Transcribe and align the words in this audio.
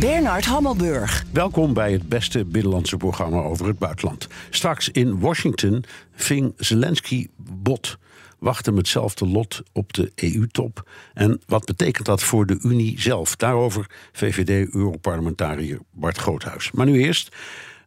Bernard 0.00 0.44
Hammelburg. 0.44 1.24
Welkom 1.32 1.74
bij 1.74 1.92
het 1.92 2.08
beste 2.08 2.44
binnenlandse 2.44 2.96
programma 2.96 3.42
over 3.42 3.66
het 3.66 3.78
buitenland. 3.78 4.26
Straks 4.50 4.88
in 4.88 5.20
Washington 5.20 5.84
ving 6.12 6.52
Zelensky 6.56 7.26
bot. 7.36 7.98
Wacht 8.38 8.66
hem 8.66 8.76
hetzelfde 8.76 9.26
lot 9.26 9.62
op 9.72 9.92
de 9.92 10.12
EU-top. 10.14 10.90
En 11.14 11.40
wat 11.46 11.64
betekent 11.64 12.06
dat 12.06 12.22
voor 12.22 12.46
de 12.46 12.58
Unie 12.62 13.00
zelf? 13.00 13.36
Daarover 13.36 13.86
VVD-Europarlementariër 14.12 15.78
Bart 15.92 16.18
Groothuis. 16.18 16.70
Maar 16.70 16.86
nu 16.86 17.02
eerst. 17.02 17.36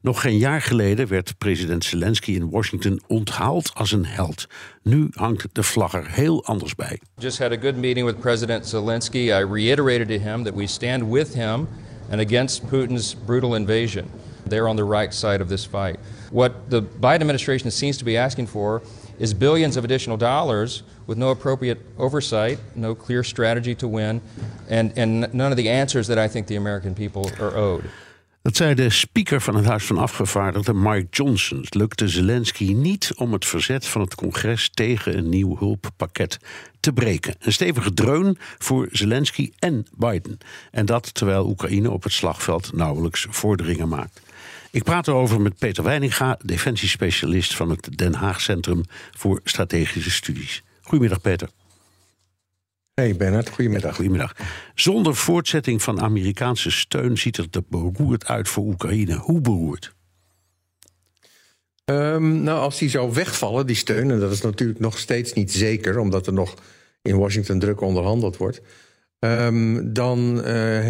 Nog 0.01 0.21
geen 0.21 0.37
jaar 0.37 0.61
geleden 0.61 1.07
werd 1.07 1.37
president 1.37 1.83
Zelensky 1.83 2.31
in 2.31 2.49
Washington 2.49 3.01
onthaald 3.07 3.73
als 3.73 3.91
een 3.91 4.05
held. 4.05 4.47
Nu 4.83 5.07
hangt 5.11 5.47
de 5.51 5.63
vlag 5.63 5.93
er 5.93 6.11
heel 6.11 6.45
anders 6.45 6.75
bij. 6.75 6.99
Just 7.17 7.39
had 7.39 7.51
a 7.51 7.57
good 7.61 7.75
meeting 7.75 8.05
with 8.05 8.19
President 8.19 8.67
Zelensky. 8.67 9.17
I 9.17 9.45
reiterated 9.51 10.07
to 10.07 10.29
him 10.29 10.43
that 10.43 10.53
we 10.55 10.67
stand 10.67 11.03
with 11.09 11.33
him 11.33 11.67
and 12.11 12.21
against 12.21 12.67
Putin's 12.67 13.13
brutal 13.13 13.55
invasion. 13.55 14.09
They're 14.45 14.67
on 14.67 14.75
the 14.75 14.83
right 14.83 15.13
side 15.13 15.41
of 15.41 15.47
this 15.47 15.65
fight. 15.65 15.99
What 16.31 16.69
the 16.69 16.81
Biden 16.81 17.21
administration 17.21 17.71
seems 17.71 17.97
to 17.97 18.05
be 18.05 18.17
asking 18.17 18.47
for 18.47 18.81
is 19.19 19.33
billions 19.33 19.77
of 19.77 19.83
additional 19.83 20.17
dollars 20.17 20.83
with 21.07 21.17
no 21.17 21.29
appropriate 21.29 21.79
oversight, 21.97 22.59
no 22.75 22.95
clear 22.95 23.23
strategy 23.23 23.75
to 23.75 23.87
win, 23.87 24.21
and, 24.69 24.97
and 24.97 25.33
none 25.33 25.51
of 25.51 25.57
the 25.57 25.69
answers 25.69 26.07
that 26.07 26.17
I 26.17 26.27
think 26.27 26.47
the 26.47 26.57
American 26.57 26.93
people 26.93 27.29
are 27.39 27.55
owed. 27.55 27.83
Dat 28.43 28.55
zei 28.55 28.73
de 28.73 28.89
speaker 28.89 29.41
van 29.41 29.55
het 29.55 29.65
Huis 29.65 29.85
van 29.85 29.97
Afgevaardigden, 29.97 30.81
Mike 30.81 31.07
Johnson. 31.09 31.61
Het 31.61 31.75
lukte 31.75 32.07
Zelensky 32.07 32.73
niet 32.73 33.11
om 33.15 33.33
het 33.33 33.45
verzet 33.45 33.87
van 33.87 34.01
het 34.01 34.15
congres 34.15 34.69
tegen 34.69 35.17
een 35.17 35.29
nieuw 35.29 35.57
hulppakket 35.57 36.37
te 36.81 36.93
breken. 36.93 37.35
Een 37.39 37.53
stevige 37.53 37.93
dreun 37.93 38.37
voor 38.57 38.87
Zelensky 38.91 39.51
en 39.59 39.87
Biden. 39.95 40.37
En 40.71 40.85
dat 40.85 41.13
terwijl 41.13 41.47
Oekraïne 41.47 41.91
op 41.91 42.03
het 42.03 42.13
slagveld 42.13 42.73
nauwelijks 42.73 43.27
vorderingen 43.29 43.87
maakt. 43.89 44.21
Ik 44.71 44.83
praat 44.83 45.07
erover 45.07 45.41
met 45.41 45.57
Peter 45.57 45.83
Weininga, 45.83 46.37
defensiespecialist 46.45 47.55
van 47.55 47.69
het 47.69 47.97
Den 47.97 48.13
Haag 48.13 48.41
Centrum 48.41 48.83
voor 49.17 49.41
Strategische 49.43 50.11
Studies. 50.11 50.63
Goedemiddag, 50.81 51.21
Peter. 51.21 51.49
Hey 52.93 53.15
Bernard, 53.15 53.49
goedemiddag. 53.49 53.95
Goedemiddag. 53.95 54.35
Zonder 54.75 55.15
voortzetting 55.15 55.81
van 55.81 56.01
Amerikaanse 56.01 56.71
steun 56.71 57.17
ziet 57.17 57.37
het 57.37 57.55
er 57.55 57.63
beroerd 57.69 58.27
uit 58.27 58.49
voor 58.49 58.63
Oekraïne. 58.63 59.15
Hoe 59.15 59.41
beroerd? 59.41 59.93
Um, 61.91 62.43
nou, 62.43 62.59
als 62.59 62.77
die 62.77 62.89
zou 62.89 63.13
wegvallen, 63.13 63.67
die 63.67 63.75
steun, 63.75 64.11
en 64.11 64.19
dat 64.19 64.31
is 64.31 64.41
natuurlijk 64.41 64.79
nog 64.79 64.97
steeds 64.97 65.33
niet 65.33 65.51
zeker, 65.51 65.99
omdat 65.99 66.27
er 66.27 66.33
nog 66.33 66.53
in 67.01 67.17
Washington 67.17 67.59
druk 67.59 67.81
onderhandeld 67.81 68.37
wordt. 68.37 68.61
Um, 69.19 69.93
dan 69.93 70.47
uh, 70.47 70.89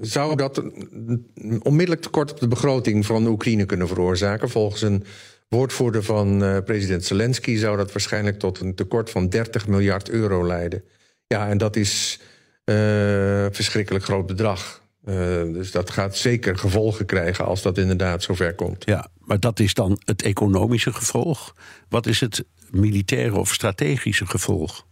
zou 0.00 0.36
dat 0.36 0.62
onmiddellijk 1.62 2.02
tekort 2.02 2.30
op 2.30 2.40
de 2.40 2.48
begroting 2.48 3.06
van 3.06 3.26
Oekraïne 3.26 3.64
kunnen 3.64 3.88
veroorzaken. 3.88 4.50
Volgens 4.50 4.82
een 4.82 5.04
woordvoerder 5.48 6.02
van 6.02 6.42
uh, 6.42 6.58
president 6.64 7.04
Zelensky 7.04 7.56
zou 7.56 7.76
dat 7.76 7.92
waarschijnlijk 7.92 8.38
tot 8.38 8.60
een 8.60 8.74
tekort 8.74 9.10
van 9.10 9.28
30 9.28 9.68
miljard 9.68 10.10
euro 10.10 10.46
leiden. 10.46 10.84
Ja, 11.26 11.48
en 11.48 11.58
dat 11.58 11.76
is 11.76 12.20
uh, 12.64 12.74
verschrikkelijk 13.50 14.04
groot 14.04 14.26
bedrag. 14.26 14.81
Uh, 15.04 15.14
dus 15.52 15.70
dat 15.70 15.90
gaat 15.90 16.16
zeker 16.16 16.58
gevolgen 16.58 17.06
krijgen 17.06 17.44
als 17.44 17.62
dat 17.62 17.78
inderdaad 17.78 18.22
zover 18.22 18.54
komt. 18.54 18.84
Ja, 18.84 19.08
maar 19.18 19.40
dat 19.40 19.60
is 19.60 19.74
dan 19.74 20.00
het 20.04 20.22
economische 20.22 20.92
gevolg. 20.92 21.54
Wat 21.88 22.06
is 22.06 22.20
het 22.20 22.44
militaire 22.70 23.38
of 23.38 23.52
strategische 23.52 24.26
gevolg? 24.26 24.86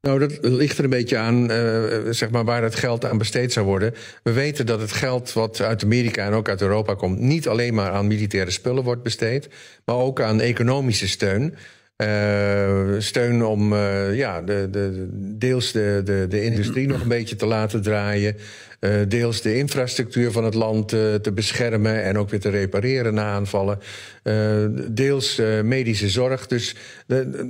Nou, 0.00 0.18
dat 0.18 0.38
ligt 0.40 0.78
er 0.78 0.84
een 0.84 0.90
beetje 0.90 1.18
aan 1.18 1.50
uh, 1.50 2.00
zeg 2.10 2.30
maar 2.30 2.44
waar 2.44 2.62
het 2.62 2.74
geld 2.74 3.04
aan 3.04 3.18
besteed 3.18 3.52
zou 3.52 3.66
worden. 3.66 3.94
We 4.22 4.32
weten 4.32 4.66
dat 4.66 4.80
het 4.80 4.92
geld 4.92 5.32
wat 5.32 5.60
uit 5.60 5.82
Amerika 5.82 6.26
en 6.26 6.32
ook 6.32 6.48
uit 6.48 6.60
Europa 6.60 6.94
komt... 6.94 7.18
niet 7.18 7.48
alleen 7.48 7.74
maar 7.74 7.90
aan 7.90 8.06
militaire 8.06 8.50
spullen 8.50 8.82
wordt 8.82 9.02
besteed... 9.02 9.48
maar 9.84 9.96
ook 9.96 10.20
aan 10.20 10.40
economische 10.40 11.08
steun. 11.08 11.54
Uh, 12.02 13.00
steun 13.00 13.44
om 13.44 13.72
uh, 13.72 14.16
ja, 14.16 14.42
de, 14.42 14.68
de, 14.70 15.06
deels 15.38 15.72
de, 15.72 16.02
de, 16.04 16.26
de 16.28 16.44
industrie 16.44 16.88
nog 16.88 17.00
een 17.00 17.08
beetje 17.08 17.36
te 17.36 17.46
laten 17.46 17.82
draaien. 17.82 18.36
Uh, 18.84 18.90
deels 19.08 19.40
de 19.40 19.56
infrastructuur 19.56 20.32
van 20.32 20.44
het 20.44 20.54
land 20.54 20.88
te 20.88 21.30
beschermen 21.34 22.02
en 22.02 22.18
ook 22.18 22.30
weer 22.30 22.40
te 22.40 22.48
repareren 22.48 23.14
na 23.14 23.24
aanvallen. 23.24 23.78
deels 24.90 25.40
medische 25.62 26.08
zorg. 26.08 26.46
Dus 26.46 26.76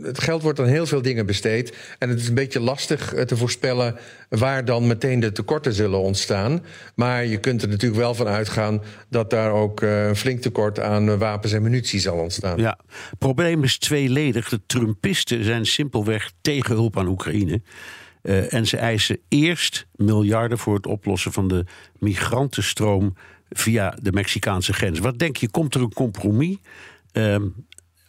het 0.03 0.21
geld 0.21 0.43
wordt 0.43 0.61
aan 0.61 0.67
heel 0.67 0.87
veel 0.87 1.03
dingen 1.03 1.27
besteed. 1.27 1.77
En 1.99 2.09
het 2.09 2.21
is 2.21 2.29
een 2.29 2.35
beetje 2.35 2.61
lastig 2.61 3.15
te 3.27 3.37
voorspellen 3.37 3.97
waar 4.29 4.65
dan 4.65 4.87
meteen 4.87 5.21
de 5.21 5.33
tekorten 5.33 5.73
zullen 5.73 5.99
ontstaan. 5.99 6.65
Maar 6.95 7.27
je 7.27 7.39
kunt 7.39 7.63
er 7.63 7.69
natuurlijk 7.69 8.01
wel 8.01 8.15
van 8.15 8.27
uitgaan 8.29 8.83
dat 9.09 9.31
daar 9.31 9.53
ook 9.53 9.81
een 9.81 10.17
flink 10.17 10.41
tekort 10.41 10.81
aan 10.81 11.19
wapens 11.19 11.53
en 11.53 11.63
munitie 11.63 12.01
zal 12.01 12.17
ontstaan. 12.17 12.59
Ja, 12.59 12.79
het 13.11 13.19
probleem 13.19 13.65
is 13.65 13.79
tweeledig. 13.79 14.49
De 14.49 14.61
Trumpisten 14.67 15.45
zijn 15.45 15.67
simpelweg 15.67 16.33
tegen 16.41 16.75
hulp 16.75 16.99
aan 16.99 17.09
Oekraïne. 17.09 17.63
Uh, 18.23 18.53
en 18.53 18.67
ze 18.67 18.77
eisen 18.77 19.19
eerst 19.29 19.87
miljarden 19.95 20.59
voor 20.59 20.75
het 20.75 20.87
oplossen 20.87 21.33
van 21.33 21.49
de 21.49 21.65
migrantenstroom 21.99 23.15
via 23.51 23.97
de 24.03 24.13
Mexicaanse 24.13 24.73
grens. 24.73 24.99
Wat 24.99 25.19
denk 25.19 25.37
je, 25.37 25.51
komt 25.51 25.75
er 25.75 25.81
een 25.81 25.93
compromis? 25.93 26.57
Uh, 27.13 27.37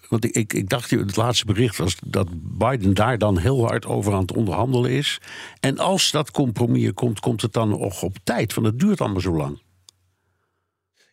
want 0.09 0.25
ik, 0.25 0.35
ik, 0.35 0.53
ik 0.53 0.69
dacht, 0.69 0.90
het 0.90 1.16
laatste 1.16 1.46
bericht 1.46 1.78
was 1.78 1.96
dat 2.06 2.28
Biden 2.57 2.94
daar 2.94 3.18
dan 3.18 3.38
heel 3.38 3.66
hard 3.68 3.85
over 3.85 4.13
aan 4.13 4.22
het 4.22 4.35
onderhandelen 4.35 4.91
is. 4.91 5.19
En 5.59 5.78
als 5.78 6.12
dat 6.12 6.31
compromis 6.31 6.91
komt, 6.94 7.19
komt 7.19 7.41
het 7.41 7.53
dan 7.53 7.69
nog 7.69 8.03
op 8.03 8.18
tijd? 8.23 8.53
Want 8.53 8.68
het 8.68 8.79
duurt 8.79 9.02
allemaal 9.02 9.22
zo 9.22 9.35
lang. 9.35 9.62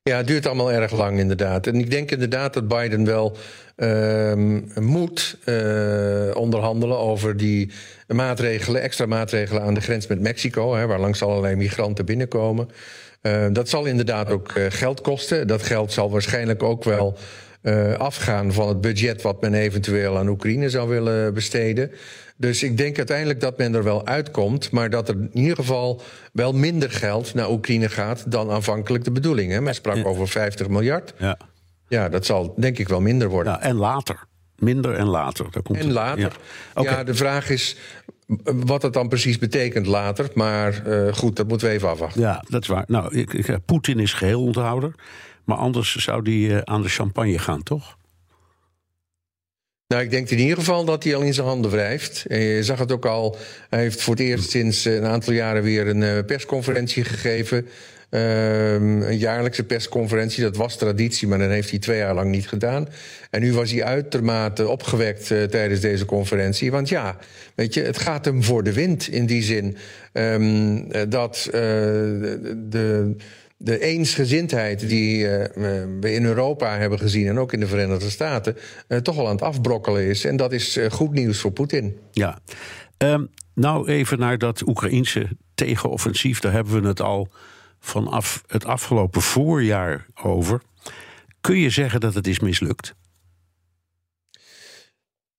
Ja, 0.02 0.16
het 0.16 0.26
duurt 0.26 0.46
allemaal 0.46 0.72
erg 0.72 0.92
lang 0.92 1.18
inderdaad. 1.18 1.66
En 1.66 1.74
ik 1.74 1.90
denk 1.90 2.10
inderdaad 2.10 2.54
dat 2.54 2.68
Biden 2.68 3.04
wel 3.04 3.36
uh, 3.76 4.34
moet 4.80 5.38
uh, 5.44 6.36
onderhandelen 6.36 6.98
over 6.98 7.36
die 7.36 7.72
maatregelen, 8.06 8.80
extra 8.82 9.06
maatregelen 9.06 9.62
aan 9.62 9.74
de 9.74 9.80
grens 9.80 10.06
met 10.06 10.20
Mexico, 10.20 10.74
hè, 10.74 10.86
waar 10.86 11.00
langs 11.00 11.22
allerlei 11.22 11.54
migranten 11.54 12.04
binnenkomen. 12.04 12.68
Uh, 13.22 13.46
dat 13.52 13.68
zal 13.68 13.84
inderdaad 13.84 14.30
ook 14.30 14.54
uh, 14.54 14.66
geld 14.68 15.00
kosten. 15.00 15.46
Dat 15.46 15.62
geld 15.62 15.92
zal 15.92 16.10
waarschijnlijk 16.10 16.62
ook 16.62 16.84
wel 16.84 17.18
afgaan 17.96 18.52
van 18.52 18.68
het 18.68 18.80
budget 18.80 19.22
wat 19.22 19.40
men 19.40 19.54
eventueel 19.54 20.18
aan 20.18 20.28
Oekraïne 20.28 20.70
zou 20.70 20.88
willen 20.88 21.34
besteden. 21.34 21.90
Dus 22.40 22.62
ik 22.62 22.76
denk 22.76 22.96
uiteindelijk 22.96 23.40
dat 23.40 23.58
men 23.58 23.74
er 23.74 23.84
wel 23.84 24.06
uitkomt, 24.06 24.70
maar 24.70 24.90
dat 24.90 25.08
er 25.08 25.14
in 25.14 25.30
ieder 25.32 25.56
geval 25.56 26.02
wel 26.32 26.52
minder 26.52 26.90
geld 26.90 27.34
naar 27.34 27.50
Oekraïne 27.50 27.88
gaat 27.88 28.30
dan 28.30 28.50
aanvankelijk 28.50 29.04
de 29.04 29.10
bedoeling. 29.10 29.52
Hè? 29.52 29.60
Men 29.60 29.74
sprak 29.74 30.06
over 30.06 30.28
50 30.28 30.68
miljard. 30.68 31.14
Ja. 31.18 31.38
ja, 31.88 32.08
dat 32.08 32.26
zal 32.26 32.54
denk 32.56 32.78
ik 32.78 32.88
wel 32.88 33.00
minder 33.00 33.28
worden. 33.28 33.52
Ja, 33.52 33.60
en 33.60 33.76
later. 33.76 34.24
Minder 34.56 34.94
en 34.94 35.06
later. 35.06 35.46
Daar 35.50 35.62
komt 35.62 35.78
en 35.78 35.92
later. 35.92 36.20
Ja. 36.20 36.80
Okay. 36.80 36.92
ja, 36.92 37.04
de 37.04 37.14
vraag 37.14 37.50
is 37.50 37.76
wat 38.44 38.82
het 38.82 38.92
dan 38.92 39.08
precies 39.08 39.38
betekent 39.38 39.86
later. 39.86 40.30
Maar 40.34 40.82
uh, 40.86 41.12
goed, 41.12 41.36
dat 41.36 41.48
moeten 41.48 41.68
we 41.68 41.72
even 41.72 41.88
afwachten. 41.88 42.20
Ja, 42.20 42.44
dat 42.48 42.62
is 42.62 42.68
waar. 42.68 42.84
Nou, 42.86 43.16
ik, 43.16 43.32
ik, 43.32 43.58
Poetin 43.64 43.98
is 43.98 44.12
geheel 44.12 44.42
onthouder. 44.42 44.94
Maar 45.44 45.56
anders 45.56 45.96
zou 45.96 46.22
die 46.22 46.48
uh, 46.48 46.58
aan 46.58 46.82
de 46.82 46.88
champagne 46.88 47.38
gaan, 47.38 47.62
toch? 47.62 47.98
Nou, 49.90 50.02
ik 50.02 50.10
denk 50.10 50.30
in 50.30 50.38
ieder 50.38 50.56
geval 50.56 50.84
dat 50.84 51.04
hij 51.04 51.14
al 51.14 51.22
in 51.22 51.34
zijn 51.34 51.46
handen 51.46 51.70
wrijft. 51.70 52.24
En 52.28 52.40
je 52.40 52.64
zag 52.64 52.78
het 52.78 52.92
ook 52.92 53.06
al. 53.06 53.36
Hij 53.68 53.80
heeft 53.80 54.02
voor 54.02 54.14
het 54.14 54.22
eerst 54.22 54.50
sinds 54.50 54.84
een 54.84 55.04
aantal 55.04 55.32
jaren 55.32 55.62
weer 55.62 55.86
een 55.86 56.24
persconferentie 56.24 57.04
gegeven. 57.04 57.56
Um, 57.56 59.02
een 59.02 59.18
jaarlijkse 59.18 59.64
persconferentie, 59.64 60.42
dat 60.42 60.56
was 60.56 60.76
traditie, 60.76 61.28
maar 61.28 61.38
dan 61.38 61.50
heeft 61.50 61.70
hij 61.70 61.78
twee 61.78 61.98
jaar 61.98 62.14
lang 62.14 62.30
niet 62.30 62.48
gedaan. 62.48 62.88
En 63.30 63.40
nu 63.40 63.52
was 63.52 63.70
hij 63.70 63.84
uitermate 63.84 64.68
opgewekt 64.68 65.26
tijdens 65.26 65.80
deze 65.80 66.04
conferentie. 66.04 66.70
Want 66.70 66.88
ja, 66.88 67.18
weet 67.54 67.74
je, 67.74 67.82
het 67.82 67.98
gaat 67.98 68.24
hem 68.24 68.42
voor 68.42 68.62
de 68.62 68.72
wind 68.72 69.08
in 69.08 69.26
die 69.26 69.42
zin 69.42 69.76
um, 70.12 70.88
dat 71.08 71.48
de 72.68 73.16
de 73.62 73.78
eensgezindheid 73.78 74.88
die 74.88 75.18
uh, 75.18 75.44
we 76.00 76.12
in 76.12 76.24
Europa 76.24 76.78
hebben 76.78 76.98
gezien 76.98 77.26
en 77.26 77.38
ook 77.38 77.52
in 77.52 77.60
de 77.60 77.66
Verenigde 77.66 78.10
Staten 78.10 78.56
uh, 78.88 78.98
toch 78.98 79.18
al 79.18 79.26
aan 79.26 79.32
het 79.32 79.42
afbrokkelen 79.42 80.04
is. 80.04 80.24
En 80.24 80.36
dat 80.36 80.52
is 80.52 80.76
uh, 80.76 80.90
goed 80.90 81.12
nieuws 81.12 81.40
voor 81.40 81.50
Poetin. 81.50 81.96
Ja, 82.10 82.38
um, 82.98 83.30
nou 83.54 83.88
even 83.88 84.18
naar 84.18 84.38
dat 84.38 84.66
Oekraïense 84.66 85.28
tegenoffensief. 85.54 86.40
Daar 86.40 86.52
hebben 86.52 86.82
we 86.82 86.88
het 86.88 87.00
al 87.00 87.28
vanaf 87.80 88.42
het 88.46 88.64
afgelopen 88.64 89.22
voorjaar 89.22 90.06
over. 90.22 90.60
Kun 91.40 91.58
je 91.58 91.70
zeggen 91.70 92.00
dat 92.00 92.14
het 92.14 92.26
is 92.26 92.40
mislukt? 92.40 92.94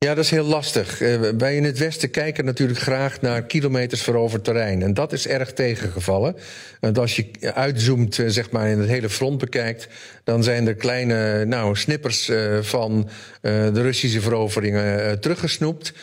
Ja, 0.06 0.14
dat 0.16 0.24
is 0.24 0.32
heel 0.32 0.46
lastig. 0.46 1.02
Uh, 1.02 1.20
wij 1.38 1.56
in 1.56 1.64
het 1.64 1.78
Westen 1.78 2.12
kijken 2.12 2.46
natuurlijk 2.46 2.80
graag 2.80 3.22
naar 3.22 3.44
kilometers 3.44 4.02
veroverd 4.02 4.44
terrein. 4.44 4.82
En 4.82 4.94
dat 4.94 5.14
is 5.14 5.28
erg 5.28 5.54
tegengevallen. 5.54 6.36
Want 6.80 6.98
als 6.98 7.16
je 7.16 7.54
uitzoomt, 7.54 8.18
uh, 8.18 8.30
zeg 8.30 8.52
maar, 8.52 8.68
in 8.68 8.80
het 8.80 8.90
hele 8.90 9.10
front 9.10 9.38
bekijkt, 9.38 9.88
dan 10.24 10.44
zijn 10.44 10.68
er 10.68 10.76
kleine 10.76 11.46
nou, 11.46 11.76
snippers 11.76 12.30
uh, 12.30 12.58
van 12.62 13.10
de 13.42 13.82
Russische 13.82 14.22
veroveringen 14.22 15.20
teruggesnoept. 15.20 15.94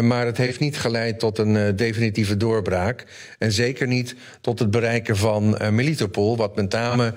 maar 0.00 0.26
het 0.26 0.36
heeft 0.36 0.60
niet 0.60 0.78
geleid 0.78 1.18
tot 1.18 1.38
een 1.38 1.76
definitieve 1.76 2.36
doorbraak. 2.36 3.04
En 3.38 3.52
zeker 3.52 3.86
niet 3.86 4.14
tot 4.40 4.58
het 4.58 4.70
bereiken 4.70 5.16
van 5.16 5.58
Melitopol, 5.70 6.36
wat 6.36 6.56
met 6.56 6.72
name 6.72 7.14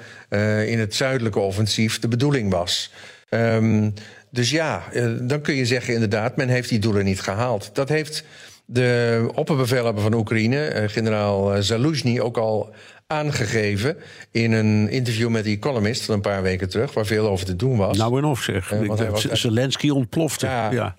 in 0.65 0.79
het 0.79 0.95
zuidelijke 0.95 1.39
offensief 1.39 1.99
de 1.99 2.07
bedoeling 2.07 2.51
was. 2.51 2.91
Um, 3.29 3.93
dus 4.29 4.49
ja, 4.49 4.83
eh, 4.93 5.07
dan 5.21 5.41
kun 5.41 5.55
je 5.55 5.65
zeggen 5.65 5.93
inderdaad, 5.93 6.35
men 6.35 6.47
heeft 6.47 6.69
die 6.69 6.79
doelen 6.79 7.05
niet 7.05 7.21
gehaald. 7.21 7.69
Dat 7.73 7.89
heeft 7.89 8.23
de 8.65 9.29
opperbevelhebber 9.33 10.03
van 10.03 10.13
Oekraïne, 10.13 10.65
eh, 10.65 10.89
generaal 10.89 11.53
eh, 11.53 11.61
Zaluzhny, 11.61 12.19
ook 12.19 12.37
al 12.37 12.73
aangegeven 13.07 13.97
in 14.31 14.51
een 14.51 14.89
interview 14.89 15.29
met 15.29 15.43
The 15.43 15.49
Economist 15.49 16.05
van 16.05 16.15
een 16.15 16.21
paar 16.21 16.41
weken 16.41 16.69
terug, 16.69 16.93
waar 16.93 17.05
veel 17.05 17.27
over 17.27 17.45
te 17.45 17.55
doen 17.55 17.77
was. 17.77 17.97
Nou 17.97 18.17
en 18.17 18.23
of 18.23 18.41
zeg. 18.41 18.71
Uh, 18.71 19.15
Zelensky 19.15 19.89
ontplofte. 19.89 20.45
Ja. 20.45 20.71
ja. 20.71 20.95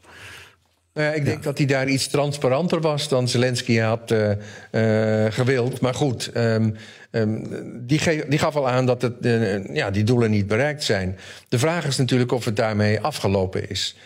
Nou 0.95 1.07
ja, 1.07 1.13
ik 1.13 1.25
denk 1.25 1.43
dat 1.43 1.59
hij 1.59 1.67
daar 1.67 1.89
iets 1.89 2.07
transparanter 2.09 2.81
was 2.81 3.09
dan 3.09 3.29
Zelensky 3.29 3.79
had 3.79 4.11
uh, 4.11 4.31
uh, 4.73 5.33
gewild. 5.33 5.81
Maar 5.81 5.95
goed, 5.95 6.31
um, 6.37 6.77
um, 7.11 7.49
die, 7.87 8.29
die, 8.29 8.39
gaf 8.39 8.57
al 8.57 8.69
aan 8.69 8.87
dat 8.87 9.03
het, 9.03 9.15
uh, 9.21 9.75
ja, 9.75 9.91
die 9.91 10.05
doelen 10.05 10.31
niet 10.31 10.47
bereikt 10.47 10.83
zijn. 10.83 11.19
De 11.49 11.59
vraag 11.59 11.87
is 11.87 11.97
natuurlijk 11.97 12.33
of 12.33 12.45
het 12.45 12.57
daarmee 12.57 13.01
afgelopen 13.01 13.69
is. 13.69 13.97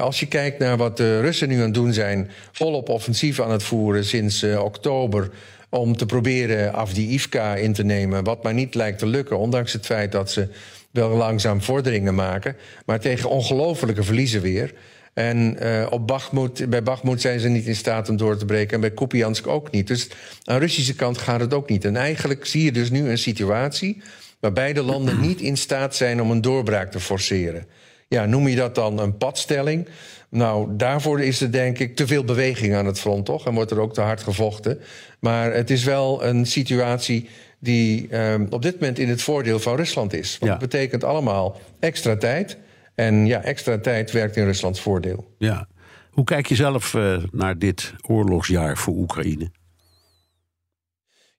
als 0.00 0.20
je 0.20 0.26
kijkt 0.26 0.58
naar 0.58 0.76
wat 0.76 0.96
de 0.96 1.20
Russen 1.20 1.48
nu 1.48 1.56
aan 1.56 1.62
het 1.62 1.74
doen 1.74 1.92
zijn, 1.92 2.30
volop 2.52 2.88
offensief 2.88 3.40
aan 3.40 3.50
het 3.50 3.62
voeren 3.62 4.04
sinds 4.04 4.42
oktober 4.42 5.30
om 5.70 5.96
te 5.96 6.06
proberen 6.06 6.72
Avdiivka 6.74 7.54
in 7.54 7.72
te 7.72 7.84
nemen, 7.84 8.24
wat 8.24 8.42
maar 8.42 8.54
niet 8.54 8.74
lijkt 8.74 8.98
te 8.98 9.06
lukken, 9.06 9.38
ondanks 9.38 9.72
het 9.72 9.86
feit 9.86 10.12
dat 10.12 10.30
ze 10.30 10.48
wel 10.90 11.10
langzaam 11.10 11.62
vorderingen 11.62 12.14
maken, 12.14 12.56
maar 12.86 13.00
tegen 13.00 13.30
ongelofelijke 13.30 14.02
verliezen 14.02 14.40
weer. 14.40 14.74
En 15.18 15.56
uh, 15.62 15.86
op 15.90 16.06
Bakhmut, 16.06 16.70
bij 16.70 16.82
Bakhmut 16.82 17.20
zijn 17.20 17.40
ze 17.40 17.48
niet 17.48 17.66
in 17.66 17.76
staat 17.76 18.08
om 18.08 18.16
door 18.16 18.36
te 18.36 18.44
breken. 18.44 18.74
En 18.74 18.80
bij 18.80 18.90
Kupiansk 18.90 19.46
ook 19.46 19.70
niet. 19.70 19.86
Dus 19.86 20.08
aan 20.44 20.54
de 20.54 20.60
Russische 20.60 20.94
kant 20.94 21.18
gaat 21.18 21.40
het 21.40 21.54
ook 21.54 21.68
niet. 21.68 21.84
En 21.84 21.96
eigenlijk 21.96 22.46
zie 22.46 22.64
je 22.64 22.72
dus 22.72 22.90
nu 22.90 23.10
een 23.10 23.18
situatie... 23.18 24.02
waar 24.40 24.52
beide 24.52 24.82
landen 24.82 25.20
niet 25.28 25.40
in 25.40 25.56
staat 25.56 25.96
zijn 25.96 26.22
om 26.22 26.30
een 26.30 26.40
doorbraak 26.40 26.90
te 26.90 27.00
forceren. 27.00 27.66
Ja, 28.08 28.26
noem 28.26 28.48
je 28.48 28.56
dat 28.56 28.74
dan 28.74 28.98
een 28.98 29.16
padstelling? 29.16 29.88
Nou, 30.28 30.68
daarvoor 30.76 31.20
is 31.20 31.40
er 31.40 31.52
denk 31.52 31.78
ik 31.78 31.96
te 31.96 32.06
veel 32.06 32.24
beweging 32.24 32.74
aan 32.74 32.86
het 32.86 33.00
front, 33.00 33.24
toch? 33.24 33.46
En 33.46 33.54
wordt 33.54 33.70
er 33.70 33.80
ook 33.80 33.94
te 33.94 34.00
hard 34.00 34.22
gevochten. 34.22 34.80
Maar 35.18 35.52
het 35.52 35.70
is 35.70 35.84
wel 35.84 36.24
een 36.24 36.46
situatie 36.46 37.28
die 37.58 38.16
um, 38.16 38.46
op 38.50 38.62
dit 38.62 38.80
moment 38.80 38.98
in 38.98 39.08
het 39.08 39.22
voordeel 39.22 39.58
van 39.58 39.76
Rusland 39.76 40.12
is. 40.12 40.38
Want 40.38 40.52
ja. 40.52 40.58
dat 40.58 40.70
betekent 40.70 41.04
allemaal 41.04 41.60
extra 41.80 42.16
tijd 42.16 42.56
en 42.98 43.26
ja, 43.26 43.42
extra 43.42 43.78
tijd 43.78 44.10
werkt 44.10 44.36
in 44.36 44.44
Ruslands 44.44 44.80
voordeel. 44.80 45.34
Ja. 45.38 45.68
Hoe 46.10 46.24
kijk 46.24 46.46
je 46.46 46.54
zelf 46.54 46.94
uh, 46.94 47.22
naar 47.30 47.58
dit 47.58 47.94
oorlogsjaar 48.06 48.76
voor 48.76 48.94
Oekraïne? 48.94 49.50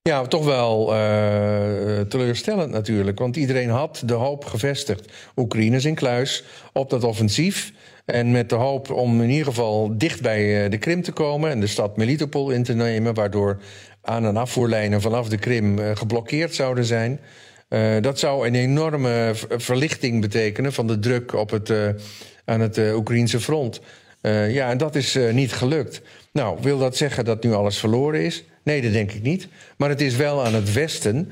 Ja, 0.01 0.27
toch 0.27 0.45
wel 0.45 0.93
uh, 0.93 1.99
teleurstellend 1.99 2.71
natuurlijk. 2.71 3.19
Want 3.19 3.35
iedereen 3.35 3.69
had 3.69 4.01
de 4.05 4.13
hoop 4.13 4.45
gevestigd. 4.45 5.11
Oekraïne 5.35 5.75
is 5.75 5.85
in 5.85 5.95
kluis 5.95 6.43
op 6.73 6.89
dat 6.89 7.03
offensief. 7.03 7.73
En 8.05 8.31
met 8.31 8.49
de 8.49 8.55
hoop 8.55 8.91
om 8.91 9.21
in 9.21 9.29
ieder 9.29 9.45
geval 9.45 9.97
dicht 9.97 10.21
bij 10.21 10.69
de 10.69 10.77
Krim 10.77 11.01
te 11.01 11.11
komen 11.11 11.51
en 11.51 11.59
de 11.59 11.67
stad 11.67 11.97
Melitopol 11.97 12.49
in 12.49 12.63
te 12.63 12.73
nemen, 12.73 13.13
waardoor 13.13 13.57
aan- 14.01 14.25
en 14.25 14.37
afvoerlijnen 14.37 15.01
vanaf 15.01 15.29
de 15.29 15.37
Krim 15.37 15.79
geblokkeerd 15.95 16.55
zouden 16.55 16.85
zijn. 16.85 17.19
Uh, 17.69 18.01
dat 18.01 18.19
zou 18.19 18.47
een 18.47 18.55
enorme 18.55 19.31
verlichting 19.49 20.21
betekenen 20.21 20.73
van 20.73 20.87
de 20.87 20.99
druk 20.99 21.33
op 21.33 21.49
het, 21.49 21.69
uh, 21.69 21.89
aan 22.45 22.59
het 22.59 22.77
uh, 22.77 22.95
Oekraïnse 22.95 23.39
front. 23.39 23.81
ja, 24.21 24.69
en 24.69 24.77
dat 24.77 24.95
is 24.95 25.17
niet 25.31 25.53
gelukt. 25.53 26.01
Nou, 26.31 26.57
wil 26.61 26.77
dat 26.77 26.97
zeggen 26.97 27.25
dat 27.25 27.43
nu 27.43 27.53
alles 27.53 27.77
verloren 27.77 28.21
is? 28.21 28.43
Nee, 28.63 28.81
dat 28.81 28.91
denk 28.91 29.11
ik 29.11 29.21
niet. 29.21 29.47
Maar 29.77 29.89
het 29.89 30.01
is 30.01 30.15
wel 30.15 30.45
aan 30.45 30.53
het 30.53 30.73
Westen, 30.73 31.31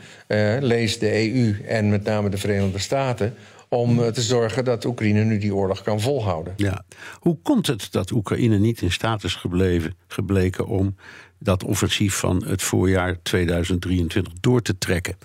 lees 0.59 0.99
de 0.99 1.31
EU 1.31 1.61
en 1.65 1.89
met 1.89 2.03
name 2.03 2.29
de 2.29 2.37
Verenigde 2.37 2.79
Staten, 2.79 3.33
om 3.69 4.11
te 4.11 4.21
zorgen 4.21 4.65
dat 4.65 4.85
Oekraïne 4.85 5.23
nu 5.23 5.37
die 5.37 5.55
oorlog 5.55 5.81
kan 5.81 6.01
volhouden. 6.01 6.53
Ja. 6.57 6.83
Hoe 7.19 7.37
komt 7.41 7.67
het 7.67 7.91
dat 7.91 8.11
Oekraïne 8.11 8.59
niet 8.59 8.81
in 8.81 8.91
staat 8.91 9.23
is 9.23 9.35
gebleven, 9.35 9.95
gebleken 10.07 10.67
om 10.67 10.95
dat 11.39 11.63
offensief 11.63 12.15
van 12.15 12.43
het 12.45 12.61
voorjaar 12.61 13.17
2023 13.21 14.33
door 14.39 14.61
te 14.61 14.77
trekken? 14.77 15.17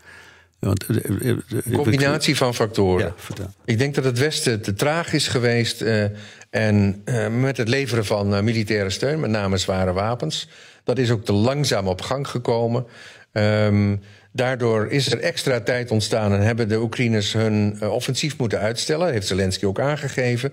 Want, 0.67 0.85
een 0.89 1.43
combinatie 1.73 2.37
van 2.37 2.55
factoren. 2.55 3.15
Ja, 3.37 3.45
ik 3.65 3.79
denk 3.79 3.95
dat 3.95 4.05
het 4.05 4.19
Westen 4.19 4.63
te 4.63 4.75
traag 4.75 5.13
is 5.13 5.29
geweest. 5.29 5.83
Uh, 5.83 6.05
en 6.51 7.03
uh, 7.05 7.29
met 7.29 7.57
het 7.57 7.69
leveren 7.69 8.05
van 8.05 8.35
uh, 8.35 8.41
militaire 8.41 8.91
steun, 8.91 9.21
met 9.21 9.31
name 9.31 9.57
zware 9.57 9.93
wapens. 9.93 10.49
Dat 10.85 10.99
is 10.99 11.11
ook 11.11 11.25
te 11.25 11.33
langzaam 11.33 11.89
op 11.89 12.01
gang 12.01 12.29
gekomen. 12.29 12.87
Um, 13.33 14.01
daardoor 14.33 14.87
is 14.87 15.13
er 15.13 15.21
extra 15.21 15.61
tijd 15.61 15.91
ontstaan 15.91 16.33
en 16.33 16.41
hebben 16.41 16.69
de 16.69 16.81
Oekraïners 16.81 17.33
hun 17.33 17.83
offensief 17.83 18.39
moeten 18.39 18.59
uitstellen. 18.59 19.13
Heeft 19.13 19.27
Zelensky 19.27 19.65
ook 19.65 19.81
aangegeven. 19.81 20.53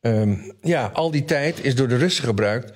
Um, 0.00 0.52
ja, 0.60 0.90
al 0.92 1.10
die 1.10 1.24
tijd 1.24 1.64
is 1.64 1.74
door 1.74 1.88
de 1.88 1.96
Russen 1.96 2.24
gebruikt 2.24 2.72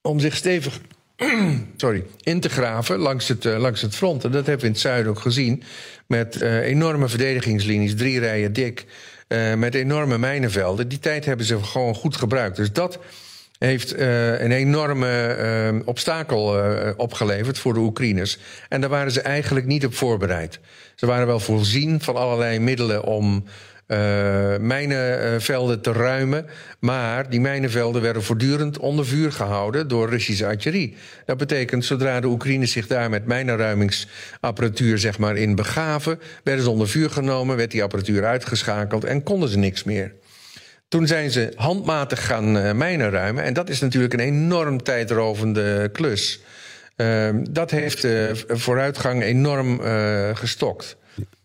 om 0.00 0.20
zich 0.20 0.36
stevig 0.36 0.80
sorry, 1.76 2.04
in 2.22 2.40
te 2.40 2.48
graven 2.48 2.98
langs 2.98 3.28
het, 3.28 3.44
uh, 3.44 3.58
langs 3.58 3.80
het 3.80 3.94
front. 3.94 4.24
En 4.24 4.30
dat 4.30 4.46
hebben 4.46 4.60
we 4.60 4.66
in 4.66 4.72
het 4.72 4.80
zuiden 4.80 5.10
ook 5.10 5.18
gezien. 5.18 5.62
Met 6.06 6.42
uh, 6.42 6.66
enorme 6.66 7.08
verdedigingslinies, 7.08 7.96
drie 7.96 8.18
rijen 8.18 8.52
dik. 8.52 8.84
Uh, 9.28 9.54
met 9.54 9.74
enorme 9.74 10.18
mijnenvelden. 10.18 10.88
Die 10.88 10.98
tijd 10.98 11.24
hebben 11.24 11.46
ze 11.46 11.62
gewoon 11.62 11.94
goed 11.94 12.16
gebruikt. 12.16 12.56
Dus 12.56 12.72
dat 12.72 12.98
heeft 13.58 13.98
een 13.98 14.52
enorme 14.52 15.82
obstakel 15.84 16.60
opgeleverd 16.96 17.58
voor 17.58 17.74
de 17.74 17.80
Oekraïners. 17.80 18.38
En 18.68 18.80
daar 18.80 18.90
waren 18.90 19.12
ze 19.12 19.20
eigenlijk 19.20 19.66
niet 19.66 19.86
op 19.86 19.94
voorbereid. 19.94 20.60
Ze 20.94 21.06
waren 21.06 21.26
wel 21.26 21.40
voorzien 21.40 22.00
van 22.00 22.16
allerlei 22.16 22.58
middelen 22.58 23.04
om 23.04 23.44
mijnenvelden 24.60 25.80
te 25.80 25.92
ruimen. 25.92 26.46
Maar 26.78 27.30
die 27.30 27.40
mijnenvelden 27.40 28.02
werden 28.02 28.22
voortdurend 28.22 28.78
onder 28.78 29.06
vuur 29.06 29.32
gehouden 29.32 29.88
door 29.88 30.08
Russische 30.08 30.46
artillerie. 30.46 30.96
Dat 31.26 31.36
betekent, 31.36 31.84
zodra 31.84 32.20
de 32.20 32.26
Oekraïners 32.26 32.72
zich 32.72 32.86
daar 32.86 33.10
met 33.10 33.26
mijnenruimingsapparatuur 33.26 34.98
zeg 34.98 35.18
maar, 35.18 35.36
in 35.36 35.54
begaven, 35.54 36.20
werden 36.44 36.64
ze 36.64 36.70
onder 36.70 36.88
vuur 36.88 37.10
genomen, 37.10 37.56
werd 37.56 37.70
die 37.70 37.82
apparatuur 37.82 38.24
uitgeschakeld 38.24 39.04
en 39.04 39.22
konden 39.22 39.48
ze 39.48 39.58
niks 39.58 39.84
meer. 39.84 40.12
Toen 40.88 41.06
zijn 41.06 41.30
ze 41.30 41.52
handmatig 41.56 42.26
gaan 42.26 42.56
uh, 42.56 42.72
mijnen 42.72 43.10
ruimen. 43.10 43.44
En 43.44 43.52
dat 43.52 43.68
is 43.68 43.80
natuurlijk 43.80 44.12
een 44.12 44.20
enorm 44.20 44.82
tijdrovende 44.82 45.88
klus. 45.92 46.40
Uh, 46.96 47.28
dat 47.50 47.70
heeft 47.70 48.04
uh, 48.04 48.30
vooruitgang 48.48 49.22
enorm 49.22 49.80
gestokt. 50.34 50.96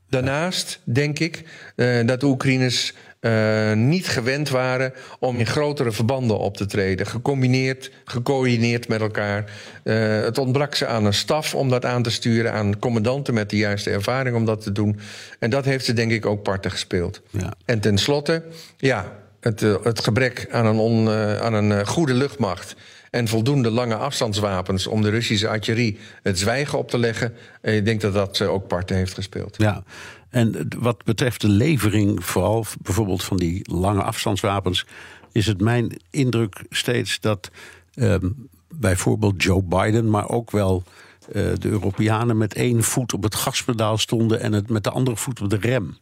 Daarnaast 0.10 0.80
denk 0.84 1.20
ik 1.20 1.44
uh, 1.76 2.08
dat 2.08 2.20
de 2.20 2.26
Oekraïners 2.26 2.94
uh, 3.22 3.74
niet 3.74 4.08
gewend 4.08 4.50
waren 4.50 4.94
om 5.20 5.38
in 5.38 5.46
grotere 5.46 5.92
verbanden 5.92 6.40
op 6.40 6.58
te 6.58 6.66
treden. 6.66 7.06
Gecombineerd, 7.06 7.92
gecoördineerd 8.06 8.88
met 8.88 9.02
elkaar. 9.02 9.52
Uh, 9.84 10.22
het 10.22 10.38
ontbrak 10.38 10.76
ze 10.76 10.88
aan 10.88 11.06
een 11.06 11.14
staf 11.14 11.56
om 11.56 11.70
dat 11.70 11.86
aan 11.86 12.04
te 12.04 12.12
sturen, 12.12 12.54
aan 12.54 12.80
commandanten 12.80 13.34
met 13.34 13.50
de 13.50 13.58
juiste 13.58 13.90
ervaring 13.90 14.36
om 14.36 14.46
dat 14.46 14.62
te 14.62 14.72
doen. 14.72 15.00
En 15.40 15.50
dat 15.50 15.66
heeft 15.66 15.86
ze 15.86 15.94
denk 15.94 16.12
ik 16.12 16.26
ook 16.26 16.44
parten 16.44 16.72
gespeeld. 16.72 17.22
Ja. 17.30 17.54
En 17.66 17.80
tenslotte, 17.80 18.44
ja, 18.78 19.12
het, 19.40 19.60
het 19.60 20.00
gebrek 20.00 20.48
aan 20.52 20.66
een, 20.66 20.78
on, 20.78 21.10
aan 21.40 21.54
een 21.54 21.88
goede 21.88 22.14
luchtmacht 22.14 22.76
en 23.17 23.27
voldoende 23.27 23.71
lange 23.71 23.95
afstandswapens 23.95 24.88
om 24.88 25.01
de 25.01 25.09
Russische 25.09 25.47
artillerie 25.47 25.97
het 26.24 26.39
zwijgen 26.39 26.77
op 26.77 26.89
te 26.89 26.97
leggen. 26.97 27.33
Ik 27.62 27.86
denk 27.86 28.01
dat 28.01 28.13
dat 28.13 28.41
ook 28.41 28.67
parten 28.67 28.95
heeft 28.95 29.13
gespeeld. 29.13 29.55
Ja. 29.57 29.83
En 30.29 30.67
wat 30.77 31.03
betreft 31.03 31.41
de 31.41 31.50
levering, 31.50 32.25
vooral 32.25 32.65
bijvoorbeeld 32.81 33.24
van 33.24 33.38
die 33.38 33.71
lange 33.71 34.01
afstandswapens, 34.01 34.86
is 35.31 35.45
het 35.45 35.62
mijn 35.62 36.00
indruk 36.09 36.63
steeds 36.69 37.19
dat 37.19 37.50
ehm, 37.93 38.29
bijvoorbeeld 38.75 39.43
Joe 39.43 39.63
Biden, 39.63 40.09
maar 40.09 40.29
ook 40.29 40.51
wel 40.51 40.83
uh, 41.27 41.33
de 41.33 41.69
Europeanen 41.69 42.38
met 42.38 42.53
één 42.53 42.83
voet 42.83 43.13
op 43.13 43.24
het 43.24 43.36
gaspedaal 43.36 43.97
stonden 43.97 44.41
en 44.41 44.53
het 44.53 44.69
met 44.69 44.83
de 44.83 44.91
andere 44.91 45.17
voet 45.17 45.41
op 45.41 45.50
de 45.50 45.57
rem. 45.57 45.97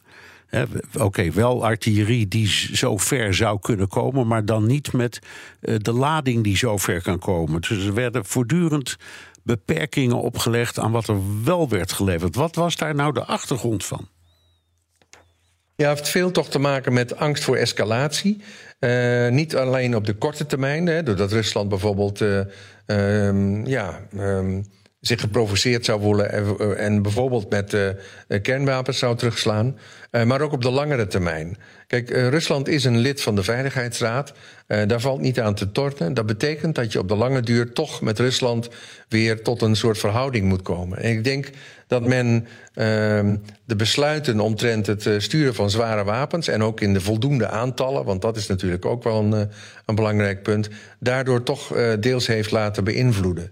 Oké, 1.00 1.32
wel 1.32 1.66
artillerie 1.66 2.28
die 2.28 2.48
zo 2.74 2.98
ver 2.98 3.34
zou 3.34 3.60
kunnen 3.60 3.88
komen, 3.88 4.28
maar 4.28 4.46
dan 4.46 4.66
niet 4.66 4.94
met 4.94 5.20
uh, 5.62 5.76
de 5.78 5.92
lading 5.92 6.44
die 6.44 6.58
zo 6.58 6.78
ver 6.78 7.02
kan 7.02 7.20
komen. 7.20 7.62
Dus 7.62 7.86
er 7.86 7.94
werden 7.94 8.26
voortdurend 8.26 8.98
beperkingen 9.44 10.22
opgelegd 10.22 10.80
aan 10.80 10.92
wat 10.92 11.08
er 11.08 11.44
wel 11.44 11.70
werd 11.70 11.92
geleverd. 11.92 12.36
Wat 12.36 12.56
was 12.56 12.76
daar 12.76 12.96
nou 12.96 13.14
de 13.14 13.26
achtergrond 13.26 13.86
van? 13.86 14.08
Ja, 15.76 15.90
het 15.90 15.98
heeft 15.98 16.10
veel 16.10 16.32
toch 16.32 16.50
te 16.50 16.60
maken 16.60 16.94
met 16.94 17.18
angst 17.18 17.44
voor 17.44 17.56
escalatie. 17.56 18.42
Uh, 18.80 19.30
niet 19.30 19.56
alleen 19.56 19.96
op 19.96 20.06
de 20.06 20.14
korte 20.14 20.46
termijn, 20.46 20.88
hè, 20.88 21.04
doordat 21.04 21.32
Rusland 21.32 21.70
bijvoorbeeld 21.70 22.22
uh, 22.22 22.40
um, 22.86 23.66
ja, 23.66 24.00
um, 24.14 24.66
zich 25.08 25.20
geprovoceerd 25.20 25.86
zou 25.86 26.02
voelen 26.02 26.32
en, 26.32 26.78
en 26.78 27.02
bijvoorbeeld 27.02 27.50
met 27.50 27.74
uh, 27.74 27.90
kernwapens 28.42 28.98
zou 28.98 29.18
terugslaan, 29.18 29.78
maar 30.26 30.42
ook 30.42 30.52
op 30.52 30.62
de 30.62 30.72
langere 30.72 31.08
termijn. 31.08 31.58
Kijk, 31.88 32.10
Rusland 32.10 32.68
is 32.68 32.84
een 32.84 32.98
lid 32.98 33.22
van 33.22 33.36
de 33.36 33.44
Veiligheidsraad. 33.44 34.34
daar 34.68 35.02
valt 35.02 35.22
niet 35.22 35.40
aan 35.40 35.56
te 35.56 35.72
torten. 35.72 36.14
Dat 36.14 36.26
betekent 36.26 36.76
dat 36.76 36.92
je 36.92 37.00
op 37.00 37.08
de 37.08 37.16
lange 37.16 37.42
duur 37.42 37.74
toch 37.74 38.02
met 38.02 38.20
Rusland 38.20 38.70
weer 39.10 39.42
tot 39.42 39.62
een 39.62 39.76
soort 39.76 39.98
verhouding 39.98 40.48
moet 40.48 40.62
komen. 40.62 40.98
En 40.98 41.12
ik 41.12 41.24
denk 41.24 41.50
dat 41.88 42.08
men 42.08 42.48
uh, 42.76 42.86
de 43.66 43.76
besluiten 43.78 44.40
omtrent 44.40 44.88
het 44.88 45.10
sturen 45.18 45.56
van 45.56 45.70
zware 45.70 46.04
wapens... 46.04 46.48
en 46.48 46.64
ook 46.64 46.82
in 46.82 46.94
de 46.94 47.02
voldoende 47.02 47.48
aantallen, 47.48 48.06
want 48.06 48.22
dat 48.22 48.38
is 48.38 48.48
natuurlijk 48.48 48.86
ook 48.86 49.04
wel 49.04 49.24
een, 49.24 49.50
een 49.86 49.96
belangrijk 49.96 50.44
punt... 50.44 50.70
daardoor 51.00 51.44
toch 51.44 51.74
deels 52.00 52.28
heeft 52.28 52.52
laten 52.52 52.84
beïnvloeden. 52.84 53.52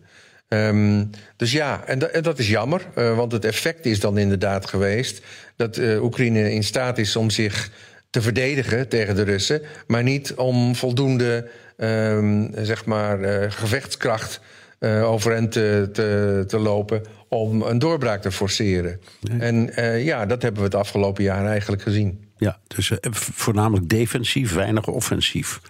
Um, 0.54 1.10
dus 1.36 1.52
ja, 1.52 1.84
en, 1.86 2.14
en, 2.14 2.24
dat 2.24 2.40
is 2.40 2.50
jammer, 2.50 2.82
want 2.94 3.32
het 3.32 3.46
effect 3.46 3.86
is 3.86 4.00
dan 4.00 4.18
inderdaad 4.18 4.66
geweest... 4.66 5.22
dat 5.56 5.78
Oekraïne 5.78 6.54
in 6.54 6.64
staat 6.64 6.98
is 6.98 7.16
om 7.16 7.30
zich 7.30 7.72
te 8.10 8.22
verdedigen 8.22 8.88
tegen 8.90 9.16
de 9.16 9.24
Russen... 9.24 9.62
maar 9.88 10.04
niet 10.04 10.34
om 10.34 10.76
voldoende 10.76 11.50
um, 11.78 12.52
zeg 12.56 12.86
maar, 12.86 13.52
gevechtskracht 13.52 14.42
uh, 14.84 15.12
overeind 15.12 15.52
te, 15.52 15.90
te, 15.94 16.44
te, 16.48 16.60
lopen 16.60 17.02
om 17.28 17.62
een 17.62 17.80
doorbraak 17.80 18.22
te 18.22 18.32
forceren. 18.32 19.00
Nee. 19.22 19.40
En 19.40 19.72
ja, 20.04 20.26
dat 20.26 20.42
hebben 20.42 20.62
we 20.62 20.68
het 20.68 20.76
afgelopen 20.76 21.24
jaar 21.24 21.46
eigenlijk 21.46 21.82
gezien. 21.82 22.28
Ja, 22.38 22.60
dus 22.68 22.92
voornamelijk 23.34 23.90
defensief, 23.90 24.54
weinig 24.54 24.88
offensief, 24.88 25.62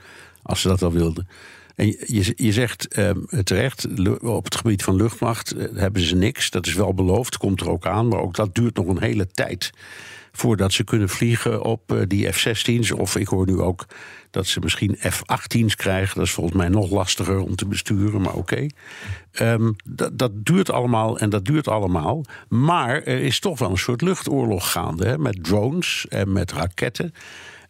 als 0.42 0.62
ze 0.62 0.68
dat 0.68 0.82
al 0.82 0.92
wilden. 0.92 1.28
En 1.75 1.88
je, 1.88 2.34
je 2.36 2.51
zegt 2.51 2.98
uh, 2.98 3.10
terecht, 3.44 3.88
op 4.22 4.44
het 4.44 4.56
gebied 4.56 4.84
van 4.84 4.96
luchtmacht 4.96 5.56
hebben 5.74 6.01
ze 6.01 6.15
niks. 6.15 6.50
Dat 6.50 6.65
is 6.68 6.74
wel 6.74 6.94
beloofd, 6.94 7.38
komt 7.38 7.62
er 7.62 7.70
ook 7.70 7.86
aan. 7.86 8.08
Maar 8.08 8.20
ook 8.20 8.36
dat 8.36 8.56
duurt 8.56 8.75
nog 8.75 8.88
een 8.88 9.01
hele 9.01 9.27
tijd 9.27 9.72
voordat 10.32 10.74
ze 10.74 10.84
kunnen 10.84 11.10
vliegen 11.10 11.62
op 11.62 12.06
die 12.08 12.32
F-16's. 12.32 12.92
Of 12.92 13.15
ik 13.15 13.27
hoor 13.27 13.46
nu 13.46 13.60
ook 13.60 13.86
dat 14.32 14.48
ze 14.48 14.60
misschien 14.60 14.98
F-18's 15.00 15.75
krijgen. 15.75 16.15
Dat 16.15 16.25
is 16.25 16.32
volgens 16.32 16.58
mij 16.58 16.70
nog 16.70 16.92
lastiger 16.92 17.39
om 17.39 17.56
te 17.56 17.68
besturen, 17.68 18.22
maar 18.22 18.34
oké. 18.34 18.70
Okay. 19.32 19.72
Dat, 19.84 20.18
dat 20.18 20.32
duurt 20.46 20.72
allemaal 20.72 21.20
en 21.20 21.30
dat 21.30 21.46
duurt 21.46 21.68
allemaal. 21.68 22.25
Maar 22.50 23.03
er 23.03 23.20
is 23.20 23.39
toch 23.39 23.60
wel 23.60 23.70
een 23.70 23.77
soort 23.77 24.01
luchtoorlog 24.01 24.72
gaande 24.72 25.08
hè, 25.08 25.18
met 25.18 25.44
drones 25.44 26.06
en 26.10 26.32
met 26.32 26.51
raketten. 26.51 27.13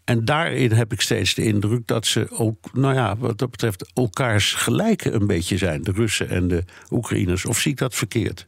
En 0.05 0.25
daarin 0.25 0.72
heb 0.72 0.91
ik 0.91 1.01
steeds 1.01 1.33
de 1.33 1.43
indruk 1.43 1.88
dat 1.88 2.05
ze 2.05 2.27
ook, 2.31 2.74
nou 2.74 2.93
ja, 2.93 3.17
wat 3.17 3.38
dat 3.38 3.51
betreft, 3.51 3.91
elkaars 3.93 4.53
gelijken 4.53 5.15
een 5.15 5.27
beetje 5.27 5.57
zijn, 5.57 5.83
de 5.83 5.91
Russen 5.91 6.29
en 6.29 6.48
de 6.48 6.63
Oekraïners. 6.91 7.45
Of 7.45 7.60
zie 7.60 7.72
ik 7.72 7.77
dat 7.77 7.95
verkeerd? 7.95 8.48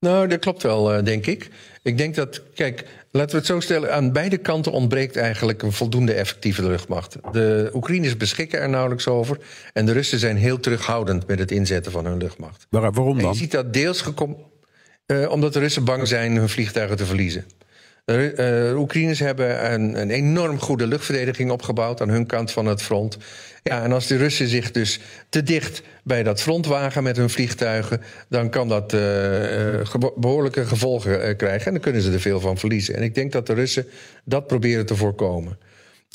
Nou, 0.00 0.28
dat 0.28 0.38
klopt 0.38 0.62
wel, 0.62 0.92
eh, 0.92 1.04
denk 1.04 1.26
ik. 1.26 1.50
Ik 1.82 1.98
denk 1.98 2.14
dat, 2.14 2.42
kijk, 2.54 2.84
laten 3.10 3.30
we 3.30 3.36
het 3.36 3.46
zo 3.46 3.60
stellen, 3.60 3.94
aan 3.94 4.12
beide 4.12 4.36
kanten 4.36 4.72
ontbreekt 4.72 5.16
eigenlijk 5.16 5.62
een 5.62 5.72
voldoende 5.72 6.12
effectieve 6.12 6.62
luchtmacht. 6.62 7.16
De 7.32 7.70
Oekraïners 7.74 8.16
beschikken 8.16 8.60
er 8.60 8.68
nauwelijks 8.68 9.06
over 9.06 9.38
en 9.72 9.86
de 9.86 9.92
Russen 9.92 10.18
zijn 10.18 10.36
heel 10.36 10.60
terughoudend 10.60 11.26
met 11.26 11.38
het 11.38 11.50
inzetten 11.50 11.92
van 11.92 12.06
hun 12.06 12.18
luchtmacht. 12.18 12.66
Waarom 12.70 12.94
dan? 12.94 13.18
En 13.18 13.28
je 13.28 13.34
ziet 13.34 13.50
dat 13.50 13.72
deels 13.72 14.00
gekomen, 14.00 14.36
uh, 15.06 15.30
omdat 15.30 15.52
de 15.52 15.58
Russen 15.58 15.84
bang 15.84 16.08
zijn 16.08 16.36
hun 16.36 16.48
vliegtuigen 16.48 16.96
te 16.96 17.06
verliezen. 17.06 17.44
De 18.06 18.70
uh, 18.72 18.78
Oekraïners 18.78 19.18
hebben 19.18 19.72
een, 19.72 20.00
een, 20.00 20.10
enorm 20.10 20.58
goede 20.58 20.86
luchtverdediging 20.86 21.50
opgebouwd 21.50 22.00
aan 22.00 22.08
hun 22.08 22.26
kant 22.26 22.50
van 22.50 22.66
het 22.66 22.82
front. 22.82 23.16
Ja, 23.62 23.82
en 23.82 23.92
als 23.92 24.06
de 24.06 24.16
Russen 24.16 24.48
zich 24.48 24.70
dus 24.70 25.00
te 25.28 25.42
dicht 25.42 25.82
bij 26.04 26.22
dat 26.22 26.42
front 26.42 26.66
wagen 26.66 27.02
met 27.02 27.16
hun 27.16 27.30
vliegtuigen, 27.30 28.00
dan 28.28 28.50
kan 28.50 28.68
dat 28.68 28.92
uh, 28.92 29.00
ge 29.82 30.12
behoorlijke 30.16 30.66
gevolgen 30.66 31.36
krijgen. 31.36 31.66
En 31.66 31.72
dan 31.72 31.82
kunnen 31.82 32.02
ze 32.02 32.12
er 32.12 32.20
veel 32.20 32.40
van 32.40 32.58
verliezen. 32.58 32.94
En 32.94 33.02
ik 33.02 33.14
denk 33.14 33.32
dat 33.32 33.46
de 33.46 33.54
Russen 33.54 33.86
dat 34.24 34.46
proberen 34.46 34.86
te 34.86 34.96
voorkomen. 34.96 35.58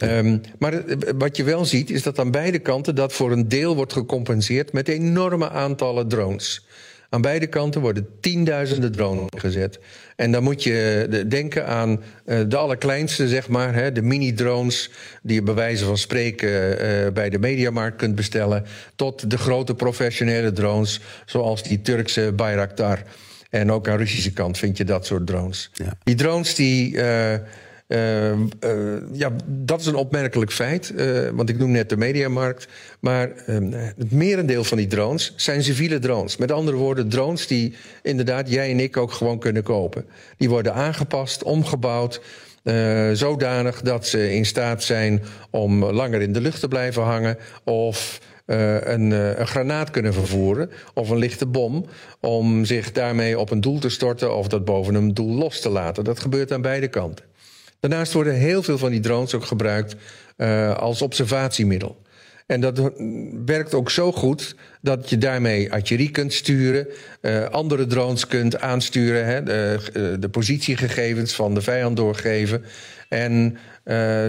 Um, 0.03 0.41
maar 0.59 0.83
wat 1.17 1.37
je 1.37 1.43
wel 1.43 1.65
ziet, 1.65 1.89
is 1.89 2.03
dat 2.03 2.19
aan 2.19 2.31
beide 2.31 2.59
kanten 2.59 2.95
dat 2.95 3.13
voor 3.13 3.31
een 3.31 3.47
deel 3.47 3.75
wordt 3.75 3.93
gecompenseerd 3.93 4.73
met 4.73 4.87
enorme 4.87 5.49
aantallen 5.49 6.07
drones. 6.07 6.65
Aan 7.13 7.21
beide 7.21 7.47
kanten 7.47 7.81
worden 7.81 8.07
tienduizenden 8.21 8.91
drones 8.91 9.29
gezet. 9.37 9.79
En 10.15 10.31
dan 10.31 10.43
moet 10.43 10.63
je 10.63 11.25
denken 11.27 11.67
aan 11.67 11.89
uh, 12.25 12.39
de 12.47 12.57
allerkleinste, 12.57 13.27
zeg 13.27 13.47
maar, 13.47 13.73
hè, 13.73 13.91
de 13.91 14.01
mini-drones 14.01 14.89
die 15.23 15.35
je 15.35 15.43
bij 15.43 15.53
wijze 15.53 15.85
van 15.85 15.97
spreken 15.97 16.49
uh, 16.49 17.11
bij 17.13 17.29
de 17.29 17.39
mediamarkt 17.39 17.97
kunt 17.97 18.15
bestellen, 18.15 18.65
tot 18.95 19.29
de 19.29 19.37
grote 19.37 19.75
professionele 19.75 20.51
drones, 20.51 20.99
zoals 21.25 21.63
die 21.63 21.81
Turkse 21.81 22.33
Bayraktar. 22.35 23.03
En 23.49 23.71
ook 23.71 23.87
aan 23.87 23.97
Russische 23.97 24.33
kant 24.33 24.57
vind 24.57 24.77
je 24.77 24.83
dat 24.83 25.05
soort 25.05 25.27
drones. 25.27 25.69
Ja. 25.73 25.93
Die 26.03 26.15
drones 26.15 26.55
die. 26.55 26.93
Uh, 26.93 27.33
uh, 27.91 28.31
uh, 28.31 28.39
ja, 29.11 29.31
dat 29.45 29.79
is 29.79 29.85
een 29.85 29.95
opmerkelijk 29.95 30.51
feit, 30.51 30.93
uh, 30.95 31.29
want 31.29 31.49
ik 31.49 31.57
noem 31.57 31.71
net 31.71 31.89
de 31.89 31.97
mediamarkt. 31.97 32.67
Maar 32.99 33.31
het 33.97 34.11
merendeel 34.11 34.63
van 34.63 34.77
die 34.77 34.87
drones 34.87 35.33
zijn 35.35 35.63
civiele 35.63 35.99
drones. 35.99 36.37
Met 36.37 36.51
andere 36.51 36.77
woorden, 36.77 37.09
drones 37.09 37.47
die 37.47 37.75
inderdaad 38.01 38.49
jij 38.49 38.71
en 38.71 38.79
ik 38.79 38.97
ook 38.97 39.11
gewoon 39.11 39.39
kunnen 39.39 39.63
kopen. 39.63 40.05
Die 40.37 40.49
worden 40.49 40.73
aangepast, 40.73 41.43
omgebouwd. 41.43 42.21
zodanig 43.13 43.81
dat 43.81 44.07
ze 44.07 44.33
in 44.33 44.45
staat 44.45 44.83
zijn 44.83 45.23
om 45.49 45.85
langer 45.85 46.21
in 46.21 46.33
de 46.33 46.41
lucht 46.41 46.59
te 46.59 46.67
blijven 46.67 47.03
hangen. 47.03 47.37
Of 47.63 48.19
een, 48.45 49.11
een, 49.11 49.47
granaat 49.47 49.89
kunnen 49.89 50.13
vervoeren. 50.13 50.71
Of 50.93 51.09
een 51.09 51.17
lichte 51.17 51.45
bom. 51.45 51.85
Om 52.19 52.65
zich 52.65 52.91
daarmee 52.91 53.39
op 53.39 53.51
een 53.51 53.61
doel 53.61 53.79
te 53.79 53.89
storten. 53.89 54.35
Of 54.35 54.47
dat 54.47 54.65
boven 54.65 54.95
een 54.95 55.13
doel 55.13 55.35
los 55.35 55.61
te 55.61 55.69
laten. 55.69 56.03
Dat 56.03 56.19
gebeurt 56.19 56.51
aan 56.51 56.61
beide 56.61 56.87
kanten. 56.87 57.29
Daarnaast 57.81 58.13
worden 58.13 58.33
heel 58.33 58.63
veel 58.63 58.77
van 58.77 58.91
die 58.91 58.99
drones 58.99 59.33
ook 59.33 59.45
gebruikt 59.45 59.95
uh, 60.37 60.77
als 60.77 61.01
observatiemiddel. 61.01 62.01
En 62.47 62.61
dat 62.61 62.91
werkt 63.45 63.73
ook 63.73 63.89
zo 63.89 64.11
goed 64.11 64.55
dat 64.81 65.09
je 65.09 65.17
daarmee 65.17 65.71
artillerie 65.71 66.11
kunt 66.11 66.33
sturen, 66.33 66.87
uh, 67.21 67.43
andere 67.43 67.85
drones 67.87 68.27
kunt 68.27 68.59
aansturen, 68.59 69.25
hè, 69.25 69.43
de, 69.43 69.79
uh, 69.93 70.13
de, 70.19 70.29
positiegegevens 70.29 71.33
van 71.33 71.53
de 71.53 71.61
vijand 71.61 71.97
doorgeven. 71.97 72.63
En 73.09 73.57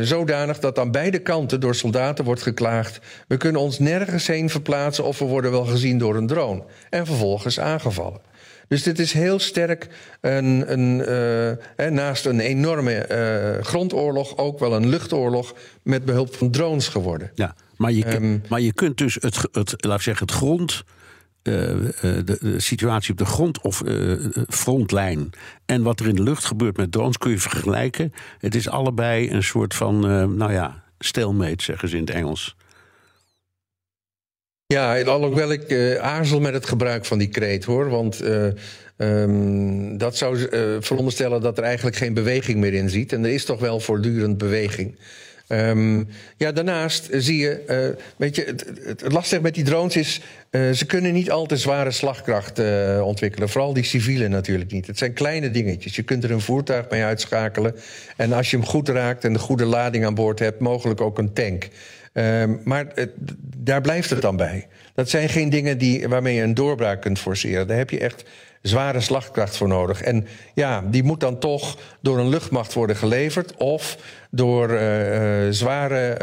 zodanig 0.03 0.59
dat 0.59 0.79
aan 0.79 0.91
beide 0.91 1.19
kanten 1.19 1.61
door 1.61 1.75
soldaten 1.75 2.25
wordt 2.25 2.43
geklaagd: 2.43 2.99
we 3.29 3.37
kunnen 3.37 3.61
ons 3.61 3.79
nergens 3.79 4.27
heen 4.27 4.51
verplaatsen 4.51 5.05
of 5.05 5.19
we 5.19 5.25
worden 5.25 5.51
wel 5.51 5.65
gezien 5.65 5.99
door 5.99 6.17
een 6.17 6.27
drone. 6.27 6.65
En 6.91 7.07
vervolgens 7.07 7.61
aangevallen. 7.61 8.21
Dus 8.73 8.83
dit 8.83 8.99
is 8.99 9.13
heel 9.13 9.39
sterk 9.39 9.89
een, 10.21 10.73
een, 10.73 10.99
uh, 11.77 11.91
naast 11.91 12.27
een 12.27 12.41
enorme 12.41 13.09
uh, 13.59 13.65
grondoorlog 13.65 14.37
ook 14.37 14.59
wel 14.59 14.75
een 14.75 14.89
luchtoorlog 14.89 15.55
met 15.83 16.05
behulp 16.05 16.35
van 16.35 16.51
drones 16.51 16.89
geworden. 16.89 17.31
Ja, 17.35 17.55
maar 17.77 17.93
je, 17.93 18.15
um, 18.15 18.43
maar 18.49 18.61
je 18.61 18.73
kunt 18.73 18.99
dus 18.99 19.15
het, 19.15 19.49
het, 19.53 19.85
laat 19.85 20.03
zeggen, 20.03 20.27
het 20.27 20.35
grond. 20.35 20.85
Uh, 21.43 21.55
de, 21.55 22.39
de, 22.41 22.61
situatie 22.61 23.13
op 23.13 23.19
de 23.19 23.25
grond 23.25 23.61
of 23.61 23.83
frontlijn 24.49 25.31
en 25.67 25.83
wat 25.83 26.01
er 26.01 26.09
in 26.09 26.15
de 26.15 26.23
lucht 26.23 26.45
gebeurt 26.45 26.77
met 26.77 26.93
drones 26.93 27.19
kun 27.19 27.31
je 27.31 27.39
vergelijken. 27.39 28.13
Het 28.39 28.55
is 28.55 28.69
allebei 28.69 29.31
een 29.31 29.43
soort 29.43 29.75
van, 29.75 30.01
nou 30.37 30.53
ja, 30.53 30.83
stalemate, 30.99 31.65
zeggen 31.65 31.89
ze 31.89 31.97
in 31.97 32.05
het 32.05 32.11
Engels. 32.11 32.57
Ja, 34.73 35.03
alhoewel 35.03 35.53
ik 35.53 35.71
uh, 35.71 35.95
aarzel 35.95 36.41
met 36.41 36.55
het 36.55 36.67
gebruik 36.67 37.05
van 37.05 37.19
die 37.19 37.29
kreet 37.29 37.65
hoor. 37.65 37.89
Want 37.91 38.23
uh, 38.23 38.47
um, 38.97 39.99
dat 39.99 40.17
zou 40.17 40.39
uh, 40.39 40.77
veronderstellen 40.81 41.41
dat 41.41 41.59
er 41.59 41.65
eigenlijk 41.65 41.97
geen 41.97 42.15
beweging 42.15 42.59
meer 42.59 42.75
in 42.75 42.91
ziet. 42.91 43.13
En 43.13 43.25
er 43.25 43.33
is 43.33 43.45
toch 43.45 43.61
wel 43.61 43.81
voortdurend 43.81 44.39
beweging. 44.39 44.99
Um, 45.49 46.09
ja, 46.37 46.53
daarnaast 46.53 47.09
zie 47.11 47.39
je, 47.39 47.95
weet 48.17 48.37
je, 48.37 48.45
het, 48.45 48.65
het, 48.85 49.13
lastig 49.13 49.41
met 49.41 49.55
die 49.55 49.65
drones 49.65 49.97
is, 49.97 50.21
ze 50.51 50.85
kunnen 50.87 51.13
niet 51.13 51.31
al 51.31 51.47
te 51.47 51.57
zware 51.57 51.91
slagkracht 51.91 52.61
ontwikkelen. 53.03 53.49
Vooral 53.49 53.73
die 53.73 53.85
civiele 53.85 54.29
natuurlijk 54.29 54.71
niet. 54.71 54.87
Het 54.87 54.99
zijn 54.99 55.13
kleine 55.13 55.51
dingetjes. 55.51 55.97
Je 55.97 56.03
kunt 56.03 56.25
er 56.25 56.31
een 56.31 56.41
voertuig 56.41 56.91
mee 56.91 57.03
uitschakelen. 57.03 57.75
En 58.17 58.33
als 58.33 58.51
je 58.51 58.57
hem 58.57 58.67
goed 58.67 58.89
raakt 58.89 59.25
en 59.25 59.33
de 59.33 59.39
goede 59.39 59.65
lading 59.65 60.05
aan 60.05 60.15
boord 60.15 60.39
hebt, 60.39 60.61
mogelijk 60.61 61.01
ook 61.01 61.19
een 61.19 61.33
tank. 61.33 61.69
Um, 62.13 62.61
maar 62.65 62.87
het, 62.95 63.11
daar 63.57 63.81
blijft 63.81 64.11
het 64.11 64.21
dan 64.23 64.37
bij. 64.37 64.67
Dat 64.95 65.11
zijn 65.11 65.29
geen 65.29 65.51
dingen 65.51 65.79
die, 65.79 66.09
waarmee 66.09 66.35
je 66.35 66.43
een 66.43 66.55
doorbraak 66.55 67.01
kunt 67.01 67.19
forceren. 67.19 67.67
Daar 67.67 67.77
heb 67.77 67.91
je 67.91 67.99
echt 67.99 68.25
zware 68.63 69.01
slagkracht 69.01 69.57
voor 69.57 69.69
nodig. 69.69 70.03
En 70.03 70.27
ja, 70.55 70.85
die 70.91 71.03
moet 71.03 71.21
dan 71.21 71.39
toch 71.39 71.79
door 72.01 72.19
een 72.19 72.29
luchtmacht 72.29 72.73
worden 72.73 72.97
geleverd... 72.97 73.57
of 73.57 73.97
door 74.31 74.71
uh, 74.71 75.45
uh, 75.45 75.53
zware, 75.53 76.19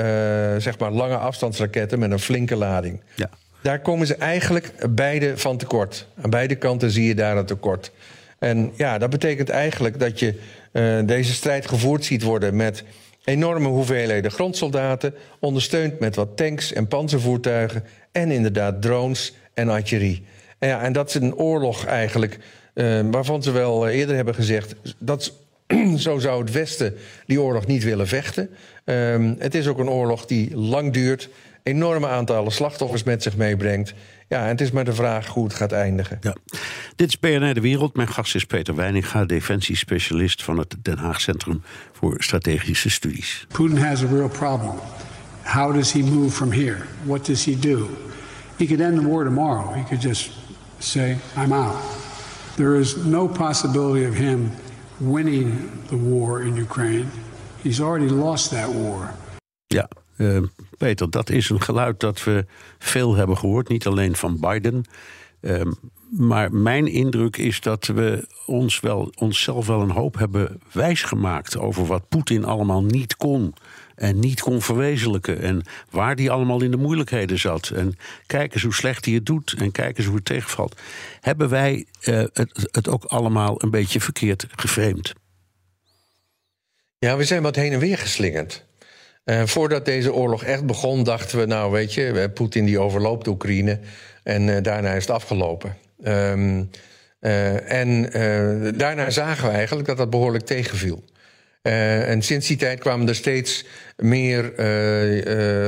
uh, 0.56 0.62
zeg 0.62 0.80
maar 0.80 0.92
lange 0.92 1.18
afstandsraketten 1.18 2.00
met 2.00 2.12
een 2.12 2.20
flinke 2.20 2.56
lading. 2.56 3.02
Ja. 3.16 3.30
Daar 3.62 3.80
komen 3.80 4.08
ze 4.08 4.16
eigenlijk 4.16 4.74
beide 4.90 5.38
van 5.38 5.58
tekort. 5.58 6.08
Aan 6.22 6.30
beide 6.30 6.56
kanten 6.56 6.92
zie 6.92 7.08
je 7.08 7.16
daar 7.16 7.38
een 7.38 7.46
tekort. 7.46 7.92
En 8.40 8.72
ja, 8.76 8.98
dat 8.98 9.10
betekent 9.10 9.50
eigenlijk 9.50 10.00
dat 10.00 10.20
je 10.20 10.40
eh, 10.72 11.00
deze 11.06 11.34
strijd 11.34 11.68
gevoerd 11.68 12.06
ziet 12.06 12.24
worden 12.24 12.56
met 12.56 12.84
enorme 13.30 13.68
hoeveelheden 13.68 14.32
grondsoldaten, 14.32 15.14
ondersteund 15.40 16.00
met 16.00 16.16
wat 16.16 16.38
tanks 16.38 16.74
en 16.74 16.88
panzervoertuigen 16.88 17.84
en 18.12 18.32
inderdaad 18.32 18.82
drones 18.82 19.34
en 19.54 19.70
artillerie. 19.70 20.24
En, 20.60 20.68
ja, 20.68 20.82
en 20.82 20.94
dat 20.94 21.10
is 21.10 21.16
een 21.16 21.36
oorlog 21.36 21.86
eigenlijk 21.86 22.40
uh, 22.74 23.00
waarvan 23.12 23.44
ze 23.44 23.52
wel 23.52 23.88
eerder 23.88 24.16
hebben 24.16 24.36
gezegd 24.36 24.76
dat 24.98 25.34
zo 25.98 26.20
zou 26.20 26.42
het 26.42 26.52
Westen 26.52 26.96
die 27.26 27.42
oorlog 27.42 27.68
niet 27.68 27.84
willen 27.84 28.08
vechten. 28.08 28.50
Um, 28.86 29.36
het 29.40 29.56
is 29.56 29.68
ook 29.68 29.80
een 29.80 29.90
oorlog 29.90 30.26
die 30.26 30.58
lang 30.58 30.94
duurt, 30.94 31.30
enorme 31.64 32.08
aantallen 32.08 32.52
slachtoffers 32.52 33.04
met 33.04 33.24
zich 33.24 33.38
meebrengt. 33.38 33.94
Ja, 34.30 34.44
en 34.44 34.48
het 34.48 34.62
is 34.62 34.72
maar 34.72 34.86
de 34.86 34.94
vraag 34.94 35.28
hoe 35.28 35.44
het 35.44 35.54
gaat 35.54 35.72
eindigen. 35.72 36.18
Ja. 36.22 36.36
Dit 36.96 37.08
is 37.08 37.20
BNR 37.20 37.54
De 37.54 37.62
Wereld. 37.62 37.96
Mijn 37.96 38.08
gast 38.08 38.36
is 38.36 38.46
Peter 38.46 38.76
Weininga, 38.76 39.26
defensiespecialist 39.26 40.44
van 40.44 40.58
het 40.58 40.76
Den 40.82 40.98
Haag 40.98 41.22
Centrum 41.22 41.62
voor 41.92 42.16
Strategische 42.24 42.90
Studies. 42.90 43.46
Putin 43.48 43.78
has 43.78 44.04
a 44.04 44.08
real 44.08 44.30
problem. 44.30 44.76
How 45.44 45.74
does 45.74 45.92
he 45.92 46.00
move 46.00 46.30
from 46.30 46.52
here? 46.52 46.78
What 47.04 47.26
does 47.26 47.46
he 47.46 47.60
do? 47.60 47.90
He 48.58 48.66
could 48.66 48.82
end 48.82 49.00
the 49.00 49.08
war 49.08 49.24
tomorrow. 49.24 49.74
He 49.74 49.84
could 49.84 50.02
just 50.02 50.32
say, 50.78 51.18
I'm 51.36 51.52
out. 51.52 51.76
There 52.56 52.80
is 52.80 52.96
no 52.96 53.28
possibility 53.28 54.08
of 54.08 54.14
him 54.14 54.52
winning 55.00 55.72
the 55.88 55.98
war 55.98 56.42
in 56.42 56.56
Ukraine. 56.56 57.08
He's 57.64 57.80
already 57.80 58.10
lost 58.10 58.50
that 58.50 58.68
war. 58.68 59.14
Ja, 59.68 59.88
uh, 60.18 60.44
Peter, 60.80 61.10
dat 61.10 61.30
is 61.30 61.50
een 61.50 61.62
geluid 61.62 62.00
dat 62.00 62.24
we 62.24 62.46
veel 62.78 63.16
hebben 63.16 63.38
gehoord. 63.38 63.70
Niet 63.70 63.88
alleen 63.88 64.16
van 64.16 64.40
Biden. 64.40 64.84
Uh, 65.42 65.62
maar 66.10 66.54
mijn 66.54 66.88
indruk 66.88 67.38
is 67.38 67.62
dat 67.62 67.86
we 67.86 68.28
ons 68.46 68.80
wel, 68.80 69.12
onszelf 69.18 69.68
wel 69.68 69.82
een 69.82 69.92
hoop 69.92 70.18
hebben 70.18 70.62
wijsgemaakt 70.72 71.58
over 71.58 71.86
wat 71.86 72.10
Poetin 72.10 72.46
allemaal 72.46 72.84
niet 72.84 73.16
kon. 73.16 73.54
En 73.96 74.20
niet 74.20 74.42
kon 74.42 74.62
verwezenlijken. 74.62 75.42
En 75.42 75.62
waar 75.90 76.16
die 76.16 76.32
allemaal 76.32 76.62
in 76.62 76.72
de 76.72 76.78
moeilijkheden 76.78 77.40
zat. 77.40 77.70
En 77.70 77.96
kijk 78.26 78.54
eens 78.54 78.64
hoe 78.64 78.74
slecht 78.74 79.06
hij 79.06 79.14
het 79.14 79.26
doet. 79.26 79.56
En 79.58 79.72
kijk 79.72 79.98
eens 79.98 80.08
hoe 80.08 80.16
het 80.16 80.26
tegenvalt. 80.26 80.80
Hebben 81.22 81.50
wij 81.50 81.86
uh, 82.04 82.24
het, 82.34 82.70
het 82.72 82.88
ook 82.88 83.04
allemaal 83.04 83.64
een 83.64 83.72
beetje 83.72 84.02
verkeerd 84.02 84.48
geframed? 84.56 85.14
Ja, 86.98 87.18
we 87.18 87.24
zijn 87.24 87.42
wat 87.42 87.56
heen 87.56 87.72
en 87.72 87.80
weer 87.80 87.98
geslingerd. 87.98 88.68
Uh, 89.30 89.42
voordat 89.46 89.86
deze 89.86 90.14
oorlog 90.14 90.44
echt 90.44 90.66
begon, 90.66 91.04
dachten 91.04 91.40
we, 91.40 91.46
nou 91.46 91.72
weet 91.72 91.94
je, 91.94 92.30
Poetin 92.34 92.66
die 92.66 92.80
overloopt 92.80 93.28
Oekraïne 93.28 93.80
en 94.24 94.48
uh, 94.48 94.58
daarna 94.62 94.94
is 94.94 95.02
het 95.02 95.16
afgelopen. 95.16 95.76
Um, 96.04 96.70
uh, 97.22 97.72
en 97.72 98.02
daarna 98.78 99.10
zagen 99.10 99.50
we 99.50 99.56
eigenlijk 99.56 99.88
dat 99.88 99.98
dat 99.98 100.10
behoorlijk 100.10 100.46
tegenviel. 100.46 101.04
En 102.06 102.22
sinds 102.22 102.48
die 102.48 102.58
tijd 102.58 102.80
kwamen 102.80 103.08
er 103.08 103.16
steeds 103.16 103.66
meer 103.98 104.56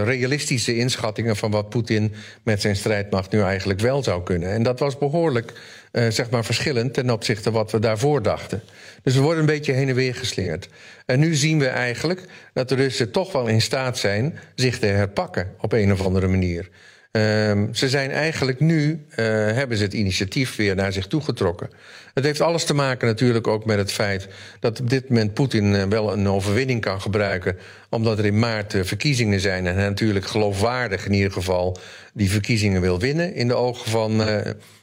realistische 0.03 0.77
inschattingen 0.77 1.36
van 1.36 1.51
wat 1.51 1.70
Poetin 1.70 2.13
met 2.43 2.62
zijn 2.62 2.75
strijdmacht 2.75 3.31
nu 3.31 3.41
eigenlijk 3.41 3.79
wel 3.79 4.03
zou 4.03 4.24
kunnen. 4.24 4.50
En 4.51 4.63
dat 4.63 4.79
was 4.79 4.98
behoorlijk 4.98 5.53
zeg 5.91 6.29
maar 6.29 6.46
verschillend 6.46 6.93
ten 6.93 7.10
opzichte 7.10 7.43
van 7.43 7.53
wat 7.53 7.72
we 7.72 7.79
daarvoor 7.79 8.22
dachten. 8.22 8.62
Dus 9.03 9.15
we 9.15 9.22
worden 9.22 9.39
een 9.39 9.46
beetje 9.46 9.74
heen 9.74 9.89
en 9.89 9.96
weer 9.96 10.15
geslingerd. 10.15 10.67
En 11.05 11.20
nu 11.20 11.36
zien 11.36 11.60
we 11.60 11.67
eigenlijk 11.67 12.22
dat 12.53 12.70
de 12.70 12.75
Russen 12.75 13.12
toch 13.12 13.31
wel 13.31 13.48
in 13.48 13.62
staat 13.62 13.98
zijn 13.98 14.39
zich 14.55 14.79
te 14.79 14.86
herpakken 14.86 15.55
op 15.60 15.72
een 15.72 15.91
of 15.91 16.05
andere 16.05 16.27
manier. 16.27 16.70
Um, 17.12 17.74
ze 17.74 17.89
zijn 17.89 18.12
eigenlijk 18.12 18.60
nu, 18.60 19.06
uh, 19.10 19.15
hebben 19.25 19.77
ze 19.77 19.84
het 19.84 19.94
initiatief 19.94 20.56
weer 20.56 20.75
naar 20.75 20.94
zich 20.94 21.08
toegetrokken. 21.08 21.70
Het 22.13 22.24
heeft 22.24 22.41
alles 22.41 22.65
te 22.65 22.74
maken 22.74 23.08
natuurlijk 23.08 23.48
ook 23.48 23.65
met 23.65 23.77
het 23.77 23.91
feit 23.91 24.27
dat 24.60 24.80
op 24.80 24.89
dit 24.89 25.10
moment 25.10 25.34
Poetin 25.34 25.74
uh, 25.74 25.84
wel 25.84 26.13
een 26.13 26.27
overwinning 26.27 26.82
kan 26.82 27.01
gebruiken. 27.01 27.58
Omdat 27.89 28.18
er 28.18 28.25
in 28.25 28.39
maart 28.39 28.74
uh, 28.74 28.84
verkiezingen 28.84 29.39
zijn 29.39 29.68
en 29.68 29.75
hij 29.75 29.88
natuurlijk 29.88 30.25
geloofwaardig 30.25 31.06
in 31.06 31.13
ieder 31.13 31.32
geval 31.32 31.77
die 32.14 32.31
verkiezingen 32.31 32.81
wil 32.81 33.00
winnen 33.00 33.33
in 33.35 33.48
de 33.48 33.55
ogen 33.55 33.92
van, 33.92 34.16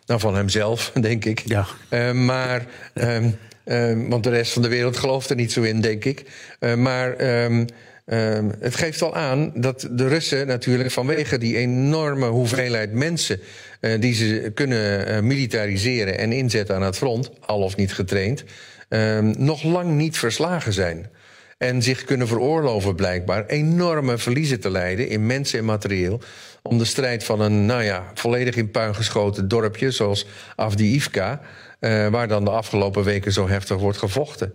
nou, 0.07 0.20
van 0.20 0.37
hemzelf, 0.37 0.92
denk 1.00 1.24
ik. 1.24 1.42
Ja. 1.46 1.66
maar. 2.12 2.66
Um, 2.94 3.38
Uh, 3.64 4.09
want 4.09 4.24
de 4.24 4.31
rest 4.31 4.52
van 4.52 4.62
de 4.62 4.68
wereld 4.68 4.96
gelooft 4.96 5.31
er 5.31 5.37
niet 5.37 5.52
zo 5.52 5.62
in, 5.62 5.81
denk 5.81 6.05
ik. 6.05 6.24
Maar 6.76 7.44
um, 7.44 7.66
um, 8.11 8.53
het 8.61 8.77
geeft 8.77 9.03
al 9.03 9.14
aan 9.14 9.53
dat 9.55 9.88
de 9.90 10.09
Russen 10.09 10.47
natuurlijk 10.47 10.90
vanwege 10.90 11.38
die 11.38 11.57
enorme 11.57 12.27
hoeveelheid 12.27 12.92
mensen 12.92 13.40
uh, 13.81 14.01
die 14.01 14.14
ze 14.14 14.51
kunnen 14.55 15.27
militariseren 15.27 16.18
en 16.18 16.33
inzetten 16.33 16.75
aan 16.75 16.83
het 16.83 16.97
front, 16.97 17.31
al 17.40 17.62
of 17.62 17.77
niet 17.77 17.94
getraind, 17.94 18.44
ehm, 18.88 19.35
nog 19.38 19.62
lang 19.62 19.90
niet 19.90 20.18
verslagen 20.18 20.73
zijn. 20.73 21.07
En 21.59 21.83
zich 21.83 22.05
kunnen 22.05 22.29
veroorloven 22.29 22.94
blijkbaar 22.94 23.47
enorme 23.47 24.18
verliezen 24.18 24.61
te 24.61 24.71
leiden 24.71 25.09
in 25.09 25.27
mensen 25.27 25.59
en 25.59 25.64
materieel. 25.64 26.21
Om 26.62 26.79
de 26.79 26.85
strijd 26.85 27.25
van 27.25 27.40
een, 27.40 27.66
nou 27.66 27.83
ja, 27.83 28.11
volledig 28.14 28.57
in 28.57 28.71
puin 28.71 28.94
geschoten 28.94 29.49
dorpje 29.49 29.90
zoals 29.90 30.27
Avdiivka. 30.57 31.40
Uh, 31.81 32.09
waar 32.09 32.29
dan 32.29 32.44
de 32.44 32.51
afgelopen 32.51 33.05
weken 33.05 33.33
zo 33.33 33.49
heftig 33.49 33.77
wordt 33.77 33.99
gevochten. 33.99 34.55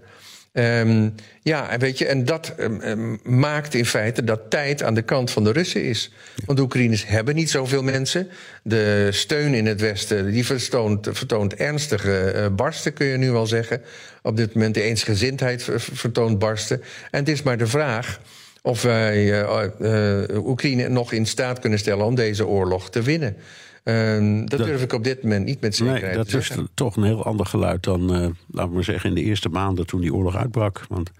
Um, 0.54 1.16
ja, 1.42 1.70
en 1.70 1.80
weet 1.80 1.98
je, 1.98 2.06
en 2.06 2.26
dat 2.26 2.54
um, 2.60 3.20
maakt 3.24 3.74
in 3.74 3.86
feite 3.86 4.24
dat 4.24 4.50
tijd 4.50 4.84
aan 4.84 4.94
de 4.94 5.02
kant 5.02 5.32
van 5.32 5.44
de 5.44 5.52
Russen 5.52 5.84
is. 5.84 6.12
Want 6.46 6.58
de 6.58 6.64
Oekraïners 6.64 7.08
hebben 7.08 7.36
niet 7.36 7.50
zoveel 7.50 7.84
mensen. 7.84 8.28
De 8.64 9.08
steun 9.12 9.54
in 9.54 9.66
het 9.66 9.82
Westen 9.82 10.32
die 10.32 10.46
vertoont, 10.46 11.10
vertoont 11.12 11.56
ernstige 11.56 12.34
uh, 12.36 12.48
barsten, 12.56 12.94
kun 12.94 13.06
je 13.06 13.18
nu 13.18 13.32
wel 13.32 13.48
zeggen. 13.48 13.82
Op 14.22 14.38
dit 14.38 14.54
moment 14.54 14.74
de 14.74 14.82
eensgezindheid 14.82 15.68
vertoont 15.76 16.40
barsten. 16.40 16.82
En 17.12 17.20
het 17.20 17.30
is 17.30 17.44
maar 17.44 17.58
de 17.58 17.68
vraag 17.68 18.20
of 18.62 18.82
wij 18.82 19.44
uh, 19.80 20.46
Oekraïne 20.46 20.90
nog 20.90 21.12
in 21.12 21.26
staat 21.26 21.60
kunnen 21.60 21.80
stellen 21.80 22.06
om 22.06 22.16
deze 22.16 22.48
oorlog 22.48 22.90
te 22.90 23.02
winnen. 23.02 23.36
Uh, 23.84 24.40
dat, 24.40 24.50
dat, 24.50 24.68
durf 24.68 24.82
ik 24.82 24.94
op 24.94 25.04
dit 25.04 25.24
moment 25.24 25.46
niet 25.46 25.62
met 25.62 25.76
zekerheid 25.76 26.04
nee, 26.04 26.16
dat 26.16 26.30
te 26.30 26.38
is 26.38 26.52
toch 26.74 26.96
een 26.96 27.04
heel 27.04 27.24
ander 27.24 27.46
geluid 27.46 27.84
dan, 27.84 28.02
uh, 28.02 28.28
laten 28.48 28.70
we 28.70 28.76
maar 28.76 28.84
zeggen, 28.84 29.10
in 29.10 29.16
de 29.16 29.24
eerste 29.24 29.50
maanden 29.50 29.86
toen 29.86 30.02
die 30.02 30.14
oorlog 30.14 30.36
uitbrak. 30.36 30.86
Want 30.90 31.12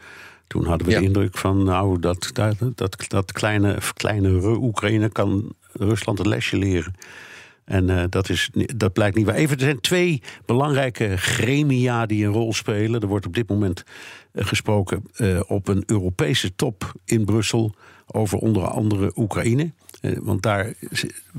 toen 0.48 0.66
hadden 0.66 0.88
we 0.88 0.94
ja. 0.94 1.00
de 1.00 1.06
indruk 1.06 1.38
van, 1.38 1.64
nou, 1.64 2.00
dat, 2.00 2.30
dat, 2.34 2.56
dat, 2.76 3.06
dat 3.08 3.32
kleine, 3.32 3.78
kleine 3.94 4.30
Oekraïne 4.44 5.10
kan 5.10 5.56
Rusland 5.72 6.20
een 6.20 6.28
lesje 6.28 6.58
leren. 6.58 6.94
En 7.66 7.90
uh, 7.90 8.04
dat, 8.10 8.30
is, 8.30 8.50
dat 8.76 8.94
blijkt 8.94 9.16
niet 9.16 9.26
waar. 9.26 9.36
Even, 9.36 9.56
er 9.56 9.64
zijn 9.64 9.80
twee 9.80 10.22
belangrijke 10.46 11.18
gremia 11.18 12.06
die 12.06 12.26
een 12.26 12.32
rol 12.32 12.54
spelen. 12.54 13.02
Er 13.02 13.08
wordt 13.08 13.26
op 13.26 13.34
dit 13.34 13.50
moment 13.50 13.84
uh, 14.34 14.46
gesproken 14.46 15.04
uh, 15.18 15.40
op 15.48 15.68
een 15.68 15.84
Europese 15.86 16.56
top 16.56 16.92
in 17.06 17.26
Brussel 17.26 17.76
over 18.08 18.38
onder 18.38 18.68
andere 18.68 19.12
Oekraïne. 19.16 19.72
Want 20.22 20.42
daar, 20.42 20.74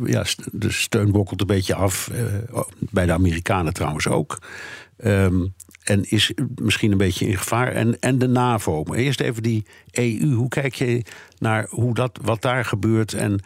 ja, 0.04 0.24
de 0.52 0.70
steun 0.70 1.12
bokkelt 1.12 1.40
een 1.40 1.46
beetje 1.46 1.74
af. 1.74 2.10
Bij 2.78 3.06
de 3.06 3.12
Amerikanen 3.12 3.72
trouwens 3.72 4.08
ook. 4.08 4.38
Um, 5.04 5.54
en 5.82 6.10
is 6.10 6.32
misschien 6.54 6.92
een 6.92 6.98
beetje 6.98 7.26
in 7.26 7.36
gevaar. 7.36 7.72
En, 7.72 8.00
en 8.00 8.18
de 8.18 8.26
NAVO. 8.26 8.82
Maar 8.82 8.98
eerst 8.98 9.20
even 9.20 9.42
die 9.42 9.66
EU. 9.90 10.32
Hoe 10.32 10.48
kijk 10.48 10.74
je 10.74 11.02
naar 11.38 11.66
hoe 11.70 11.94
dat, 11.94 12.18
wat 12.22 12.42
daar 12.42 12.64
gebeurt? 12.64 13.12
En, 13.12 13.40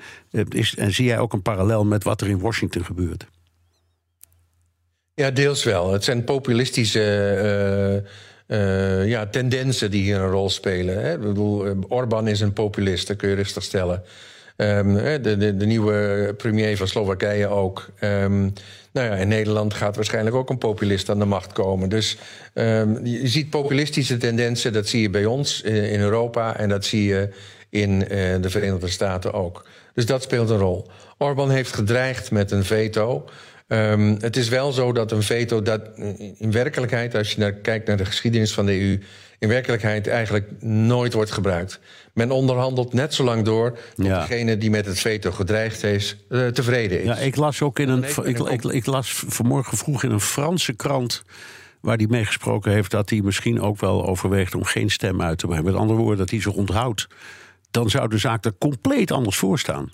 is, 0.48 0.76
en 0.76 0.92
zie 0.92 1.04
jij 1.04 1.18
ook 1.18 1.32
een 1.32 1.42
parallel 1.42 1.84
met 1.84 2.04
wat 2.04 2.20
er 2.20 2.28
in 2.28 2.40
Washington 2.40 2.84
gebeurt? 2.84 3.26
Ja, 5.14 5.30
deels 5.30 5.64
wel. 5.64 5.92
Het 5.92 6.04
zijn 6.04 6.24
populistische. 6.24 8.04
Ja, 9.06 9.26
tendensen 9.26 9.90
die 9.90 10.02
hier 10.02 10.20
een 10.20 10.30
rol 10.30 10.50
spelen. 10.50 11.02
Hè. 11.02 11.14
Ik 11.14 11.20
bedoel, 11.20 11.76
Orbán 11.88 12.28
is 12.28 12.40
een 12.40 12.52
populist, 12.52 13.06
dat 13.06 13.16
kun 13.16 13.28
je 13.28 13.34
rustig 13.34 13.62
stellen. 13.62 14.02
Um, 14.60 14.94
de, 14.94 15.36
de, 15.38 15.56
de, 15.56 15.66
nieuwe 15.66 16.34
premier 16.36 16.76
van 16.76 16.88
Slowakije 16.88 17.48
ook. 17.48 17.88
Um, 18.00 18.52
nou 18.92 19.06
ja, 19.06 19.14
in 19.14 19.28
Nederland 19.28 19.74
gaat 19.74 19.96
waarschijnlijk 19.96 20.36
ook 20.36 20.50
een 20.50 20.58
populist 20.58 21.10
aan 21.10 21.18
de 21.18 21.24
macht 21.24 21.52
komen. 21.52 21.88
Dus 21.88 22.18
um, 22.54 23.06
je 23.06 23.28
ziet 23.28 23.50
populistische 23.50 24.16
tendensen, 24.16 24.72
dat 24.72 24.88
zie 24.88 25.00
je 25.00 25.10
bij 25.10 25.24
ons 25.24 25.60
in 25.62 26.00
Europa 26.00 26.56
en 26.56 26.68
dat 26.68 26.84
zie 26.84 27.04
je 27.04 27.28
in 27.70 27.90
uh, 27.90 28.08
de 28.40 28.50
Verenigde 28.50 28.88
Staten 28.88 29.32
ook. 29.32 29.66
Dus 29.94 30.06
dat 30.06 30.22
speelt 30.22 30.50
een 30.50 30.58
rol. 30.58 30.86
Orbán 31.18 31.50
heeft 31.50 31.74
gedreigd 31.74 32.30
met 32.30 32.50
een 32.50 32.64
veto. 32.64 33.24
Um, 33.68 34.16
het 34.20 34.36
is 34.36 34.48
wel 34.48 34.72
zo 34.72 34.92
dat 34.92 35.12
een 35.12 35.22
veto 35.22 35.62
dat 35.62 35.80
in 36.38 36.52
werkelijkheid, 36.52 37.14
als 37.14 37.32
je 37.32 37.40
naar, 37.40 37.52
kijkt 37.52 37.86
naar 37.86 37.96
de 37.96 38.04
geschiedenis 38.04 38.52
van 38.52 38.66
de 38.66 38.80
EU, 38.80 39.00
in 39.38 39.48
werkelijkheid 39.48 40.06
eigenlijk 40.06 40.62
nooit 40.62 41.12
wordt 41.12 41.30
gebruikt. 41.30 41.80
Men 42.12 42.30
onderhandelt 42.30 42.92
net 42.92 43.14
zo 43.14 43.24
lang 43.24 43.44
door 43.44 43.78
tot 43.94 44.06
ja. 44.06 44.20
degene 44.20 44.56
die 44.56 44.70
met 44.70 44.86
het 44.86 45.00
veto 45.00 45.30
gedreigd 45.30 45.82
heeft 45.82 46.16
uh, 46.28 46.46
tevreden 46.46 47.00
is. 47.00 47.06
Ja, 47.06 47.16
ik 47.16 47.36
las 47.36 47.62
ook 47.62 47.78
in 47.78 47.88
een. 47.88 48.04
Ik, 48.04 48.38
ik, 48.38 48.64
ik, 48.64 48.86
las 48.86 49.24
vanmorgen 49.26 49.76
vroeg 49.76 50.02
in 50.02 50.10
een 50.10 50.20
Franse 50.20 50.72
krant. 50.72 51.22
Waar 51.80 51.96
hij 51.96 52.06
meegesproken 52.06 52.72
heeft 52.72 52.90
dat 52.90 53.10
hij 53.10 53.20
misschien 53.20 53.60
ook 53.60 53.80
wel 53.80 54.06
overweegt 54.06 54.54
om 54.54 54.64
geen 54.64 54.90
stem 54.90 55.22
uit 55.22 55.38
te 55.38 55.46
brengen. 55.46 55.64
Met 55.64 55.74
andere 55.74 55.98
woorden, 55.98 56.18
dat 56.18 56.30
hij 56.30 56.40
zich 56.40 56.52
onthoudt. 56.52 57.06
Dan 57.70 57.90
zou 57.90 58.08
de 58.08 58.18
zaak 58.18 58.44
er 58.44 58.58
compleet 58.58 59.10
anders 59.10 59.36
voor 59.36 59.58
staan. 59.58 59.92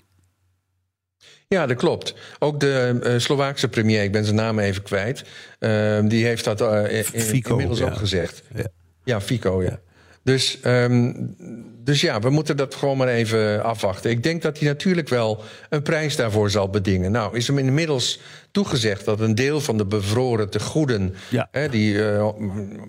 Ja, 1.47 1.65
dat 1.65 1.77
klopt. 1.77 2.15
Ook 2.39 2.59
de 2.59 2.99
uh, 3.03 3.19
Slovaakse 3.19 3.67
premier, 3.67 4.03
ik 4.03 4.11
ben 4.11 4.23
zijn 4.23 4.35
naam 4.35 4.59
even 4.59 4.83
kwijt, 4.83 5.23
uh, 5.59 5.99
die 6.03 6.25
heeft 6.25 6.43
dat 6.43 6.61
uh, 6.61 6.97
in, 6.97 7.03
Fico, 7.03 7.49
inmiddels 7.49 7.79
ja. 7.79 7.85
ook 7.85 7.95
gezegd. 7.95 8.43
Ja. 8.55 8.67
Ja, 9.03 9.21
Fico, 9.21 9.63
ja. 9.63 9.79
Dus, 10.25 10.59
ehm, 10.61 11.13
dus 11.83 12.01
ja, 12.01 12.19
we 12.19 12.29
moeten 12.29 12.57
dat 12.57 12.75
gewoon 12.75 12.97
maar 12.97 13.07
even 13.07 13.63
afwachten. 13.63 14.09
Ik 14.09 14.23
denk 14.23 14.41
dat 14.41 14.59
hij 14.59 14.67
natuurlijk 14.67 15.09
wel 15.09 15.43
een 15.69 15.81
prijs 15.81 16.15
daarvoor 16.15 16.49
zal 16.49 16.69
bedingen. 16.69 17.11
Nou, 17.11 17.37
is 17.37 17.47
hem 17.47 17.57
inmiddels 17.57 18.19
toegezegd 18.51 19.05
dat 19.05 19.19
een 19.19 19.35
deel 19.35 19.61
van 19.61 19.77
de 19.77 19.85
bevroren 19.85 20.49
tegoeden... 20.49 21.15
Ja. 21.29 21.47
Hè, 21.51 21.69
die 21.69 22.09
eh, 22.09 22.29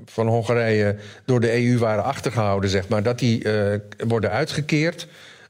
van 0.04 0.26
Hongarije 0.26 0.96
door 1.24 1.40
de 1.40 1.66
EU 1.66 1.78
waren 1.78 2.04
achtergehouden, 2.04 2.70
zeg 2.70 2.88
maar... 2.88 3.02
dat 3.02 3.18
die 3.18 3.44
eh, 3.44 3.80
worden 4.08 4.30
uitgekeerd... 4.30 5.06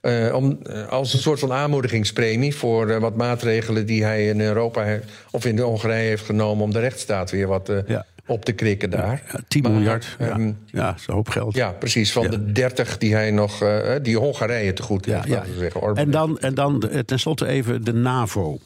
Uh, 0.06 0.34
om, 0.34 0.58
als 0.88 1.12
een 1.12 1.18
soort 1.18 1.40
van 1.40 1.52
aanmoedigingspremie 1.52 2.54
voor 2.54 2.90
uh, 2.90 2.96
wat 2.96 3.16
maatregelen 3.16 3.86
die 3.86 4.04
hij 4.04 4.26
in 4.28 4.40
Europa 4.40 4.98
of 5.30 5.44
in 5.44 5.56
de 5.56 5.62
Hongarije 5.62 6.08
heeft 6.08 6.24
genomen 6.24 6.64
om 6.64 6.72
de 6.72 6.80
rechtsstaat 6.80 7.30
weer 7.30 7.46
wat 7.46 7.72
ja 7.86 8.04
op 8.28 8.44
te 8.44 8.52
krikken 8.52 8.90
daar. 8.90 9.22
Ja, 9.32 9.40
10 9.48 9.62
maar, 9.62 9.70
miljard, 9.70 10.16
ja, 10.18 10.34
um, 10.34 10.58
is 10.72 11.06
een 11.06 11.14
hoop 11.14 11.28
geld. 11.28 11.54
Ja, 11.54 11.70
precies. 11.70 12.12
Van 12.12 12.22
ja. 12.22 12.28
de 12.28 12.52
30 12.52 12.98
die 12.98 13.14
hij 13.14 13.30
nog, 13.30 13.64
die 14.02 14.16
Hongarije 14.16 14.72
te 14.72 14.82
goed 14.82 15.04
heeft, 15.04 15.26
ja. 15.26 15.44
zeggen. 15.58 15.94
En 15.94 16.10
dan, 16.10 16.38
en 16.38 16.54
dan 16.54 16.90
tenslotte 17.04 17.46
even 17.46 17.84
de 17.84 17.92
NAVO. 17.92 18.58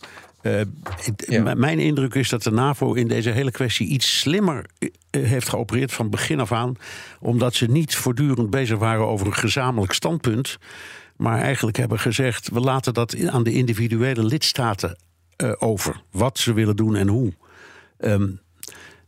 Uh, 0.43 0.61
ja. 1.17 1.55
Mijn 1.55 1.79
indruk 1.79 2.15
is 2.15 2.29
dat 2.29 2.43
de 2.43 2.51
NAVO 2.51 2.93
in 2.93 3.09
deze 3.09 3.31
hele 3.31 3.51
kwestie 3.51 3.87
iets 3.87 4.19
slimmer 4.19 4.65
heeft 5.11 5.49
geopereerd 5.49 5.93
van 5.93 6.11
begin 6.11 6.41
af 6.41 6.53
aan. 6.53 6.77
Omdat 7.21 7.55
ze 7.55 7.67
niet 7.67 7.97
voortdurend 7.97 8.51
bezig 8.51 8.79
waren 8.79 9.07
over 9.07 9.27
een 9.27 9.35
gezamenlijk 9.35 9.93
standpunt. 9.93 10.59
Maar 11.21 11.41
eigenlijk 11.41 11.77
hebben 11.77 11.99
gezegd: 11.99 12.49
we 12.49 12.61
laten 12.61 12.95
dat 12.95 13.27
aan 13.27 13.43
de 13.43 13.53
individuele 13.53 14.25
lidstaten 14.25 14.97
uh, 15.37 15.53
over. 15.59 16.03
Wat 16.11 16.39
ze 16.39 16.53
willen 16.53 16.77
doen 16.77 16.97
en 16.97 17.09
hoe. 17.09 17.33
Um, 17.99 18.41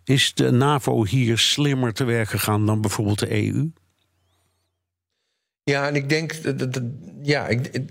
is 0.05 0.35
de 0.35 0.51
NAVO 0.51 1.05
hier 1.05 1.39
slimmer 1.39 1.93
te 1.93 2.05
werk 2.05 2.29
gegaan 2.29 2.67
dan 2.67 2.81
bijvoorbeeld 2.81 3.19
de 3.19 3.45
EU? 3.45 3.71
Ja, 5.65 5.89
en 5.89 5.95
ik 5.95 6.09
denk. 6.09 6.43
Dat, 6.43 6.73
dat, 6.73 6.83
ja, 7.23 7.47
ik, 7.49 7.67
ik, 7.67 7.91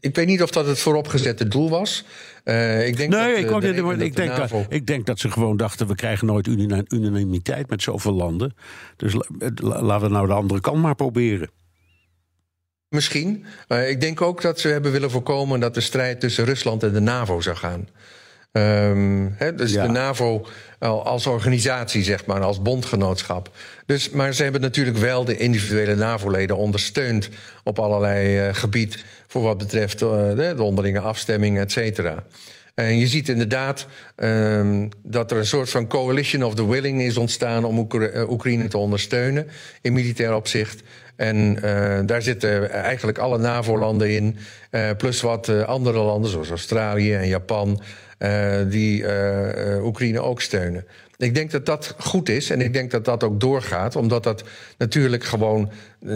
ik, 0.00 0.16
weet 0.16 0.26
niet 0.26 0.42
of 0.42 0.50
dat 0.50 0.66
het 0.66 0.78
vooropgezette 0.78 1.48
doel 1.48 1.70
was. 1.70 2.04
Uh, 2.44 2.86
ik 2.86 2.96
denk 2.96 3.10
nee, 3.10 3.34
dat, 3.34 3.44
ik, 3.44 3.50
ook 3.50 3.60
de, 3.60 3.72
niet, 3.72 3.98
de, 3.98 4.04
ik, 4.04 4.16
denk 4.16 4.36
NAVO... 4.36 4.58
dat, 4.62 4.72
ik 4.72 4.86
denk 4.86 5.06
dat 5.06 5.18
ze 5.18 5.30
gewoon 5.30 5.56
dachten: 5.56 5.86
we 5.86 5.94
krijgen 5.94 6.26
nooit 6.26 6.46
unanimiteit 6.88 7.70
met 7.70 7.82
zoveel 7.82 8.12
landen. 8.12 8.54
Dus 8.96 9.14
laten 9.56 10.08
we 10.08 10.14
nou 10.14 10.26
de 10.26 10.32
andere 10.32 10.60
kant 10.60 10.82
maar 10.82 10.94
proberen. 10.94 11.50
Misschien. 12.88 13.44
Uh, 13.68 13.90
ik 13.90 14.00
denk 14.00 14.20
ook 14.20 14.42
dat 14.42 14.60
ze 14.60 14.68
hebben 14.68 14.92
willen 14.92 15.10
voorkomen 15.10 15.60
dat 15.60 15.74
de 15.74 15.80
strijd 15.80 16.20
tussen 16.20 16.44
Rusland 16.44 16.82
en 16.82 16.92
de 16.92 17.00
NAVO 17.00 17.40
zou 17.40 17.56
gaan. 17.56 17.88
Um, 18.52 19.34
he, 19.36 19.54
dus 19.54 19.72
ja. 19.72 19.86
de 19.86 19.92
NAVO 19.92 20.46
als 20.78 21.26
organisatie, 21.26 22.02
zeg 22.02 22.26
maar, 22.26 22.40
als 22.40 22.62
bondgenootschap. 22.62 23.50
Dus, 23.86 24.10
maar 24.10 24.32
ze 24.34 24.42
hebben 24.42 24.60
natuurlijk 24.60 24.96
wel 24.96 25.24
de 25.24 25.36
individuele 25.36 25.94
NAVO-leden 25.94 26.56
ondersteund 26.56 27.28
op 27.64 27.78
allerlei 27.78 28.48
uh, 28.48 28.54
gebied 28.54 29.04
voor 29.26 29.42
wat 29.42 29.58
betreft 29.58 30.02
uh, 30.02 30.08
de, 30.10 30.52
de 30.56 30.62
onderlinge 30.62 31.00
afstemming, 31.00 31.58
et 31.58 31.72
cetera. 31.72 32.24
En 32.74 32.98
je 32.98 33.06
ziet 33.06 33.28
inderdaad 33.28 33.86
um, 34.16 34.88
dat 35.02 35.30
er 35.30 35.36
een 35.36 35.46
soort 35.46 35.70
van 35.70 35.86
coalition 35.86 36.42
of 36.42 36.54
the 36.54 36.68
willing 36.68 37.02
is 37.02 37.16
ontstaan 37.16 37.64
om 37.64 37.78
Oekra 37.78 38.24
Oekraïne 38.28 38.68
te 38.68 38.78
ondersteunen 38.78 39.46
in 39.80 39.92
militair 39.92 40.34
opzicht. 40.34 40.82
En 41.18 41.58
uh, 41.64 41.98
daar 42.06 42.22
zitten 42.22 42.70
eigenlijk 42.70 43.18
alle 43.18 43.38
NAVO-landen 43.38 44.10
in, 44.10 44.36
uh, 44.70 44.90
plus 44.96 45.20
wat 45.20 45.48
uh, 45.48 45.62
andere 45.62 45.98
landen 45.98 46.30
zoals 46.30 46.50
Australië 46.50 47.14
en 47.14 47.28
Japan, 47.28 47.80
die 48.68 49.04
Oekraïne 49.82 50.20
ook 50.20 50.40
steunen. 50.40 50.86
Ik 51.16 51.34
denk 51.34 51.50
dat 51.50 51.66
dat 51.66 51.94
goed 51.98 52.28
is 52.28 52.50
en 52.50 52.60
ik 52.60 52.72
denk 52.72 52.90
dat 52.90 53.04
dat 53.04 53.24
ook 53.24 53.40
doorgaat, 53.40 53.96
omdat 53.96 54.22
dat 54.22 54.44
natuurlijk 54.78 55.24
gewoon, 55.24 55.70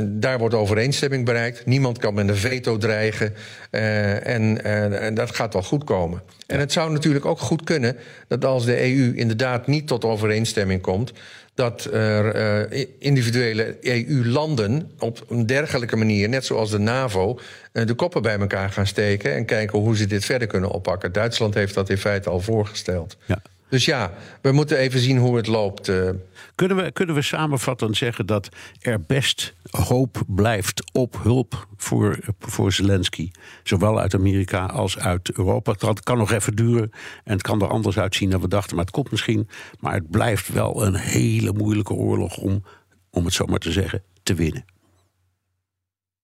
daar 0.07 0.39
wordt 0.39 0.55
overeenstemming 0.55 1.25
bereikt. 1.25 1.67
Niemand 1.67 1.99
kan 1.99 2.15
met 2.15 2.29
een 2.29 2.37
veto 2.37 2.77
dreigen 2.77 3.35
en, 3.71 4.65
en 5.01 5.15
dat 5.15 5.35
gaat 5.35 5.53
wel 5.53 5.63
goed 5.63 5.85
komen. 5.85 6.23
En 6.47 6.59
het 6.59 6.73
zou 6.73 6.93
natuurlijk 6.93 7.25
ook 7.25 7.41
goed 7.41 7.65
kunnen 7.65 7.97
dat 8.29 8.45
als 8.45 8.65
de 8.65 8.81
EU 8.81 9.15
inderdaad 9.15 9.67
niet 9.67 9.87
tot 9.87 10.05
overeenstemming 10.05 10.81
komt, 10.81 11.13
dat 11.55 11.85
er 11.85 12.71
uh, 12.73 12.87
individuele 12.99 13.77
EU-landen 13.81 14.91
op 14.99 15.25
een 15.29 15.47
dergelijke 15.47 15.97
manier, 15.97 16.29
net 16.29 16.45
zoals 16.45 16.71
de 16.71 16.79
NAVO, 16.79 17.39
uh, 17.73 17.87
de 17.87 17.95
koppen 17.95 18.23
bij 18.23 18.39
elkaar 18.39 18.71
gaan 18.71 18.87
steken 18.87 19.35
en 19.35 19.45
kijken 19.45 19.79
hoe 19.79 19.97
ze 19.97 20.07
dit 20.07 20.25
verder 20.25 20.49
kunnen 20.49 20.71
oppakken. 20.71 21.13
Duitsland 21.13 21.55
heeft 21.55 21.75
dat 21.75 21.91
in 21.91 21.99
feite 21.99 22.31
al 22.31 22.41
voorgesteld. 22.41 23.17
Ja. 23.27 23.43
Dus 23.73 23.85
ja, 23.85 24.13
we 24.43 24.53
moeten 24.53 24.79
even 24.79 25.01
zien 25.01 25.19
hoe 25.19 25.37
het 25.37 25.47
loopt. 25.47 25.89
Uh. 25.89 26.11
Kunnen 26.55 26.77
we, 26.77 26.93
kunnen 26.93 27.15
we 27.15 27.23
samenvattend 27.23 27.97
zeggen 27.97 28.27
dat 28.27 28.49
er 28.81 29.01
best 29.01 29.55
hoop 29.71 30.23
blijft 30.27 30.91
op 30.93 31.19
hulp 31.23 31.67
voor, 31.77 32.19
voor 32.39 32.73
Zelensky? 32.73 33.31
Zowel 33.63 34.01
uit 34.01 34.15
Amerika 34.15 34.67
als 34.67 34.99
uit 34.99 35.33
Europa. 35.33 35.75
Het 35.79 36.03
kan 36.03 36.19
nog 36.19 36.33
even 36.33 36.57
duren 36.57 36.91
en 37.25 37.33
het 37.33 37.43
kan 37.43 37.63
er 37.63 37.69
anders 37.69 37.99
uitzien 37.99 38.31
dan 38.31 38.41
we 38.41 38.49
dachten. 38.49 38.77
Maar 38.77 38.85
het 38.85 38.95
komt 38.95 39.11
misschien. 39.11 39.49
Maar 39.81 39.95
het 39.95 40.11
blijft 40.11 40.49
wel 40.49 40.87
een 40.87 40.97
hele 40.97 41.53
moeilijke 41.53 41.95
oorlog 41.95 42.37
om, 42.37 42.65
om 43.11 43.25
het 43.25 43.35
zo 43.35 43.47
maar 43.47 43.59
te 43.59 43.73
zeggen, 43.73 44.03
te 44.23 44.35
winnen. 44.35 44.65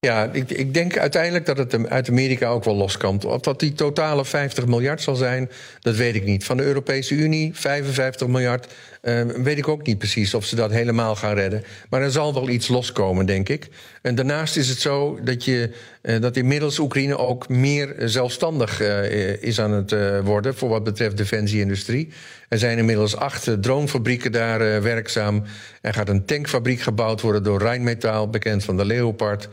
Ja, 0.01 0.31
ik, 0.33 0.51
ik, 0.51 0.75
denk 0.75 0.99
uiteindelijk 0.99 1.47
dat 1.47 1.59
het 1.59 1.87
uit 1.89 2.09
Amerika 2.09 2.49
ook 2.49 2.65
wel 2.65 2.75
los 2.75 2.97
kan. 2.97 3.23
Of 3.25 3.41
dat 3.41 3.61
die 3.61 3.73
totale 3.73 4.25
50 4.25 4.67
miljard 4.67 5.03
zal 5.03 5.15
zijn, 5.15 5.51
dat 5.81 5.97
weet 5.97 6.15
ik 6.15 6.25
niet. 6.25 6.45
Van 6.45 6.57
de 6.57 6.63
Europese 6.63 7.15
Unie 7.15 7.51
55 7.55 8.27
miljard, 8.27 8.75
uh, 9.03 9.23
weet 9.23 9.59
ik 9.59 9.69
ook 9.69 9.87
niet 9.87 9.99
precies 9.99 10.35
of 10.35 10.45
ze 10.45 10.57
dat 10.57 10.71
helemaal 10.71 11.17
gaan 11.17 11.35
redden. 11.35 11.65
Maar 11.91 12.03
er 12.03 12.11
zal 12.11 12.35
wel 12.35 12.49
iets 12.49 12.69
loskomen, 12.69 13.27
denk 13.27 13.49
ik. 13.49 13.69
En 14.03 14.15
daarnaast 14.15 14.57
is 14.57 14.69
het 14.69 14.79
zo 14.79 15.19
dat, 15.23 15.45
je, 15.45 15.71
uh, 16.03 16.21
dat 16.21 16.37
inmiddels 16.37 16.79
Oekraïne 16.79 17.19
ook 17.19 17.49
meer 17.49 17.95
zelfstandig 17.99 18.81
uh, 18.81 19.43
is 19.43 19.61
aan 19.61 19.73
het 19.73 19.95
worden 20.25 20.55
voor 20.55 20.69
wat 20.69 20.85
betreft 20.85 21.17
defensieindustrie. 21.17 22.09
Er 22.49 22.59
zijn 22.59 22.79
inmiddels 22.79 23.17
acht 23.17 23.63
dronefabrieken 23.63 24.33
daar 24.33 24.83
werkzaam. 24.83 25.45
Er 25.81 25.95
gaat 25.95 26.09
een 26.09 26.25
tankfabriek 26.25 26.81
gebouwd 26.81 27.21
worden 27.21 27.43
door 27.43 27.59
Rijnmetaal, 27.59 28.31
bekend 28.31 28.65
van 28.65 28.77
de 28.77 28.85
Leopard. 28.85 29.49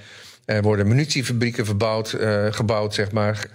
Er 0.46 0.62
worden 0.62 0.88
munitiefabrieken 0.88 1.66
verbouwd, 1.66 2.18
gebouwd, 2.50 2.94
zeg 2.94 3.12
maar. 3.12 3.48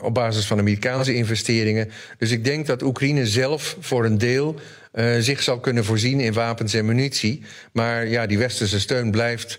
Op 0.00 0.14
basis 0.14 0.46
van 0.46 0.58
Amerikaanse 0.58 1.14
investeringen. 1.14 1.90
Dus 2.18 2.30
ik 2.30 2.44
denk 2.44 2.66
dat 2.66 2.82
Oekraïne 2.82 3.26
zelf 3.26 3.76
voor 3.80 4.04
een 4.04 4.18
deel 4.18 4.56
uh, 4.92 5.16
zich 5.18 5.42
zal 5.42 5.60
kunnen 5.60 5.84
voorzien 5.84 6.20
in 6.20 6.32
wapens 6.32 6.74
en 6.74 6.86
munitie. 6.86 7.42
Maar 7.72 8.06
ja, 8.06 8.26
die 8.26 8.38
westerse 8.38 8.80
steun 8.80 9.10
blijft 9.10 9.58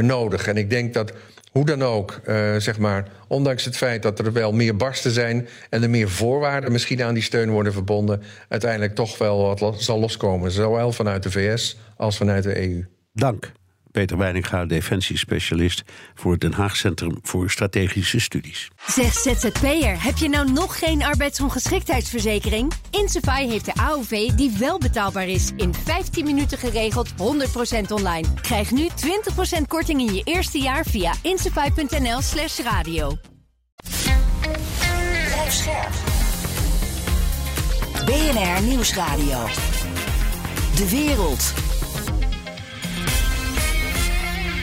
nodig. 0.00 0.46
En 0.46 0.56
ik 0.56 0.70
denk 0.70 0.94
dat 0.94 1.12
hoe 1.52 1.64
dan 1.64 1.82
ook, 1.82 2.20
zeg 2.58 2.78
maar, 2.78 3.08
ondanks 3.28 3.64
het 3.64 3.76
feit 3.76 4.02
dat 4.02 4.18
er 4.18 4.32
wel 4.32 4.52
meer 4.52 4.76
barsten 4.76 5.10
zijn 5.10 5.48
en 5.70 5.82
er 5.82 5.90
meer 5.90 6.08
voorwaarden 6.08 6.72
misschien 6.72 7.02
aan 7.02 7.14
die 7.14 7.22
steun 7.22 7.50
worden 7.50 7.72
verbonden, 7.72 8.22
uiteindelijk 8.48 8.94
toch 8.94 9.18
wel 9.18 9.58
wat 9.58 9.82
zal 9.82 9.98
loskomen. 9.98 10.50
Zowel 10.50 10.92
vanuit 10.92 11.22
de 11.22 11.30
VS 11.30 11.76
als 11.96 12.16
vanuit 12.16 12.42
de 12.42 12.68
EU. 12.68 12.84
Dank. 13.12 13.52
Peter 13.90 14.16
Weininga, 14.16 14.66
defensiespecialist 14.66 15.82
voor 16.14 16.32
het 16.32 16.40
Den 16.40 16.52
Haag 16.52 16.76
Centrum 16.76 17.18
voor 17.22 17.50
Strategische 17.50 18.20
Studies. 18.20 18.70
Zeg 18.86 19.12
ZZP'er, 19.12 20.02
heb 20.02 20.16
je 20.16 20.28
nou 20.28 20.52
nog 20.52 20.78
geen 20.78 21.02
arbeidsongeschiktheidsverzekering? 21.02 22.72
Insafai 22.90 23.48
heeft 23.50 23.64
de 23.64 23.74
AOV 23.74 24.30
die 24.30 24.56
wel 24.58 24.78
betaalbaar 24.78 25.28
is. 25.28 25.50
In 25.56 25.74
15 25.74 26.24
minuten 26.24 26.58
geregeld, 26.58 27.08
100% 27.10 27.14
online. 27.88 28.28
Krijg 28.40 28.70
nu 28.70 28.88
20% 29.58 29.62
korting 29.68 30.00
in 30.00 30.14
je 30.14 30.22
eerste 30.24 30.58
jaar 30.58 30.84
via 30.84 31.12
insafai.nl 31.22 32.20
slash 32.20 32.58
radio. 32.58 33.16
Blijf 35.48 35.52
scherp. 35.52 35.92
BNR 38.04 38.62
Nieuwsradio. 38.62 39.46
De 40.76 40.88
wereld. 40.90 41.67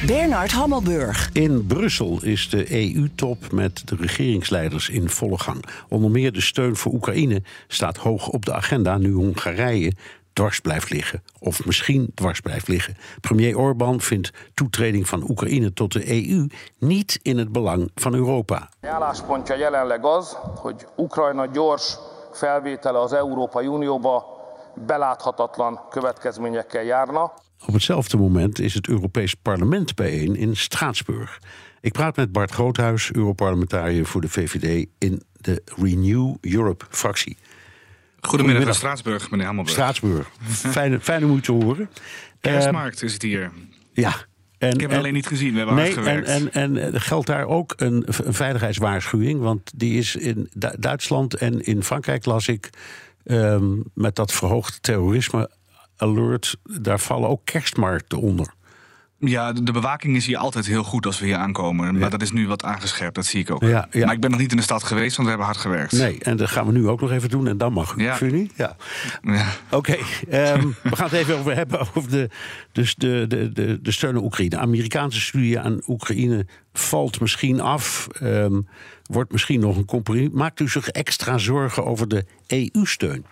Bernard 0.05 0.51
Hammelburg. 0.51 1.29
In 1.33 1.65
Brussel 1.67 2.19
is 2.21 2.49
de 2.49 2.93
EU-top 2.95 3.51
met 3.51 3.87
de 3.87 3.95
regeringsleiders 3.95 4.89
in 4.89 5.09
volle 5.09 5.37
gang. 5.37 5.65
Onder 5.89 6.11
meer 6.11 6.31
de 6.31 6.41
steun 6.41 6.75
voor 6.75 6.91
Oekraïne 6.93 7.41
staat 7.67 7.97
hoog 7.97 8.27
op 8.27 8.45
de 8.45 8.53
agenda 8.53 8.97
nu 8.97 9.11
Hongarije 9.11 9.93
dwars 10.33 10.59
blijft 10.59 10.89
liggen. 10.89 11.23
Of 11.39 11.65
misschien 11.65 12.11
dwars 12.15 12.39
blijft 12.39 12.67
liggen. 12.67 12.97
Premier 13.21 13.57
Orbán 13.57 14.01
vindt 14.01 14.31
toetreding 14.53 15.07
van 15.07 15.29
Oekraïne 15.29 15.73
tot 15.73 15.93
de 15.93 16.29
EU 16.29 16.47
niet 16.79 17.19
in 17.21 17.37
het 17.37 17.51
belang 17.51 17.91
van 17.95 18.13
Europa. 18.13 18.69
Álláspontja 18.81 19.55
jelenleg 19.55 20.05
az, 20.05 20.37
hogy 20.55 20.87
Ukrajna 20.95 21.45
gyors 21.45 21.97
felvétele 22.31 22.99
az 22.99 23.13
Európai 23.13 23.67
Unióba 23.67 24.25
beláthatatlan 24.75 25.79
következményekkel 25.89 26.83
járna. 26.83 27.31
Op 27.65 27.73
hetzelfde 27.73 28.17
moment 28.17 28.59
is 28.59 28.73
het 28.73 28.87
Europees 28.87 29.33
Parlement 29.33 29.95
bijeen 29.95 30.35
in 30.35 30.55
Straatsburg. 30.55 31.39
Ik 31.81 31.91
praat 31.91 32.15
met 32.15 32.31
Bart 32.31 32.51
Groothuis, 32.51 33.11
Europarlementariër 33.11 34.05
voor 34.05 34.21
de 34.21 34.29
VVD 34.29 34.87
in 34.97 35.21
de 35.41 35.61
Renew 35.81 36.35
Europe-fractie. 36.41 37.37
Goedemiddag 38.21 38.65
uit 38.65 38.75
Straatsburg, 38.75 39.31
meneer 39.31 39.45
Hammelburg. 39.45 39.75
Straatsburg. 39.77 40.29
Fijn, 40.49 41.01
fijn 41.01 41.25
om 41.25 41.35
u 41.37 41.41
te 41.41 41.51
horen. 41.51 41.89
Kerstmarkt 42.41 43.03
is 43.03 43.13
het 43.13 43.21
hier. 43.21 43.51
Ja. 43.93 44.15
En, 44.57 44.73
Ik 44.73 44.79
heb 44.81 44.89
het 44.89 44.99
alleen 44.99 45.13
niet 45.13 45.27
gezien, 45.27 45.51
we 45.51 45.57
hebben 45.57 45.75
nee, 45.75 45.93
hard 45.93 46.07
en, 46.07 46.13
gewerkt. 46.25 46.55
en, 46.55 46.77
en 46.77 47.01
geldt 47.01 47.27
daar 47.27 47.45
ook 47.45 47.73
een, 47.77 48.03
een 48.25 48.33
veiligheidswaarschuwing? 48.33 49.39
Want 49.39 49.71
die 49.75 49.97
is 49.97 50.15
in 50.15 50.49
Du- 50.53 50.75
Duitsland 50.79 51.33
en 51.33 51.61
in 51.61 51.83
Frankrijk 51.83 52.25
las 52.25 52.47
ik 52.47 52.69
ehm, 53.23 53.73
met 53.93 54.15
dat 54.15 54.33
verhoogde 54.33 54.79
terrorisme 54.81 55.49
alert, 55.97 56.57
daar 56.63 56.99
vallen 56.99 57.29
ook 57.29 57.41
kerstmarkten 57.43 58.19
onder. 58.19 58.53
Ja, 59.19 59.53
de, 59.53 59.63
de 59.63 59.71
bewaking 59.71 60.15
is 60.15 60.25
hier 60.25 60.37
altijd 60.37 60.65
heel 60.65 60.83
goed 60.83 61.05
als 61.05 61.19
we 61.19 61.25
hier 61.25 61.35
aankomen. 61.35 61.97
Maar 61.97 62.09
dat 62.09 62.21
is 62.21 62.31
nu 62.31 62.47
wat 62.47 62.63
aangescherpt, 62.63 63.15
dat 63.15 63.25
zie 63.25 63.39
ik 63.39 63.51
ook. 63.51 63.61
Ja, 63.61 63.87
ja. 63.91 64.05
Maar 64.05 64.13
ik 64.13 64.21
ben 64.21 64.31
nog 64.31 64.39
niet 64.39 64.51
in 64.51 64.57
de 64.57 64.63
stad 64.63 64.83
geweest, 64.83 65.15
want 65.15 65.21
we 65.23 65.27
hebben 65.29 65.45
hard 65.45 65.57
gewerkt. 65.57 65.91
Nee, 65.91 66.19
en 66.19 66.37
dat 66.37 66.49
gaan 66.49 66.65
we 66.65 66.71
nu 66.71 66.87
ook 66.87 67.01
nog 67.01 67.11
even 67.11 67.29
doen 67.29 67.47
en 67.47 67.57
dan 67.57 67.73
mag 67.73 67.95
u. 67.95 68.01
Ja. 68.03 68.17
Niet? 68.21 68.51
Ja. 68.55 68.75
Ja. 69.21 69.47
Oké, 69.71 69.97
ehm, 70.29 70.67
we 70.83 70.95
gaan 70.95 71.09
het 71.09 71.13
even 71.13 71.37
over 71.37 71.55
hebben 71.55 71.79
over 71.79 72.09
de, 72.09 72.29
dus 72.71 72.95
de, 72.95 73.25
de, 73.27 73.51
de, 73.51 73.79
de 73.81 73.91
steun 73.91 74.15
aan 74.15 74.23
Oekraïne. 74.23 74.57
Amerikaanse 74.57 75.21
studie 75.21 75.59
aan 75.59 75.81
Oekraïne 75.87 76.45
valt 76.73 77.19
misschien 77.19 77.61
af, 77.61 78.07
ehm, 78.19 78.61
wordt 79.03 79.31
misschien 79.31 79.59
nog 79.59 79.77
een 79.77 79.85
compromis. 79.85 80.29
Maakt 80.31 80.59
u 80.59 80.69
zich 80.69 80.87
extra 80.87 81.37
zorgen 81.37 81.85
over 81.85 82.07
de 82.07 82.25
EU-steun? 82.47 83.25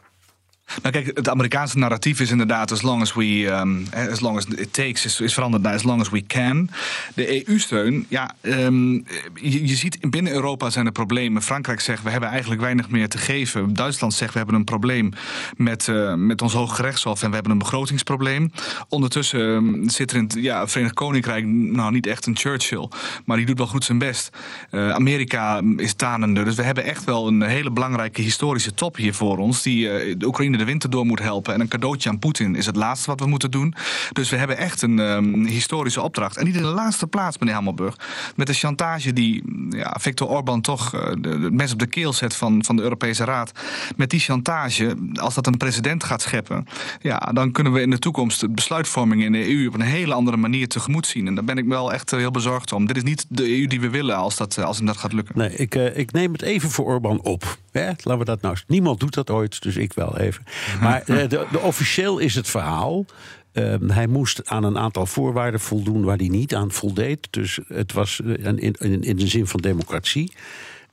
Nou 0.81 0.93
kijk, 0.93 1.11
het 1.13 1.29
Amerikaanse 1.29 1.77
narratief 1.77 2.19
is 2.19 2.31
inderdaad 2.31 2.71
as 2.71 2.81
long 2.81 3.01
as 3.01 3.13
we 3.13 3.45
um, 3.45 3.87
as 3.91 4.19
long 4.19 4.37
as 4.37 4.45
it 4.45 4.73
takes 4.73 5.05
is, 5.05 5.19
is 5.19 5.33
veranderd 5.33 5.63
naar 5.63 5.73
as 5.73 5.83
long 5.83 6.01
as 6.01 6.09
we 6.09 6.25
can. 6.25 6.69
De 7.15 7.47
EU-steun, 7.47 8.05
ja, 8.09 8.35
ehm, 8.41 8.93
je, 9.33 9.75
ziet 9.75 9.97
binnen 10.09 10.33
Europa 10.33 10.69
zijn 10.69 10.85
er 10.85 10.91
problemen. 10.91 11.41
Frankrijk 11.41 11.79
zegt 11.79 12.03
we 12.03 12.09
hebben 12.09 12.29
eigenlijk 12.29 12.61
weinig 12.61 12.89
meer 12.89 13.09
te 13.09 13.17
geven. 13.17 13.73
Duitsland 13.73 14.13
zegt 14.13 14.31
we 14.31 14.37
hebben 14.37 14.55
een 14.55 14.63
probleem 14.63 15.13
met, 15.57 15.87
eh, 15.87 16.13
met 16.13 16.41
ons 16.41 16.53
Hoge 16.53 16.81
Rechtshof 16.81 17.21
en 17.21 17.27
we 17.27 17.33
hebben 17.33 17.51
een 17.51 17.57
begrotingsprobleem. 17.57 18.51
Ondertussen 18.89 19.55
ehm, 19.55 19.89
zit 19.89 20.11
er 20.11 20.17
in 20.17 20.23
het 20.23 20.33
ja, 20.39 20.67
Verenigd 20.67 20.93
Koninkrijk 20.93 21.45
nou 21.45 21.91
niet 21.91 22.07
echt 22.07 22.25
een 22.25 22.37
Churchill, 22.37 22.89
maar 23.25 23.37
die 23.37 23.45
doet 23.45 23.57
wel 23.57 23.67
goed 23.67 23.83
zijn 23.83 23.97
best. 23.97 24.29
Eh, 24.69 24.89
Amerika 24.89 25.61
is 25.77 25.93
tanende, 25.93 26.43
dus 26.43 26.55
we 26.55 26.63
hebben 26.63 26.83
echt 26.83 27.03
wel 27.03 27.27
een 27.27 27.41
hele 27.41 27.71
belangrijke 27.71 28.21
historische 28.21 28.73
top 28.73 28.95
hier 28.95 29.13
voor 29.13 29.37
ons 29.37 29.61
die 29.61 30.17
de 30.17 30.25
Oekraïne 30.25 30.57
de 30.63 30.69
winter 30.71 30.89
door 30.89 31.05
moet 31.05 31.19
helpen. 31.19 31.53
En 31.53 31.61
een 31.61 31.67
cadeautje 31.67 32.09
aan 32.09 32.19
Poetin 32.19 32.55
is 32.55 32.65
het 32.65 32.75
laatste 32.75 33.09
wat 33.09 33.19
we 33.19 33.25
moeten 33.25 33.51
doen. 33.51 33.73
Dus 34.11 34.29
we 34.29 34.35
hebben 34.35 34.57
echt 34.57 34.81
een 34.81 34.99
ehm, 34.99 35.45
historische 35.45 36.01
opdracht. 36.01 36.37
En 36.37 36.45
niet 36.45 36.55
in 36.55 36.61
de 36.61 36.67
laatste 36.67 37.07
plaats, 37.07 37.37
meneer 37.37 37.53
Hammelburg, 37.53 37.95
met 38.35 38.47
de 38.47 38.53
chantage 38.53 39.13
die 39.13 39.43
ja, 39.69 39.97
Viktor 39.99 40.27
Orban 40.27 40.61
toch 40.61 40.93
eh, 40.93 41.11
de, 41.21 41.71
op 41.71 41.79
de 41.79 41.85
keel 41.85 42.13
zet 42.13 42.35
van, 42.35 42.63
van 42.63 42.75
de 42.75 42.81
Europese 42.81 43.23
Raad. 43.23 43.51
Met 43.95 44.09
die 44.09 44.19
chantage, 44.19 44.95
als 45.13 45.33
dat 45.33 45.47
een 45.47 45.57
president 45.57 46.03
gaat 46.03 46.21
scheppen, 46.21 46.67
ja, 47.01 47.17
dan 47.17 47.51
kunnen 47.51 47.73
we 47.73 47.81
in 47.81 47.89
de 47.89 47.99
toekomst 47.99 48.39
de 48.39 48.49
besluitvorming 48.49 49.23
in 49.23 49.31
de 49.31 49.49
EU 49.49 49.67
op 49.67 49.73
een 49.73 49.81
hele 49.81 50.13
andere 50.13 50.37
manier 50.37 50.67
tegemoet 50.67 51.07
zien. 51.07 51.27
En 51.27 51.35
daar 51.35 51.43
ben 51.43 51.57
ik 51.57 51.65
wel 51.65 51.93
echt 51.93 52.13
eh, 52.13 52.19
heel 52.19 52.31
bezorgd 52.31 52.71
om. 52.71 52.85
Dit 52.85 52.97
is 52.97 53.03
niet 53.03 53.25
de 53.29 53.59
EU 53.59 53.67
die 53.67 53.81
we 53.81 53.89
willen 53.89 54.15
als, 54.15 54.37
dat, 54.37 54.57
eh, 54.57 54.65
als 54.65 54.79
dat 54.79 54.97
gaat 54.97 55.13
lukken. 55.13 55.37
Nee, 55.37 55.55
ik, 55.55 55.75
ik 55.75 56.11
neem 56.11 56.31
het 56.31 56.41
even 56.41 56.69
voor 56.69 56.85
Orbán 56.85 57.21
op. 57.21 57.57
Hè? 57.71 57.85
Laten 57.85 58.17
we 58.17 58.25
dat 58.25 58.41
nou. 58.41 58.57
Niemand 58.67 58.99
doet 58.99 59.13
dat 59.13 59.29
ooit, 59.29 59.61
dus 59.61 59.75
ik 59.75 59.93
wel 59.93 60.17
even. 60.17 60.42
Maar 60.81 61.01
eh, 61.01 61.29
de, 61.29 61.45
de, 61.51 61.59
officieel 61.59 62.19
is 62.19 62.35
het 62.35 62.47
verhaal. 62.47 63.05
ehm, 63.51 63.89
hij 63.89 64.07
moest 64.07 64.49
aan 64.49 64.63
een 64.63 64.77
aantal 64.77 65.05
voorwaarden 65.05 65.59
voldoen 65.59 66.03
waar 66.03 66.17
hij 66.17 66.27
niet 66.27 66.55
aan 66.55 66.71
voldeed. 66.71 67.27
Dus 67.29 67.59
het 67.67 67.93
was 67.93 68.21
eh, 68.21 68.45
in, 68.45 68.57
in, 68.59 69.01
in 69.03 69.15
de 69.15 69.27
zin 69.27 69.47
van 69.47 69.59
democratie. 69.59 70.31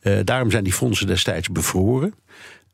Eh, 0.00 0.18
daarom 0.24 0.50
zijn 0.50 0.64
die 0.64 0.72
fondsen 0.72 1.06
destijds 1.06 1.48
bevroren. 1.48 2.14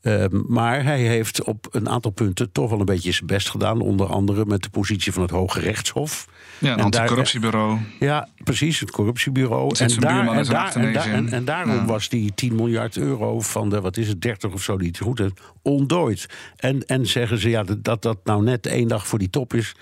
Ehm, 0.01 0.43
maar 0.47 0.85
hij 0.85 1.01
heeft 1.01 1.45
op 1.45 1.67
een 1.71 1.89
aantal 1.89 2.11
punten 2.11 2.53
toch 2.53 2.71
wel 2.71 2.79
een 2.81 2.85
beetje 2.85 3.13
zijn 3.13 3.27
best 3.27 3.51
gedaan. 3.51 3.81
Onder 3.81 4.07
andere 4.07 4.45
met 4.47 4.63
de 4.63 4.69
positie 4.71 5.13
van 5.13 5.23
het 5.23 5.31
Hoge 5.31 5.61
Rechtshof. 5.61 6.29
Ja, 6.59 6.71
een 6.71 6.77
daar- 6.77 6.85
anticorruptiebureau. 6.85 7.79
ja, 8.01 8.29
precies, 8.45 8.81
het 8.81 8.91
corruptiebureau. 8.91 9.75
En 9.79 9.89
en, 9.91 10.01
daar, 10.01 10.29
en, 10.29 10.55
achterneus 10.57 10.95
daar- 10.95 11.07
in. 11.09 11.13
en, 11.15 11.33
en 11.33 11.45
daarom 11.45 11.75
Ja. 11.75 11.85
was 11.85 12.09
die 12.09 12.35
10 12.35 12.55
miljard 12.55 12.97
euro 12.97 13.41
van 13.41 13.69
de, 13.71 13.81
wat 13.81 13.97
is 13.97 14.09
het, 14.09 14.23
30 14.23 14.53
of 14.53 14.63
zo 14.63 14.77
die 14.77 14.89
het 14.89 14.99
goed 14.99 15.19
heeft, 15.19 15.41
ontdooid. 15.63 16.27
En, 16.57 16.85
en 16.87 17.07
zeggen 17.07 17.39
ze, 17.39 17.49
ja, 17.51 17.65
dat 17.79 18.03
dat 18.03 18.19
nou 18.25 18.43
net 18.43 18.67
één 18.67 18.89
dag 18.89 19.07
voor 19.07 19.19
die 19.19 19.31
top 19.31 19.55
is, 19.55 19.75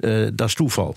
eh, 0.00 0.26
dat 0.34 0.48
is 0.48 0.54
toeval. 0.54 0.96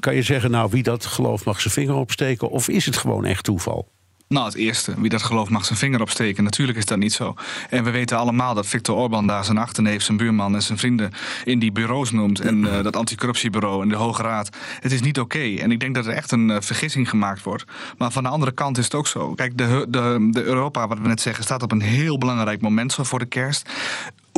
Kan 0.00 0.14
je 0.14 0.22
zeggen, 0.22 0.50
nou, 0.50 0.70
wie 0.70 0.82
dat 0.82 1.06
gelooft 1.06 1.44
mag 1.44 1.60
zijn 1.60 1.74
vinger 1.74 1.94
opsteken, 1.94 2.50
of 2.50 2.68
is 2.68 2.86
het 2.86 2.96
gewoon 2.96 3.24
echt 3.24 3.44
toeval? 3.44 3.88
Nou, 4.28 4.46
het 4.46 4.54
eerste. 4.54 4.94
Wie 5.00 5.10
dat 5.10 5.22
gelooft 5.22 5.50
mag 5.50 5.64
zijn 5.64 5.78
vinger 5.78 6.00
opsteken. 6.00 6.44
Natuurlijk 6.44 6.78
is 6.78 6.84
dat 6.84 6.98
niet 6.98 7.12
zo. 7.12 7.34
En 7.70 7.84
we 7.84 7.90
weten 7.90 8.18
allemaal 8.18 8.54
dat 8.54 8.66
Viktor 8.66 8.96
Orban 8.96 9.26
daar 9.26 9.44
zijn 9.44 9.58
achterneef, 9.58 10.02
zijn 10.02 10.16
buurman 10.16 10.54
en 10.54 10.62
zijn 10.62 10.78
vrienden 10.78 11.12
in 11.44 11.58
die 11.58 11.72
bureaus 11.72 12.10
noemt. 12.10 12.40
En 12.40 12.76
eh, 12.76 12.82
dat 12.82 12.96
anticorruptiebureau 12.96 13.82
en 13.82 13.88
de 13.88 13.94
Hoge 13.94 14.22
Raad. 14.22 14.56
Het 14.80 14.92
is 14.92 15.00
niet 15.00 15.20
oké. 15.20 15.54
En 15.56 15.70
ik 15.70 15.80
denk 15.80 15.94
dat 15.94 16.06
er 16.06 16.12
echt 16.12 16.32
een 16.32 16.50
eh, 16.50 16.60
vergissing 16.60 17.08
gemaakt 17.08 17.42
wordt. 17.42 17.64
Maar 17.98 18.10
van 18.10 18.22
de 18.22 18.28
andere 18.28 18.52
kant 18.52 18.78
is 18.78 18.84
het 18.84 18.94
ook 18.94 19.06
zo. 19.06 19.34
Kijk, 19.34 19.58
de, 19.58 19.86
de, 19.88 20.28
de 20.30 20.42
Europa, 20.42 20.88
wat 20.88 20.98
we 20.98 21.08
net 21.08 21.20
zeggen, 21.20 21.44
staat 21.44 21.62
op 21.62 21.72
een 21.72 21.82
heel 21.82 22.18
belangrijk 22.18 22.60
moment 22.60 22.92
zo 22.92 23.02
voor 23.02 23.18
de 23.18 23.26
kerst. 23.26 23.70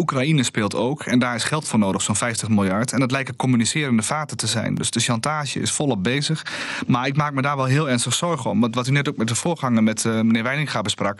Oekraïne 0.00 0.42
speelt 0.42 0.74
ook 0.74 1.02
en 1.02 1.18
daar 1.18 1.34
is 1.34 1.44
geld 1.44 1.68
voor 1.68 1.78
nodig, 1.78 2.02
zo'n 2.02 2.16
50 2.16 2.48
miljard. 2.48 2.92
En 2.92 3.00
dat 3.00 3.10
lijken 3.10 3.36
communicerende 3.36 4.02
vaten 4.02 4.36
te 4.36 4.46
zijn. 4.46 4.74
Dus 4.74 4.90
de 4.90 5.00
chantage 5.00 5.60
is 5.60 5.72
volop 5.72 6.02
bezig. 6.02 6.46
Maar 6.86 7.06
ik 7.06 7.16
maak 7.16 7.32
me 7.32 7.42
daar 7.42 7.56
wel 7.56 7.64
heel 7.64 7.88
ernstig 7.88 8.14
zorgen 8.14 8.50
om. 8.50 8.60
Want 8.60 8.74
wat 8.74 8.86
u 8.86 8.90
net 8.90 9.08
ook 9.08 9.16
met 9.16 9.28
de 9.28 9.34
voorganger, 9.34 9.82
met 9.82 10.04
eh, 10.04 10.12
meneer 10.12 10.42
Weininga 10.42 10.80
besprak. 10.80 11.18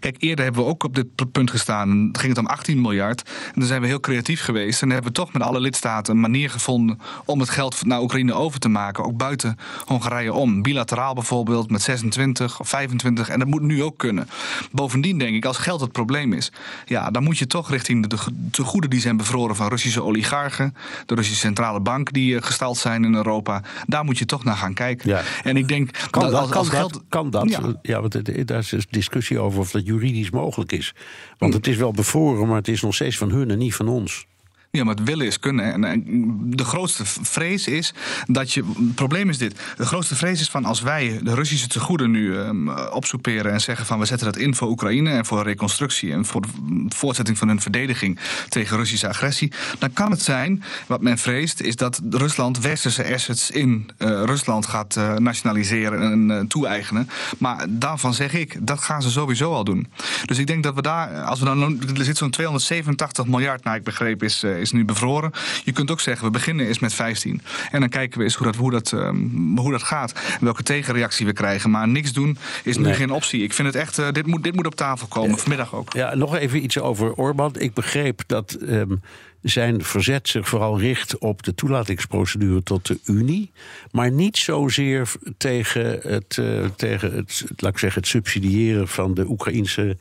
Kijk, 0.00 0.16
eerder 0.18 0.44
hebben 0.44 0.62
we 0.62 0.68
ook 0.68 0.84
op 0.84 0.94
dit 0.94 1.32
punt 1.32 1.50
gestaan. 1.50 1.88
Dan 1.88 2.18
ging 2.18 2.28
het 2.28 2.38
om 2.38 2.46
18 2.46 2.80
miljard. 2.80 3.22
En 3.22 3.52
dan 3.54 3.66
zijn 3.66 3.80
we 3.80 3.86
heel 3.86 4.00
creatief 4.00 4.42
geweest. 4.42 4.82
En 4.82 4.88
dan 4.88 4.96
hebben 4.96 5.12
we 5.12 5.18
toch 5.18 5.32
met 5.32 5.42
alle 5.42 5.60
lidstaten 5.60 6.14
een 6.14 6.20
manier 6.20 6.50
gevonden 6.50 6.98
om 7.24 7.40
het 7.40 7.50
geld 7.50 7.84
naar 7.84 8.00
Oekraïne 8.00 8.32
over 8.32 8.60
te 8.60 8.68
maken. 8.68 9.04
Ook 9.04 9.16
buiten 9.16 9.58
Hongarije 9.86 10.32
om. 10.32 10.62
Bilateraal 10.62 11.14
bijvoorbeeld 11.14 11.70
met 11.70 11.82
26 11.82 12.60
of 12.60 12.68
25. 12.68 13.28
En 13.28 13.38
dat 13.38 13.48
moet 13.48 13.62
nu 13.62 13.82
ook 13.82 13.98
kunnen. 13.98 14.28
Bovendien 14.70 15.18
denk 15.18 15.34
ik, 15.34 15.44
als 15.44 15.58
geld 15.58 15.80
het 15.80 15.92
probleem 15.92 16.32
is, 16.32 16.52
ja, 16.84 17.10
dan 17.10 17.22
moet 17.22 17.38
je 17.38 17.46
toch 17.46 17.70
richting 17.70 18.06
de 18.06 18.16
tegoeden 18.50 18.90
die 18.90 19.00
zijn 19.00 19.16
bevroren 19.16 19.56
van 19.56 19.68
Russische 19.68 20.02
oligarchen, 20.02 20.74
de 21.06 21.14
Russische 21.14 21.40
centrale 21.40 21.80
bank 21.80 22.12
die 22.12 22.36
eh, 22.36 22.42
gestald 22.42 22.76
zijn 22.76 23.04
in 23.04 23.14
Europa, 23.14 23.62
daar 23.86 24.04
moet 24.04 24.18
je 24.18 24.24
toch 24.24 24.44
naar 24.44 24.56
gaan 24.56 24.74
kijken. 24.74 25.08
Ja. 25.08 25.22
En 25.42 25.56
ik 25.56 25.68
denk 25.68 25.90
Kan 26.10 26.22
dat 26.22 26.30
dat? 26.30 26.40
als, 26.40 26.48
kan, 26.50 26.58
als 26.58 26.68
dat 26.70 26.78
geld. 26.78 27.02
kan 27.08 27.30
dat? 27.30 27.50
Ja. 27.50 27.60
Ja, 27.82 28.00
want 28.00 28.12
het- 28.12 28.46
daar 28.48 28.58
is 28.58 28.68
dus 28.68 28.86
discussie 28.90 29.38
over 29.38 29.58
of 29.60 29.70
dat 29.70 29.86
juridisch 29.86 30.30
mogelijk 30.30 30.72
is. 30.72 30.94
Want 31.38 31.54
het 31.54 31.66
is 31.66 31.76
wel 31.76 31.92
bevroren, 31.92 32.46
maar 32.46 32.56
het 32.56 32.68
is 32.68 32.82
nog 32.82 32.94
steeds 32.94 33.16
van 33.18 33.30
hun 33.30 33.50
en 33.50 33.58
niet 33.58 33.74
van 33.74 33.88
ons. 33.88 34.26
Ja, 34.76 34.84
maar 34.84 34.94
het 34.94 35.04
willen 35.04 35.26
is 35.26 35.38
kunnen. 35.38 35.84
En, 35.84 36.04
de 36.44 36.64
grootste 36.64 37.04
vrees 37.04 37.66
is 37.66 37.94
dat 38.26 38.52
je. 38.52 38.64
Het 38.76 38.94
probleem 38.94 39.28
is 39.28 39.38
dit. 39.38 39.60
De 39.76 39.86
grootste 39.86 40.14
vrees 40.14 40.40
is 40.40 40.48
van 40.48 40.64
als 40.64 40.80
wij 40.80 41.20
de 41.22 41.34
Russische 41.34 41.68
tegoeden 41.68 42.10
nu 42.10 42.38
ehm, 42.38 42.68
opsoeperen 42.68 43.52
en 43.52 43.60
zeggen 43.60 43.86
van 43.86 43.98
we 43.98 44.04
zetten 44.04 44.32
dat 44.32 44.36
in 44.36 44.54
voor 44.54 44.68
Oekraïne 44.68 45.10
en 45.10 45.26
voor 45.26 45.42
reconstructie 45.42 46.12
en 46.12 46.24
voor 46.24 46.40
de 46.40 46.48
voortzetting 46.88 47.38
van 47.38 47.48
hun 47.48 47.60
verdediging 47.60 48.18
tegen 48.48 48.76
Russische 48.76 49.08
agressie, 49.08 49.52
dan 49.78 49.92
kan 49.92 50.10
het 50.10 50.22
zijn, 50.22 50.62
wat 50.86 51.00
men 51.00 51.18
vreest, 51.18 51.60
is 51.60 51.76
dat 51.76 52.00
Rusland 52.10 52.58
westerse 52.58 53.12
assets 53.14 53.50
in 53.50 53.90
eh, 53.98 54.08
Rusland 54.08 54.66
gaat 54.66 54.96
eh, 54.96 55.16
nationaliseren 55.16 56.02
en 56.12 56.30
eh, 56.30 56.46
toe-eigenen. 56.46 57.08
Maar 57.38 57.66
daarvan 57.68 58.14
zeg 58.14 58.34
ik, 58.34 58.66
dat 58.66 58.80
gaan 58.80 59.02
ze 59.02 59.10
sowieso 59.10 59.52
al 59.52 59.64
doen. 59.64 59.86
Dus 60.24 60.38
ik 60.38 60.46
denk 60.46 60.62
dat 60.62 60.74
we 60.74 60.82
daar, 60.82 61.22
als 61.22 61.38
we 61.38 61.44
dan, 61.44 61.80
er 61.96 62.04
zit 62.04 62.16
zo'n 62.16 62.30
287 62.30 63.26
miljard, 63.26 63.64
naar 63.64 63.76
ik 63.76 63.84
begreep, 63.84 64.22
is, 64.22 64.44
is 64.62 64.72
nu 64.72 64.84
bevroren. 64.84 65.30
Je 65.64 65.72
kunt 65.72 65.90
ook 65.90 66.00
zeggen, 66.00 66.26
we 66.26 66.32
beginnen 66.32 66.66
eens 66.66 66.78
met 66.78 66.94
15. 66.94 67.40
En 67.70 67.80
dan 67.80 67.88
kijken 67.88 68.18
we 68.18 68.24
eens 68.24 68.34
hoe 68.34 68.46
dat, 68.46 68.56
hoe 68.56 68.70
dat, 68.70 68.92
ehm, 68.92 69.56
hoe 69.56 69.70
dat 69.70 69.82
gaat. 69.82 70.12
En 70.12 70.44
welke 70.44 70.62
tegenreactie 70.62 71.26
we 71.26 71.32
krijgen. 71.32 71.70
Maar 71.70 71.88
niks 71.88 72.12
doen 72.12 72.38
is 72.64 72.76
nu 72.76 72.82
Nee. 72.82 72.94
geen 72.94 73.10
optie. 73.10 73.42
Ik 73.42 73.52
vind 73.52 73.68
het 73.68 73.76
echt, 73.76 73.98
eh, 73.98 74.10
dit, 74.12 74.26
moet, 74.26 74.42
dit 74.42 74.54
moet 74.54 74.66
op 74.66 74.74
tafel 74.74 75.06
komen. 75.06 75.38
Vanmiddag 75.38 75.74
ook. 75.74 75.92
Ja, 75.92 76.14
nog 76.14 76.36
even 76.36 76.64
iets 76.64 76.78
over 76.78 77.12
Orbán. 77.14 77.54
Ik 77.58 77.74
begreep 77.74 78.22
dat 78.26 78.52
ehm, 78.52 78.94
zijn 79.42 79.84
verzet 79.84 80.28
zich 80.28 80.48
vooral 80.48 80.80
richt 80.80 81.18
op 81.18 81.42
de 81.42 81.54
toelatingsprocedure 81.54 82.62
tot 82.62 82.86
de 82.86 82.98
Unie. 83.04 83.50
Maar 83.90 84.10
niet 84.10 84.36
zozeer 84.36 85.12
tegen 85.36 85.98
het, 86.02 86.38
eh, 86.38 86.64
tegen 86.76 87.12
het, 87.14 87.44
laat 87.56 87.72
ik 87.72 87.78
zeggen, 87.78 88.00
het 88.00 88.10
subsidiëren 88.10 88.88
van 88.88 89.14
de 89.14 89.28
Oekraïnse 89.28 89.96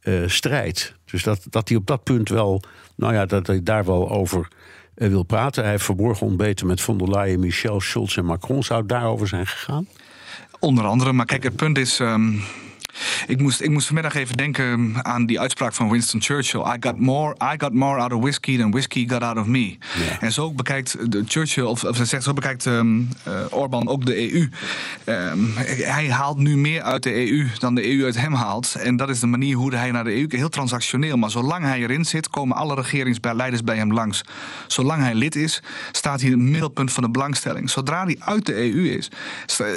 eh, 0.00 0.14
strijd. 0.26 0.94
Dus 1.12 1.22
dat, 1.22 1.46
dat 1.50 1.68
hij 1.68 1.76
op 1.76 1.86
dat 1.86 2.02
punt 2.02 2.28
wel, 2.28 2.62
nou 2.94 3.14
ja, 3.14 3.26
dat 3.26 3.46
hij 3.46 3.62
daar 3.62 3.84
wel 3.84 4.10
over 4.10 4.48
eh, 4.94 5.08
wil 5.08 5.22
praten. 5.22 5.62
Hij 5.62 5.72
heeft 5.72 5.84
verborgen 5.84 6.26
ontbeten 6.26 6.66
met 6.66 6.80
von 6.80 6.98
der 6.98 7.10
Leyen, 7.10 7.40
Michel, 7.40 7.80
Schulz 7.80 8.16
en 8.16 8.24
Macron. 8.24 8.62
Zou 8.62 8.80
het 8.80 8.88
daarover 8.88 9.28
zijn 9.28 9.46
gegaan? 9.46 9.88
Onder 10.58 10.84
andere. 10.84 11.12
Maar 11.12 11.26
kijk, 11.26 11.42
het 11.42 11.56
punt 11.56 11.78
is. 11.78 12.00
ehm, 12.00 12.32
Ik 13.26 13.40
moest, 13.40 13.60
ik 13.60 13.70
moest 13.70 13.86
vanmiddag 13.86 14.14
even 14.14 14.36
denken 14.36 14.94
aan 15.04 15.26
die 15.26 15.40
uitspraak 15.40 15.72
van 15.72 15.90
Winston 15.90 16.22
Churchill. 16.22 16.60
I 16.60 16.76
got 16.80 16.98
more, 16.98 17.34
I 17.52 17.54
got 17.58 17.72
more 17.72 18.00
out 18.00 18.12
of 18.12 18.20
whiskey 18.20 18.58
than 18.58 18.70
whiskey 18.70 19.04
got 19.08 19.22
out 19.22 19.36
of 19.36 19.46
me. 19.46 19.76
En 20.20 20.32
zo 20.32 20.52
bekijkt 20.52 21.12
de 21.12 21.22
Churchill, 21.26 21.64
of, 21.64 21.84
of 21.84 21.96
zegt, 22.02 22.22
zo 22.22 22.32
bekijkt 22.32 22.64
um, 22.64 23.08
uh, 23.28 23.34
Orbán 23.50 23.88
ook 23.88 24.06
de 24.06 24.32
EU. 24.32 24.48
Um, 25.04 25.52
hij 25.82 26.10
haalt 26.10 26.38
nu 26.38 26.56
meer 26.56 26.82
uit 26.82 27.02
de 27.02 27.30
EU 27.30 27.46
dan 27.58 27.74
de 27.74 27.96
EU 27.96 28.04
uit 28.04 28.16
hem 28.16 28.34
haalt. 28.34 28.74
En 28.74 28.96
dat 28.96 29.08
is 29.08 29.20
de 29.20 29.26
manier 29.26 29.56
hoe 29.56 29.74
hij 29.74 29.90
naar 29.90 30.04
de 30.04 30.16
EU 30.16 30.26
heel 30.28 30.48
transactioneel. 30.48 31.16
Maar 31.16 31.30
zolang 31.30 31.64
hij 31.64 31.80
erin 31.80 32.04
zit, 32.04 32.30
komen 32.30 32.56
alle 32.56 32.74
regeringsleiders 32.74 33.62
bij 33.62 33.76
hem 33.76 33.92
langs. 33.92 34.22
Zolang 34.66 35.02
hij 35.02 35.14
lid 35.14 35.36
is, 35.36 35.62
staat 35.92 36.20
hij 36.20 36.30
in 36.30 36.38
het 36.38 36.48
middelpunt 36.48 36.92
van 36.92 37.02
de 37.02 37.10
belangstelling. 37.10 37.70
Zodra 37.70 38.04
hij 38.04 38.16
uit 38.18 38.46
de 38.46 38.54
EU 38.54 38.88
is, 38.88 39.08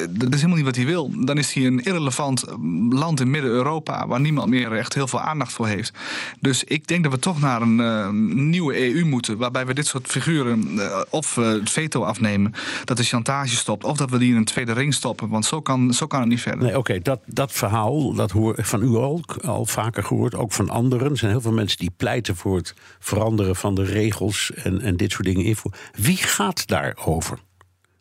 dat 0.10 0.34
is 0.34 0.36
helemaal 0.36 0.56
niet 0.56 0.66
wat 0.66 0.76
hij 0.76 0.86
wil. 0.86 1.12
Dan 1.26 1.38
is 1.38 1.54
hij 1.54 1.66
een 1.66 1.84
irrelevant 1.84 2.44
land 2.90 3.05
in 3.14 3.30
Midden-Europa, 3.30 4.08
waar 4.08 4.20
niemand 4.20 4.50
meer 4.50 4.72
echt 4.74 4.94
heel 4.94 5.08
veel 5.08 5.22
aandacht 5.22 5.54
voor 5.54 5.68
heeft. 5.68 5.94
Dus 6.40 6.64
ik 6.64 6.88
denk 6.88 7.04
dat 7.04 7.12
we 7.12 7.20
toch 7.20 7.40
naar 7.40 7.62
een 7.62 7.80
uh, 7.80 8.10
nieuwe 8.36 8.94
EU 8.94 9.06
moeten, 9.06 9.38
waarbij 9.38 9.66
we 9.66 9.74
dit 9.74 9.88
soort 9.88 10.08
figuren 10.08 10.68
uh, 10.70 11.02
of 11.10 11.38
uh, 11.38 11.48
het 11.48 11.70
veto 11.70 12.04
afnemen, 12.04 12.54
dat 12.84 12.98
de 12.98 13.04
chantage 13.04 13.56
stopt, 13.56 13.84
of 13.84 13.98
dat 13.98 14.10
we 14.10 14.18
die 14.18 14.30
in 14.30 14.36
een 14.36 14.46
tweede 14.46 14.74
ring 14.74 14.94
stoppen. 14.94 15.30
Want 15.30 15.46
zo 15.46 15.62
kan, 15.62 15.94
zo 15.94 16.08
kan 16.08 16.20
het 16.20 16.30
niet 16.30 16.42
verder. 16.42 16.64
Nee, 16.64 16.78
oké, 16.78 17.00
dat, 17.00 17.20
dat 17.26 17.52
verhaal, 17.52 18.14
dat 18.14 18.32
hoor 18.32 18.56
van 18.58 18.82
u 18.82 18.96
al, 18.96 19.24
al 19.42 19.66
vaker 19.66 20.04
gehoord, 20.04 20.36
ook 20.36 20.54
van 20.54 20.70
anderen. 20.70 21.12
Er 21.12 21.18
zijn 21.18 21.32
heel 21.32 21.42
veel 21.42 21.52
mensen 21.52 21.78
die 21.78 21.92
pleiten 21.98 22.36
voor 22.36 22.58
het 22.58 22.74
veranderen 23.00 23.56
van 23.56 23.76
de 23.76 23.84
regels 23.84 24.52
en, 24.54 24.82
en 24.82 24.98
dit 24.98 25.12
soort 25.12 25.26
dingen. 25.26 25.56
Wie 25.96 26.18
gaat 26.18 26.68
daarover? 26.68 27.40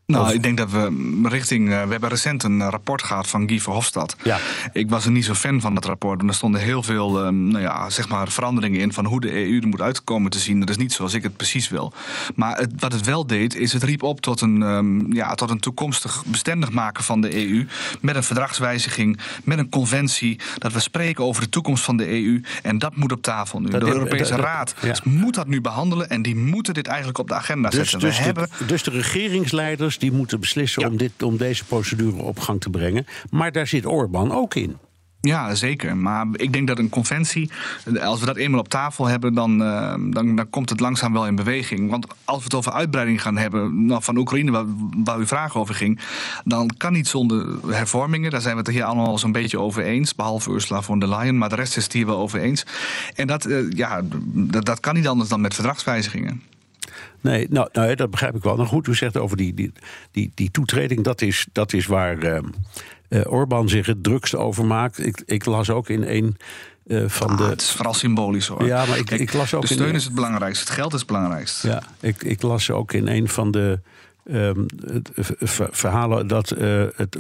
Nou, 0.06 0.32
ik 0.32 0.42
denk 0.42 0.56
dat 0.56 0.70
we 0.70 1.22
richting. 1.22 1.68
Uh, 1.68 1.82
we 1.82 1.90
hebben 1.90 2.08
recent 2.08 2.42
een 2.42 2.58
uh, 2.58 2.66
rapport 2.70 3.02
gehad 3.02 3.26
van 3.28 3.48
Guy 3.48 3.60
Verhofstadt. 3.60 4.16
Ja. 4.22 4.38
Ik 4.72 4.90
was 4.90 5.04
er 5.04 5.10
niet 5.10 5.24
zo 5.24 5.34
fan 5.34 5.60
van 5.60 5.74
dat 5.74 5.84
rapport. 5.84 6.20
En 6.20 6.28
er 6.28 6.34
stonden 6.34 6.60
heel 6.60 6.82
veel 6.82 7.24
uh, 7.24 7.28
nou 7.30 7.60
ja, 7.60 7.90
zeg 7.90 8.08
maar 8.08 8.28
veranderingen 8.28 8.80
in 8.80 8.92
van 8.92 9.04
hoe 9.04 9.20
de 9.20 9.32
EU 9.32 9.58
er 9.60 9.66
moet 9.68 9.80
uitkomen 9.80 10.30
te 10.30 10.38
zien. 10.38 10.60
Dat 10.60 10.68
is 10.68 10.76
niet 10.76 10.92
zoals 10.92 11.14
ik 11.14 11.22
het 11.22 11.36
precies 11.36 11.68
wil. 11.68 11.92
Maar 12.34 12.58
het, 12.58 12.72
wat 12.78 12.92
het 12.92 13.04
wel 13.04 13.26
deed, 13.26 13.54
is 13.56 13.72
het 13.72 13.82
riep 13.82 14.02
op 14.02 14.20
tot 14.20 14.40
een, 14.40 14.62
um, 14.62 15.12
ja, 15.12 15.34
tot 15.34 15.50
een 15.50 15.60
toekomstig 15.60 16.24
bestendig 16.26 16.70
maken 16.70 17.04
van 17.04 17.20
de 17.20 17.46
EU. 17.48 17.66
Met 18.00 18.16
een 18.16 18.22
verdragswijziging, 18.24 19.18
met 19.44 19.58
een 19.58 19.68
conventie. 19.68 20.38
Dat 20.58 20.72
we 20.72 20.80
spreken 20.80 21.24
over 21.24 21.42
de 21.42 21.48
toekomst 21.48 21.84
van 21.84 21.96
de 21.96 22.08
EU. 22.08 22.42
En 22.62 22.78
dat 22.78 22.96
moet 22.96 23.12
op 23.12 23.22
tafel 23.22 23.60
nu. 23.60 23.68
Dat 23.68 23.80
de 23.80 23.86
Europese 23.86 24.18
dat- 24.30 24.30
dat- 24.30 24.46
Raad 24.46 24.74
ja. 24.82 24.94
moet 25.04 25.34
dat 25.34 25.46
nu 25.46 25.60
behandelen. 25.60 26.10
En 26.10 26.22
die 26.22 26.36
moeten 26.36 26.74
dit 26.74 26.86
eigenlijk 26.86 27.18
op 27.18 27.28
de 27.28 27.34
agenda 27.34 27.68
Dus, 27.68 27.78
zetten. 27.78 28.08
dus, 28.08 28.18
we 28.18 28.24
hebben. 28.24 28.48
de, 28.58 28.66
dus 28.66 28.82
de 28.82 28.90
regeringsleiders 28.90 29.93
die 29.98 30.12
moeten 30.12 30.40
beslissen 30.40 30.82
Ja. 30.82 30.88
om, 30.88 30.96
dit, 30.96 31.22
om 31.22 31.36
deze 31.36 31.64
procedure 31.64 32.22
op 32.22 32.38
gang 32.38 32.60
te 32.60 32.70
brengen. 32.70 33.06
Maar 33.30 33.52
daar 33.52 33.66
zit 33.66 33.86
Orbán 33.86 34.32
ook 34.32 34.54
in. 34.54 34.76
Ja, 35.24 35.54
zeker. 35.54 35.96
Maar 35.96 36.26
ik 36.32 36.52
denk 36.52 36.66
dat 36.66 36.78
een 36.78 36.88
conventie, 36.88 37.50
als 38.00 38.20
we 38.20 38.26
dat 38.26 38.36
eenmaal 38.36 38.60
op 38.60 38.68
tafel 38.68 39.06
hebben, 39.06 39.34
dan, 39.34 39.62
eh, 39.62 39.94
dan, 40.10 40.36
dan 40.36 40.50
komt 40.50 40.70
het 40.70 40.80
langzaam 40.80 41.12
wel 41.12 41.26
in 41.26 41.34
beweging. 41.34 41.90
Want 41.90 42.06
als 42.24 42.38
we 42.38 42.44
het 42.44 42.54
over 42.54 42.72
uitbreiding 42.72 43.22
gaan 43.22 43.36
hebben 43.36 43.86
nou, 43.86 44.02
van 44.02 44.16
Oekraïne, 44.16 44.50
waar, 44.50 44.64
waar 45.04 45.18
uw 45.18 45.26
vraag 45.26 45.56
over 45.56 45.74
ging, 45.74 46.00
dan 46.44 46.70
kan 46.76 46.92
niet 46.92 47.08
zonder 47.08 47.46
hervormingen. 47.74 48.30
Daar 48.30 48.40
zijn 48.40 48.54
we 48.54 48.60
het 48.62 48.70
hier 48.70 48.84
allemaal 48.84 49.18
zo'n 49.18 49.32
beetje 49.32 49.58
over 49.58 49.82
eens, 49.82 50.14
behalve 50.14 50.50
Ursula 50.50 50.82
von 50.82 50.98
der 50.98 51.08
Leyen, 51.08 51.38
maar 51.38 51.48
de 51.48 51.54
rest 51.54 51.76
is 51.76 51.84
het 51.84 51.92
hier 51.92 52.06
wel 52.06 52.18
over 52.18 52.40
eens. 52.40 52.66
En 53.14 53.26
dat, 53.26 53.44
eh, 53.44 53.70
ja, 53.70 54.00
dat, 54.24 54.64
dat 54.64 54.80
kan 54.80 54.94
niet 54.94 55.08
anders 55.08 55.28
dan 55.28 55.40
met 55.40 55.54
verdragswijzigingen. 55.54 56.42
Nee, 57.20 57.46
nou, 57.50 57.68
nou, 57.72 57.94
dat 57.94 58.10
begrijp 58.10 58.34
ik 58.34 58.42
wel. 58.42 58.56
Nou 58.56 58.68
goed, 58.68 58.86
u 58.86 58.94
zegt 58.94 59.16
over 59.16 59.36
die, 59.36 59.54
die, 59.54 59.72
die, 60.10 60.30
die 60.34 60.50
toetreding, 60.50 61.04
dat 61.04 61.22
is, 61.22 61.46
dat 61.52 61.72
is 61.72 61.86
waar 61.86 62.18
eh, 62.18 62.40
Orbán 63.32 63.68
zich 63.68 63.86
het 63.86 64.02
drukst 64.02 64.34
over 64.34 64.64
maakt. 64.64 65.06
Ik, 65.06 65.22
ik 65.26 65.44
las 65.44 65.70
ook 65.70 65.88
in 65.88 66.02
een 66.02 66.36
eh, 66.86 67.02
van 67.06 67.30
Ah, 67.30 67.38
de. 67.38 67.44
het 67.44 67.60
is 67.62 67.70
vooral 67.70 67.94
symbolisch 67.94 68.46
hoor. 68.46 68.64
Ja, 68.66 68.84
maar 68.84 68.98
ik- 68.98 69.10
ik 69.10 69.32
las 69.32 69.54
ook 69.54 69.66
de 69.66 69.74
steun 69.74 69.94
is 69.94 70.04
het 70.04 70.14
belangrijkste, 70.14 70.64
het 70.64 70.74
geld 70.74 70.92
is 70.92 70.98
het 70.98 71.08
belangrijkste. 71.08 71.68
Ja, 71.68 71.82
ik, 72.00 72.22
ik 72.22 72.42
las 72.42 72.70
ook 72.70 72.92
in 72.92 73.06
een 73.08 73.28
van 73.28 73.50
de 73.50 73.80
ehm, 74.24 74.64
ver- 75.38 75.68
verhalen 75.70 76.26
dat, 76.26 76.50
eh, 76.50 76.84
het, 76.96 77.18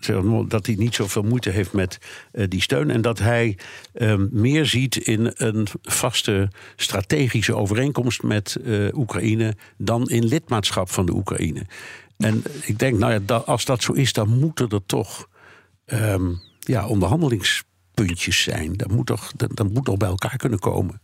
zeg 0.00 0.22
maar, 0.22 0.48
dat 0.48 0.66
hij 0.66 0.74
niet 0.74 0.94
zoveel 0.94 1.22
moeite 1.22 1.50
heeft 1.50 1.72
met 1.72 1.98
eh, 2.32 2.44
die 2.48 2.60
steun. 2.62 2.90
En 2.90 3.00
dat 3.02 3.18
hij 3.18 3.58
ehm, 3.92 4.26
meer 4.30 4.66
ziet 4.66 4.96
in 4.96 5.32
een 5.34 5.66
vaste 5.82 6.50
strategische 6.76 7.54
overeenkomst 7.56 8.22
met 8.22 8.56
eh, 8.64 8.86
Oekraïne 8.92 9.54
dan 9.76 10.08
in 10.08 10.24
lidmaatschap 10.24 10.90
van 10.90 11.06
de 11.06 11.12
Oekraïne. 11.14 11.66
En 12.18 12.42
ik 12.64 12.78
denk, 12.78 12.98
nou 12.98 13.12
ja, 13.12 13.18
da- 13.26 13.36
als 13.36 13.64
dat 13.64 13.82
zo 13.82 13.92
is, 13.92 14.12
dan 14.12 14.38
moeten 14.38 14.68
er 14.68 14.86
toch 14.86 15.28
ehm, 15.84 16.32
ja, 16.60 16.86
onderhandelingspuntjes 16.86 18.42
zijn. 18.42 18.72
Dat 18.72 18.90
moet, 18.90 19.06
toch, 19.06 19.32
dat, 19.36 19.56
dat 19.56 19.72
moet 19.72 19.84
toch 19.84 19.96
bij 19.96 20.08
elkaar 20.08 20.36
kunnen 20.36 20.58
komen. 20.58 21.00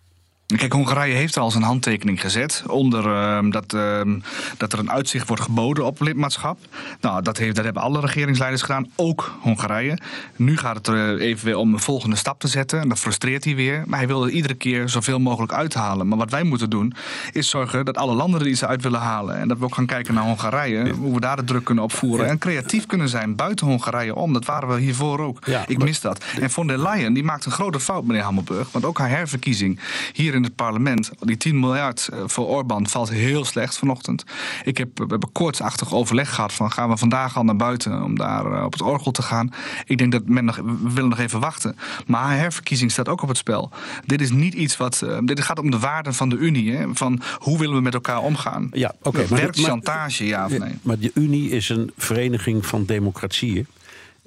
Kijk, 0.56 0.72
Hongarije 0.72 1.14
heeft 1.14 1.36
al 1.36 1.50
zijn 1.50 1.62
handtekening 1.62 2.20
gezet 2.20 2.64
onder 2.66 3.06
ehm, 3.06 3.50
dat, 3.50 3.72
ehm, 3.72 4.18
dat 4.56 4.72
er 4.72 4.78
een 4.78 4.90
uitzicht 4.90 5.28
wordt 5.28 5.42
geboden 5.42 5.84
op 5.84 6.00
lidmaatschap. 6.00 6.58
Nou, 7.00 7.22
dat, 7.22 7.38
heeft, 7.38 7.56
dat 7.56 7.64
hebben 7.64 7.82
alle 7.82 8.00
regeringsleiders 8.00 8.62
gedaan, 8.62 8.90
ook 8.96 9.34
Hongarije. 9.40 9.98
Nu 10.36 10.56
gaat 10.56 10.76
het 10.76 10.86
er 10.86 11.18
even 11.20 11.44
weer 11.44 11.56
om 11.56 11.72
een 11.72 11.80
volgende 11.80 12.16
stap 12.16 12.40
te 12.40 12.48
zetten. 12.48 12.80
En 12.80 12.88
dat 12.88 12.98
frustreert 12.98 13.44
hij 13.44 13.54
weer. 13.54 13.82
Maar 13.86 13.98
hij 13.98 14.08
wil 14.08 14.24
er 14.24 14.30
iedere 14.30 14.54
keer 14.54 14.88
zoveel 14.88 15.18
mogelijk 15.18 15.52
uithalen. 15.52 16.08
Maar 16.08 16.18
wat 16.18 16.30
wij 16.30 16.42
moeten 16.42 16.70
doen, 16.70 16.94
is 17.32 17.48
zorgen 17.48 17.84
dat 17.84 17.96
alle 17.96 18.14
landen 18.14 18.40
er 18.40 18.46
iets 18.46 18.64
uit 18.64 18.82
willen 18.82 19.00
halen. 19.00 19.38
En 19.38 19.48
dat 19.48 19.58
we 19.58 19.64
ook 19.64 19.74
gaan 19.74 19.86
kijken 19.86 20.14
naar 20.14 20.24
Hongarije, 20.24 20.90
hoe 20.90 21.14
we 21.14 21.20
daar 21.20 21.36
de 21.36 21.44
druk 21.44 21.64
kunnen 21.64 21.84
opvoeren. 21.84 22.28
En 22.28 22.38
creatief 22.38 22.86
kunnen 22.86 23.08
zijn 23.08 23.36
buiten 23.36 23.66
Hongarije 23.66 24.14
om. 24.14 24.32
Dat 24.32 24.44
waren 24.44 24.68
we 24.68 24.80
hiervoor 24.80 25.20
ook. 25.20 25.38
Ja, 25.46 25.64
Ik 25.66 25.78
mis 25.78 26.00
dat. 26.00 26.24
En 26.40 26.50
von 26.50 26.66
der 26.66 26.78
Leyen 26.82 27.12
die 27.12 27.24
maakt 27.24 27.44
een 27.44 27.52
grote 27.52 27.80
fout, 27.80 28.04
meneer 28.04 28.22
Hammelburg. 28.22 28.72
Want 28.72 28.84
ook 28.84 28.98
haar 28.98 29.08
herverkiezing 29.08 29.80
hier 30.12 30.34
in 30.34 30.39
het 30.44 30.54
parlement, 30.54 31.10
die 31.20 31.36
10 31.36 31.60
miljard 31.60 32.08
eh, 32.12 32.18
voor 32.26 32.46
Orbán, 32.46 32.86
valt 32.88 33.10
heel 33.10 33.44
slecht 33.44 33.78
vanochtend. 33.78 34.24
Ik 34.64 34.78
heb, 34.78 34.88
we 34.98 35.04
hebben 35.08 35.32
koortsachtig 35.32 35.92
overleg 35.94 36.34
gehad 36.34 36.52
van 36.52 36.72
gaan 36.72 36.88
we 36.88 36.96
vandaag 36.96 37.36
al 37.36 37.44
naar 37.44 37.56
buiten 37.56 38.02
om 38.02 38.16
daar 38.16 38.52
eh, 38.52 38.64
op 38.64 38.72
het 38.72 38.82
orgel 38.82 39.10
te 39.10 39.22
gaan. 39.22 39.52
Ik 39.84 39.98
denk 39.98 40.12
dat 40.12 40.28
men 40.28 40.44
nog, 40.44 40.56
we 40.56 40.90
willen 40.94 41.08
nog 41.10 41.18
even 41.18 41.40
wachten. 41.40 41.76
Maar 42.06 42.36
herverkiezing 42.36 42.90
staat 42.90 43.08
ook 43.08 43.22
op 43.22 43.28
het 43.28 43.36
spel. 43.36 43.70
Dit 44.06 44.20
is 44.20 44.30
niet 44.30 44.54
iets 44.54 44.76
wat. 44.76 45.02
eh, 45.02 45.18
dit 45.24 45.40
gaat 45.40 45.58
om 45.58 45.70
de 45.70 45.78
waarden 45.78 46.14
van 46.14 46.28
de 46.28 46.36
Unie. 46.36 46.72
Hè? 46.76 46.86
Van 46.92 47.20
hoe 47.38 47.58
willen 47.58 47.74
we 47.76 47.82
met 47.82 47.94
elkaar 47.94 48.18
omgaan? 48.18 48.68
Ja, 48.72 48.94
oké. 49.02 49.18
maar- 49.28 49.38
Werkt 49.40 49.60
chantage, 49.60 50.26
ja 50.26 50.44
of 50.44 50.58
nee? 50.58 50.78
Maar 50.82 50.98
de 50.98 51.10
Unie 51.14 51.50
is 51.50 51.68
een 51.68 51.92
vereniging 51.96 52.66
van 52.66 52.84
democratieën. 52.84 53.66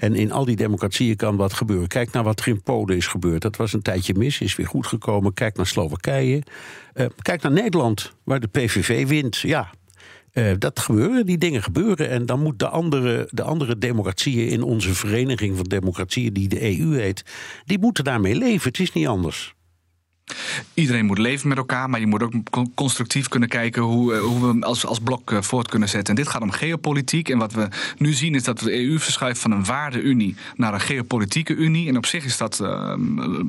En 0.04 0.16
in 0.16 0.32
al 0.32 0.46
die 0.46 0.56
democratieën 0.56 1.16
kan 1.16 1.36
wat 1.36 1.54
gebeuren. 1.54 1.88
Kijk 1.88 2.12
naar 2.12 2.24
wat 2.24 2.40
er 2.40 2.48
in 2.48 2.62
Polen 2.62 2.96
is 2.96 3.08
gebeurd. 3.08 3.42
Dat 3.42 3.56
was 3.56 3.74
een 3.74 3.82
tijdje 3.82 4.14
mis, 4.14 4.42
is 4.42 4.56
weer 4.56 4.68
goed 4.68 4.88
gekomen. 4.88 5.34
Kijk 5.34 5.58
naar 5.58 5.68
Slowakije. 5.68 6.44
Eh, 6.94 7.06
kijk 7.22 7.42
naar 7.42 7.52
Nederland, 7.52 8.14
waar 8.24 8.40
de 8.40 8.48
PVV 8.48 9.08
wint. 9.08 9.38
Ja, 9.38 9.70
eh, 10.32 10.52
dat 10.60 10.80
gebeuren, 10.80 11.26
die 11.26 11.38
dingen 11.38 11.64
gebeuren. 11.64 12.10
En 12.10 12.26
dan 12.26 12.42
moet 12.42 12.60
de 12.60 12.68
andere, 12.68 13.28
de 13.30 13.44
andere 13.44 13.78
democratieën 13.78 14.48
in 14.48 14.64
onze 14.64 14.94
vereniging 14.94 15.56
van 15.56 15.66
democratieën, 15.66 16.34
die 16.34 16.48
de 16.48 16.80
EU 16.80 16.96
heet, 16.96 17.26
die 17.66 17.80
moeten 17.80 18.04
daarmee 18.04 18.36
leven. 18.36 18.68
Het 18.68 18.80
is 18.80 18.94
niet 18.94 19.08
anders. 19.08 19.56
Iedereen 20.74 21.06
moet 21.06 21.18
leven 21.18 21.48
met 21.48 21.58
elkaar, 21.58 21.90
maar 21.90 22.00
je 22.00 22.08
moet 22.08 22.24
ook 22.24 22.34
con- 22.50 22.72
constructief 22.74 23.28
kunnen 23.28 23.50
kijken 23.50 23.82
hoe, 23.82 24.14
eh, 24.14 24.20
hoe 24.20 24.54
we 24.60 24.66
als, 24.66 24.86
als 24.86 25.00
blok 25.00 25.32
eh, 25.32 25.42
voort 25.42 25.68
kunnen 25.68 25.90
zetten. 25.90 26.16
En 26.16 26.22
dit 26.24 26.32
gaat 26.32 26.42
om 26.42 26.52
geopolitiek. 26.52 27.30
En 27.30 27.38
wat 27.38 27.54
we 27.54 27.68
nu 27.98 28.14
zien 28.14 28.36
is 28.36 28.44
dat 28.44 28.60
de 28.60 28.74
EU 28.74 29.00
verschuift 29.00 29.40
van 29.40 29.52
een 29.52 29.66
waardeunie 29.66 30.36
naar 30.56 30.74
een 30.74 30.80
geopolitieke 30.80 31.56
unie. 31.56 31.88
En 31.88 31.98
op 31.98 32.06
zich 32.06 32.26
is 32.26 32.38
dat 32.38 32.60
eh, 32.60 32.94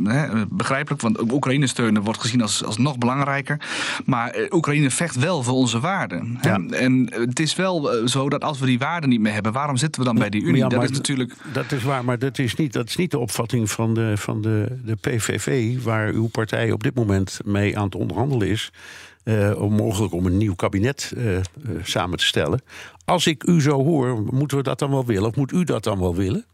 eh, 0.06 0.42
begrijpelijk, 0.50 1.02
want 1.02 1.32
Oekraïne 1.32 1.66
steunen 1.66 2.02
wordt 2.02 2.20
gezien 2.20 2.42
als, 2.42 2.64
als 2.64 2.78
nog 2.78 2.98
belangrijker. 2.98 3.60
Maar 4.04 4.36
Oekraïne 4.50 4.90
vecht 4.90 5.16
wel 5.16 5.42
voor 5.42 5.54
onze 5.54 5.80
waarden. 5.80 6.38
Ja. 6.42 6.60
En 6.70 7.12
het 7.12 7.40
is 7.40 7.54
wel 7.54 8.08
zo 8.08 8.28
dat 8.28 8.44
als 8.44 8.58
we 8.58 8.66
die 8.66 8.78
waarden 8.78 9.08
niet 9.08 9.20
meer 9.20 9.32
hebben, 9.32 9.52
waarom 9.52 9.76
zitten 9.76 10.00
we 10.00 10.06
dan 10.06 10.18
bij 10.18 10.30
die 10.30 10.42
unie? 10.42 10.56
Ja, 10.62 10.68
dat 10.68 10.82
is 10.82 10.90
natuurlijk. 10.90 11.34
Dat 11.52 11.72
is 11.72 11.82
waar, 11.82 12.04
maar 12.04 12.18
dat 12.18 12.38
is 12.38 12.54
niet, 12.54 12.72
dat 12.72 12.88
is 12.88 12.96
niet 12.96 13.10
de 13.10 13.18
opvatting 13.18 13.70
van, 13.70 13.94
de, 13.94 14.12
van 14.16 14.42
de, 14.42 14.78
de 14.84 14.96
PVV, 14.96 15.82
waar 15.82 16.08
uw 16.08 16.26
partij 16.26 16.63
op 16.72 16.82
dit 16.82 16.94
moment 16.94 17.38
mee 17.44 17.78
aan 17.78 17.84
het 17.84 17.94
onderhandelen 17.94 18.48
is. 18.48 18.72
eh, 19.24 19.60
om 19.62 19.72
mogelijk 19.72 20.12
om 20.12 20.26
een 20.26 20.36
nieuw 20.36 20.54
kabinet 20.54 21.12
eh, 21.16 21.36
eh, 21.36 21.42
samen 21.82 22.18
te 22.18 22.24
stellen. 22.24 22.62
Als 23.04 23.26
ik 23.26 23.42
u 23.46 23.60
zo 23.60 23.84
hoor, 23.84 24.22
moeten 24.30 24.56
we 24.56 24.62
dat 24.62 24.78
dan 24.78 24.90
wel 24.90 25.04
willen? 25.06 25.28
Of 25.28 25.36
moet 25.36 25.52
u 25.52 25.64
dat 25.64 25.84
dan 25.84 25.98
wel 25.98 26.14
willen? 26.14 26.44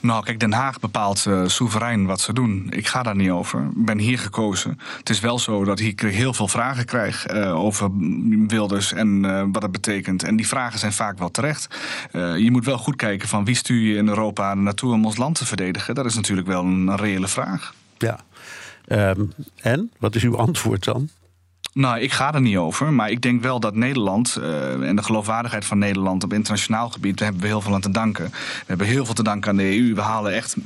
Nou, 0.00 0.24
kijk, 0.24 0.40
Den 0.40 0.52
Haag 0.52 0.80
bepaalt 0.80 1.26
eh, 1.26 1.46
soeverein 1.46 2.06
wat 2.06 2.20
ze 2.20 2.32
doen. 2.32 2.66
Ik 2.70 2.86
ga 2.86 3.02
daar 3.02 3.16
niet 3.16 3.30
over. 3.30 3.60
Ik 3.76 3.84
ben 3.84 3.98
hier 3.98 4.18
gekozen. 4.18 4.78
Het 4.98 5.10
is 5.10 5.20
wel 5.20 5.38
zo 5.38 5.64
dat 5.64 5.80
ik 5.80 6.00
heel 6.00 6.32
veel 6.34 6.48
vragen 6.48 6.84
krijg 6.84 7.28
over 7.52 7.90
Wilders 8.46 8.92
en 8.92 9.20
wat 9.52 9.62
het 9.62 9.72
betekent. 9.72 10.22
En 10.22 10.36
die 10.36 10.48
vragen 10.48 10.78
zijn 10.78 10.92
vaak 10.92 11.18
wel 11.18 11.30
terecht. 11.30 11.76
Je 12.12 12.48
moet 12.50 12.64
wel 12.64 12.78
goed 12.78 12.96
kijken 12.96 13.28
van 13.28 13.44
wie 13.44 13.54
stuur 13.54 13.80
je 13.80 13.96
in 13.96 14.08
Europa 14.08 14.54
naartoe 14.54 14.92
om 14.92 15.04
ons 15.04 15.16
land 15.16 15.34
te 15.34 15.46
verdedigen. 15.46 15.94
Dat 15.94 16.04
is 16.06 16.14
natuurlijk 16.14 16.46
wel 16.46 16.64
een 16.64 16.96
reële 16.96 17.28
vraag. 17.28 17.74
Ja. 17.98 18.18
Ehm, 18.86 19.24
en, 19.62 19.92
wat 19.98 20.14
is 20.14 20.22
uw 20.22 20.36
antwoord 20.46 20.84
dan? 20.84 21.08
Nou, 21.76 22.00
ik 22.00 22.12
ga 22.12 22.34
er 22.34 22.40
niet 22.40 22.56
over. 22.56 22.92
Maar 22.92 23.10
ik 23.10 23.22
denk 23.22 23.42
wel 23.42 23.60
dat 23.60 23.74
Nederland 23.74 24.36
uh, 24.40 24.88
en 24.88 24.96
de 24.96 25.02
geloofwaardigheid 25.02 25.64
van 25.64 25.78
Nederland 25.78 26.24
op 26.24 26.32
internationaal 26.32 26.88
gebied, 26.88 27.18
daar 27.18 27.26
hebben 27.26 27.42
we 27.42 27.48
heel 27.48 27.60
veel 27.60 27.74
aan 27.74 27.80
te 27.80 27.90
danken. 27.90 28.24
We 28.24 28.64
hebben 28.66 28.86
heel 28.86 29.04
veel 29.04 29.14
te 29.14 29.22
danken 29.22 29.50
aan 29.50 29.56
de 29.56 29.78
EU. 29.78 29.94
We 29.94 30.00
halen 30.00 30.34
echt. 30.34 30.56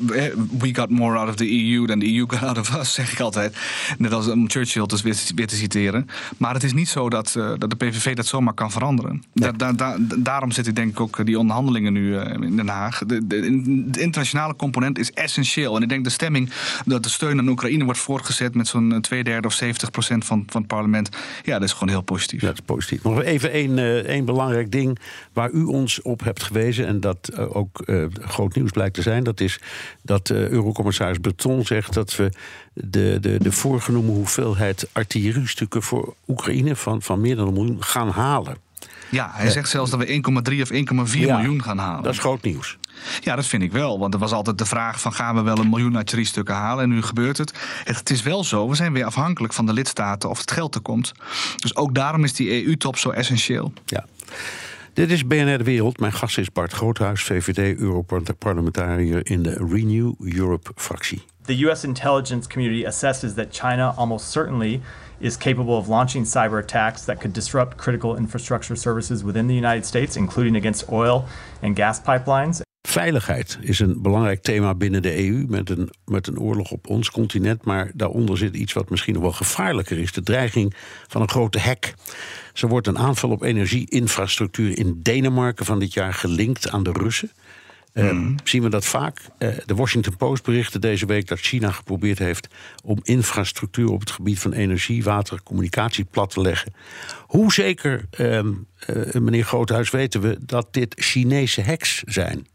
We 0.58 0.74
got 0.74 0.90
more 0.90 1.18
out 1.18 1.28
of 1.28 1.34
the 1.34 1.50
EU 1.50 1.86
than 1.86 1.98
the 1.98 2.14
EU 2.14 2.24
got 2.28 2.42
out 2.42 2.58
of 2.58 2.76
us, 2.76 2.92
zeg 3.00 3.12
ik 3.12 3.20
altijd. 3.20 3.56
Net 3.98 4.12
als 4.12 4.28
om 4.28 4.50
Churchill 4.50 4.86
dus 4.86 5.02
weer, 5.02 5.16
weer 5.34 5.46
te 5.46 5.56
citeren. 5.56 6.08
Maar 6.36 6.54
het 6.54 6.62
is 6.62 6.72
niet 6.72 6.88
zo 6.88 7.08
dat, 7.08 7.34
uh, 7.38 7.52
dat 7.58 7.70
de 7.70 7.76
PVV 7.76 8.14
dat 8.14 8.26
zomaar 8.26 8.54
kan 8.54 8.70
veranderen. 8.70 9.22
Nee. 9.32 9.52
Da, 9.52 9.72
da, 9.72 9.96
daarom 10.18 10.50
zit 10.50 10.66
ik 10.66 10.76
denk 10.76 10.90
ik 10.90 11.00
ook 11.00 11.26
die 11.26 11.38
onderhandelingen 11.38 11.92
nu 11.92 12.06
uh, 12.06 12.30
in 12.40 12.56
Den 12.56 12.68
Haag. 12.68 12.98
De, 12.98 13.26
de, 13.26 13.62
de, 13.90 14.00
internationale 14.00 14.56
component 14.56 14.98
is 14.98 15.12
essentieel. 15.12 15.76
En 15.76 15.82
ik 15.82 15.88
denk 15.88 16.04
de 16.04 16.11
stemming 16.11 16.50
dat 16.84 17.02
de 17.02 17.08
steun 17.08 17.38
aan 17.38 17.48
Oekraïne 17.48 17.84
wordt 17.84 18.00
voortgezet 18.00 18.54
met 18.54 18.68
zo'n 18.68 18.98
twee 19.00 19.24
derde 19.24 19.46
of 19.46 19.54
70 19.54 19.90
procent 19.90 20.24
van, 20.24 20.42
van 20.46 20.61
het 20.61 20.70
parlement 20.70 20.98
ja, 21.42 21.59
dat 21.59 21.68
is 21.68 21.72
gewoon 21.72 21.88
heel 21.88 22.01
positief. 22.01 22.40
Dat 22.40 22.53
is 22.53 22.61
positief. 22.61 23.03
Nog 23.03 23.22
even 23.22 23.51
één, 23.51 23.78
uh, 23.78 23.96
één 23.96 24.24
belangrijk 24.24 24.70
ding 24.70 24.98
waar 25.32 25.51
u 25.51 25.62
ons 25.62 26.03
op 26.03 26.24
hebt 26.24 26.42
gewezen... 26.42 26.86
en 26.86 27.01
dat 27.01 27.30
uh, 27.34 27.57
ook 27.57 27.82
uh, 27.86 28.05
groot 28.12 28.55
nieuws 28.55 28.70
blijkt 28.70 28.94
te 28.94 29.03
zijn... 29.03 29.24
dat 29.24 29.40
is 29.40 29.61
dat 30.03 30.30
Eurocommissaris 30.30 31.18
Breton 31.18 31.64
zegt 31.64 31.94
dat 31.94 32.16
we 32.16 32.32
de, 32.72 33.18
de, 33.20 33.38
de 33.38 33.53
voorgenomen 33.53 34.14
hoeveelheid 34.14 34.88
artilleriestukken... 34.92 35.82
voor 35.82 36.14
Oekraïne 36.28 36.76
van, 36.76 37.03
van 37.03 37.20
meer 37.20 37.36
dan 37.36 37.46
een 37.46 37.53
miljoen 37.53 37.82
gaan 37.82 38.09
halen. 38.09 38.68
Ja, 39.11 39.30
hij 39.32 39.50
zegt 39.50 39.68
zelfs 39.68 39.90
dat 39.90 40.00
we 40.00 40.06
1,3 40.06 40.61
of 40.61 40.70
1,4 41.12 41.18
ja, 41.18 41.36
miljoen 41.36 41.62
gaan 41.62 41.78
halen. 41.78 42.02
Dat 42.02 42.12
is 42.12 42.18
groot 42.18 42.42
nieuws. 42.42 42.78
Ja, 43.20 43.36
dat 43.36 43.46
vind 43.46 43.62
ik 43.62 43.72
wel. 43.72 43.98
Want 43.98 44.14
er 44.14 44.20
was 44.20 44.32
altijd 44.32 44.58
de 44.58 44.64
vraag 44.64 45.00
van 45.00 45.12
gaan 45.12 45.34
we 45.34 45.42
wel 45.42 45.58
een 45.58 45.68
miljoen 45.68 45.96
artilleriestukken 45.96 46.54
halen? 46.54 46.84
En 46.84 46.90
nu 46.90 47.02
gebeurt 47.02 47.38
het. 47.38 47.52
Het 47.84 48.11
is 48.11 48.22
wel 48.22 48.44
zo, 48.44 48.68
we 48.68 48.74
zijn 48.74 48.92
weer 48.92 49.04
afhankelijk 49.04 49.52
van 49.52 49.66
de 49.66 49.72
lidstaten 49.72 50.30
of 50.30 50.38
het 50.38 50.50
geld 50.50 50.74
er 50.74 50.80
komt. 50.80 51.12
Dus 51.56 51.76
ook 51.76 51.94
daarom 51.94 52.24
is 52.24 52.32
die 52.32 52.64
EU-top 52.64 52.96
zo 52.96 53.11
essentieel. 53.11 53.72
Ja. 53.84 54.04
Dit 54.92 55.11
is 55.11 55.26
BNR 55.26 55.58
De 55.58 55.64
Wereld. 55.64 56.00
Mijn 56.00 56.12
gast 56.12 56.38
is 56.38 56.52
Bart 56.52 56.72
Groothuis, 56.72 57.22
VVD-Europarlementariër 57.22 59.20
in 59.30 59.42
de 59.42 59.66
Renew 59.70 60.12
Europe-fractie. 60.18 61.22
The 61.44 61.64
US 61.64 61.84
intelligence 61.84 62.48
community 62.48 62.86
assesses 62.86 63.34
that 63.34 63.46
China 63.50 63.94
almost 63.96 64.30
certainly 64.30 64.80
is 65.21 65.37
capable 65.37 65.77
of 65.77 65.89
launching 65.89 66.27
cyber 66.27 66.59
attacks 66.59 67.05
that 67.05 67.18
could 67.18 67.35
disrupt 67.35 67.77
critical 67.77 68.16
infrastructure 68.16 68.77
services 68.77 69.23
within 69.23 69.47
the 69.47 69.55
United 69.55 69.87
States, 69.87 70.16
including 70.16 70.57
against 70.57 70.89
oil 70.89 71.25
and 71.62 71.77
gas 71.77 72.01
pipelines. 72.01 72.62
Veiligheid 72.89 73.59
is 73.61 73.79
een 73.79 74.03
belangrijk 74.03 74.43
thema 74.43 74.75
binnen 74.75 75.03
de 75.03 75.27
EU 75.27 75.45
met 75.49 75.71
een, 75.71 75.91
met 76.05 76.27
een 76.27 76.39
oorlog 76.39 76.71
op 76.71 76.89
ons 76.89 77.11
continent. 77.11 77.64
Maar 77.64 77.91
daaronder 77.95 78.39
zit 78.39 78.57
iets 78.57 78.73
wat 78.73 78.91
misschien 78.91 79.14
nog 79.14 79.23
wel 79.23 79.33
gevaarlijker 79.33 79.99
is: 79.99 80.12
de 80.12 80.23
dreiging 80.23 80.75
van 81.09 81.21
een 81.21 81.29
grote 81.29 81.59
hack. 81.59 81.95
Zo 82.53 82.66
wordt 82.66 82.87
een 82.87 82.99
aanval 82.99 83.31
op 83.31 83.43
energieinfrastructuur 83.43 84.79
in 84.79 85.01
Denemarken 85.03 85.64
van 85.64 85.79
dit 85.79 85.93
jaar 85.93 86.14
gelinkt 86.14 86.71
aan 86.71 86.83
de 86.83 86.93
Russen. 86.93 87.31
Mm. 87.95 88.34
zien 88.45 88.62
we 88.62 88.68
dat 88.68 88.84
vaak. 88.84 89.20
Uh, 89.38 89.49
de 89.66 89.74
Washington 89.74 90.16
Post 90.16 90.45
berichtte 90.45 90.78
deze 90.78 91.07
week 91.07 91.26
dat 91.26 91.38
China 91.38 91.70
geprobeerd 91.70 92.18
heeft 92.18 92.49
om 92.84 92.99
infrastructuur 93.03 93.91
op 93.91 94.01
het 94.01 94.11
gebied 94.11 94.38
van 94.38 94.53
energie, 94.53 95.05
water, 95.05 95.43
communicatie 95.43 96.05
plat 96.05 96.30
te 96.30 96.41
leggen. 96.41 96.74
Hoe 97.26 97.53
zeker, 97.53 98.09
uh, 98.18 98.41
meneer 99.12 99.45
Groothuis, 99.45 99.91
weten 99.91 100.20
we 100.20 100.38
dat 100.47 100.68
dit 100.70 100.95
Chinese 100.99 101.62
hacks 101.62 102.03
zijn? 102.07 102.47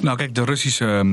Nou, 0.00 0.16
kijk, 0.16 0.34
de 0.34 0.44
Russische 0.44 1.06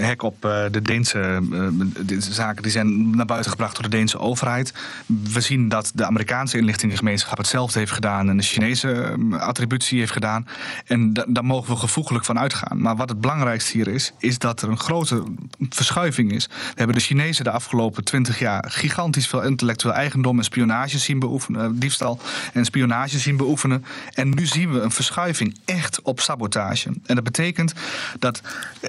hek 0.00 0.22
op 0.22 0.44
uh, 0.44 0.64
de 0.70 0.82
Deense 0.82 1.40
uh, 1.52 2.18
zaken 2.18 2.62
die 2.62 2.72
zijn 2.72 3.16
naar 3.16 3.26
buiten 3.26 3.50
gebracht 3.50 3.74
door 3.74 3.82
de 3.82 3.96
Deense 3.96 4.18
overheid. 4.18 4.74
We 5.06 5.40
zien 5.40 5.68
dat 5.68 5.92
de 5.94 6.04
Amerikaanse 6.04 6.58
inlichtingengemeenschap 6.58 7.38
hetzelfde 7.38 7.78
heeft 7.78 7.92
gedaan 7.92 8.28
en 8.28 8.36
de 8.36 8.42
Chinese 8.42 9.16
attributie 9.30 9.98
heeft 9.98 10.12
gedaan. 10.12 10.46
En 10.86 11.12
da 11.12 11.24
daar 11.28 11.44
mogen 11.44 11.72
we 11.72 11.78
gevoeglijk 11.78 12.24
van 12.24 12.38
uitgaan. 12.38 12.80
Maar 12.80 12.96
wat 12.96 13.08
het 13.08 13.20
belangrijkste 13.20 13.72
hier 13.72 13.88
is, 13.88 14.12
is 14.18 14.38
dat 14.38 14.62
er 14.62 14.68
een 14.68 14.78
grote 14.78 15.22
verschuiving 15.68 16.32
is. 16.32 16.46
We 16.46 16.74
hebben 16.74 16.96
de 16.96 17.02
Chinezen 17.02 17.44
de 17.44 17.50
afgelopen 17.50 18.04
twintig 18.04 18.38
jaar 18.38 18.64
gigantisch 18.68 19.26
veel 19.26 19.42
intellectueel 19.42 19.94
eigendom 19.94 20.38
en 20.38 20.44
spionage 20.44 20.98
zien 20.98 21.18
beoefenen, 21.18 21.78
diefstal 21.78 22.20
en 22.52 22.64
spionage 22.64 23.18
zien 23.18 23.36
beoefenen. 23.36 23.84
En 24.14 24.28
nu 24.28 24.46
zien 24.46 24.72
we 24.72 24.80
een 24.80 24.90
verschuiving 24.90 25.56
echt 25.64 26.02
op 26.02 26.20
sabotage. 26.20 26.88
En 27.06 27.14
dat 27.14 27.24
betekent 27.24 27.72
dat 28.18 28.40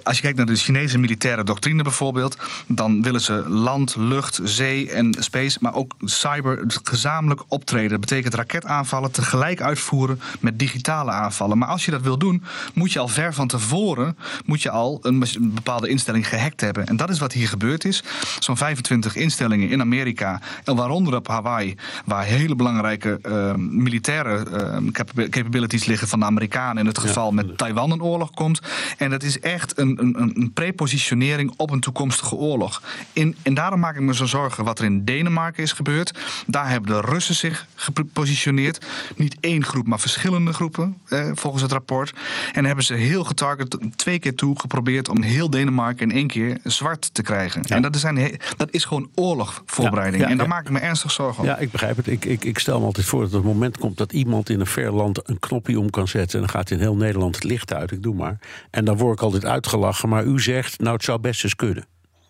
als 0.04 0.16
je 0.16 0.22
kijkt 0.22 0.38
naar 0.38 0.46
de 0.46 0.56
Chinese 0.56 0.98
militaire 0.98 1.44
doctrine 1.44 1.84
bijvoorbeeld, 1.84 2.38
dan 2.68 3.02
willen 3.02 3.22
ze 3.22 3.50
land, 3.50 3.96
lucht, 3.96 4.40
zee 4.44 4.92
en 4.92 5.16
space, 5.20 5.58
maar 5.62 5.74
ook 5.74 5.94
cyber 6.00 6.64
gezamenlijk 6.84 7.44
optreden. 7.48 7.90
Dat 7.90 8.00
betekent 8.00 8.34
raketaanvallen 8.34 9.12
tegelijk 9.12 9.62
uitvoeren 9.62 10.22
met 10.40 10.60
digitale 10.60 11.12
aanvallen. 11.12 11.58
Maar 11.58 11.68
als 11.68 11.86
je 11.86 11.92
dat 11.92 12.02
wil 12.02 12.18
doen, 12.18 12.44
moet 12.74 12.92
je 12.92 13.00
al 13.00 13.08
ver 13.08 13.34
van 13.34 13.48
tevoren 13.48 14.18
moet 14.46 14.62
je 14.62 14.70
al 14.70 15.00
een 15.02 15.26
bepaalde 15.40 15.88
instelling 15.88 16.28
gehackt 16.28 16.62
hebben. 16.62 16.86
En 16.86 16.96
dat 16.96 17.10
is 17.10 17.20
wat 17.20 17.34
hier 17.34 17.48
gebeurd 17.48 17.86
is. 17.86 18.04
Zo'n 18.40 18.58
25 18.58 19.16
instellingen 19.16 19.70
in 19.70 19.82
Amerika, 19.82 20.42
en 20.64 20.76
waaronder 20.76 21.16
op 21.16 21.28
Hawaii, 21.28 21.76
waar 22.06 22.24
hele 22.24 22.56
belangrijke 22.56 23.20
uh, 23.28 23.54
militaire 23.56 24.46
uh, 24.84 25.28
capabilities 25.30 25.86
liggen 25.86 26.08
van 26.08 26.20
de 26.20 26.26
Amerikanen 26.26 26.78
in 26.78 26.86
het 26.86 26.98
geval 26.98 27.28
ja. 27.28 27.34
met 27.34 27.58
Taiwan 27.58 27.92
een 27.92 28.04
oorlog 28.04 28.32
komt. 28.32 28.62
En 28.98 29.10
dat 29.10 29.24
is 29.24 29.40
echt 29.40 29.78
een, 29.78 30.00
een, 30.00 30.20
een 30.20 30.52
prepositionering 30.54 31.54
op 31.58 31.72
een 31.72 31.80
toekomstige 31.80 32.36
oorlog. 32.36 32.82
In, 33.14 33.36
en 33.42 33.54
daarom 33.54 33.80
maak 33.80 33.96
ik 33.96 34.02
me 34.02 34.16
zo 34.16 34.26
zorgen 34.26 34.64
wat 34.64 34.80
er 34.80 34.86
in 34.86 35.06
Denemarken 35.06 35.64
is 35.64 35.72
gebeurd. 35.72 36.14
Daar 36.48 36.70
hebben 36.70 36.92
de 36.92 37.02
Russen 37.02 37.36
zich 37.36 37.68
gepositioneerd. 37.76 38.86
Niet 39.16 39.38
één 39.40 39.66
groep, 39.66 39.88
maar 39.88 40.00
verschillende 40.00 40.54
groepen, 40.54 40.98
eh, 41.08 41.30
volgens 41.34 41.62
het 41.64 41.72
rapport. 41.72 42.14
En 42.54 42.66
hebben 42.66 42.86
ze 42.86 42.94
heel 42.94 43.24
getarget 43.24 43.78
twee 43.96 44.20
keer 44.20 44.36
toe 44.36 44.60
geprobeerd 44.60 45.10
om 45.10 45.22
heel 45.22 45.50
Denemarken 45.50 46.10
in 46.10 46.16
één 46.16 46.28
keer 46.28 46.58
zwart 46.64 47.14
te 47.14 47.22
krijgen. 47.22 47.62
Ja. 47.66 47.76
En 47.76 47.82
dat 47.82 47.96
is, 47.96 48.04
een, 48.04 48.40
dat 48.58 48.68
is 48.72 48.86
gewoon 48.86 49.10
oorlogvoorbereiding. 49.16 50.22
Ja, 50.22 50.28
ja, 50.28 50.32
en 50.32 50.38
daar 50.38 50.48
maak 50.48 50.66
ik 50.66 50.72
me 50.72 50.80
ernstig 50.80 51.12
zorgen 51.12 51.40
om. 51.44 51.50
Ja, 51.50 51.58
ik 51.58 51.72
begrijp 51.72 51.98
het. 51.98 52.08
Ik, 52.08 52.26
ik, 52.26 52.46
ik 52.46 52.60
stel 52.60 52.80
me 52.80 52.86
altijd 52.86 53.06
voor 53.06 53.22
dat 53.22 53.34
een 53.34 53.44
moment 53.44 53.78
komt 53.78 53.98
dat 53.98 54.14
iemand 54.14 54.50
in 54.50 54.60
een 54.60 54.66
ver 54.66 54.94
land 54.94 55.30
een 55.30 55.40
knopje 55.40 55.80
om 55.80 55.90
kan 55.90 56.08
zetten. 56.08 56.40
En 56.40 56.46
dan 56.46 56.56
gaat 56.56 56.72
in 56.72 56.80
heel 56.80 56.96
Nederland 56.96 57.36
het 57.36 57.44
licht 57.44 57.74
uit. 57.74 57.92
Ik 57.92 58.04
doe 58.04 58.16
maar. 58.16 58.38
En 58.70 58.83
dan 58.86 58.98
word 58.98 59.18
ik 59.18 59.24
altijd 59.24 59.46
uitgelachen. 59.46 60.10
Maar 60.10 60.24
u 60.24 60.42
zegt, 60.42 60.80
nou, 60.80 60.94
het 60.96 61.04
zou 61.04 61.20
best 61.20 61.44
eens 61.44 61.56
kunnen. 61.56 61.86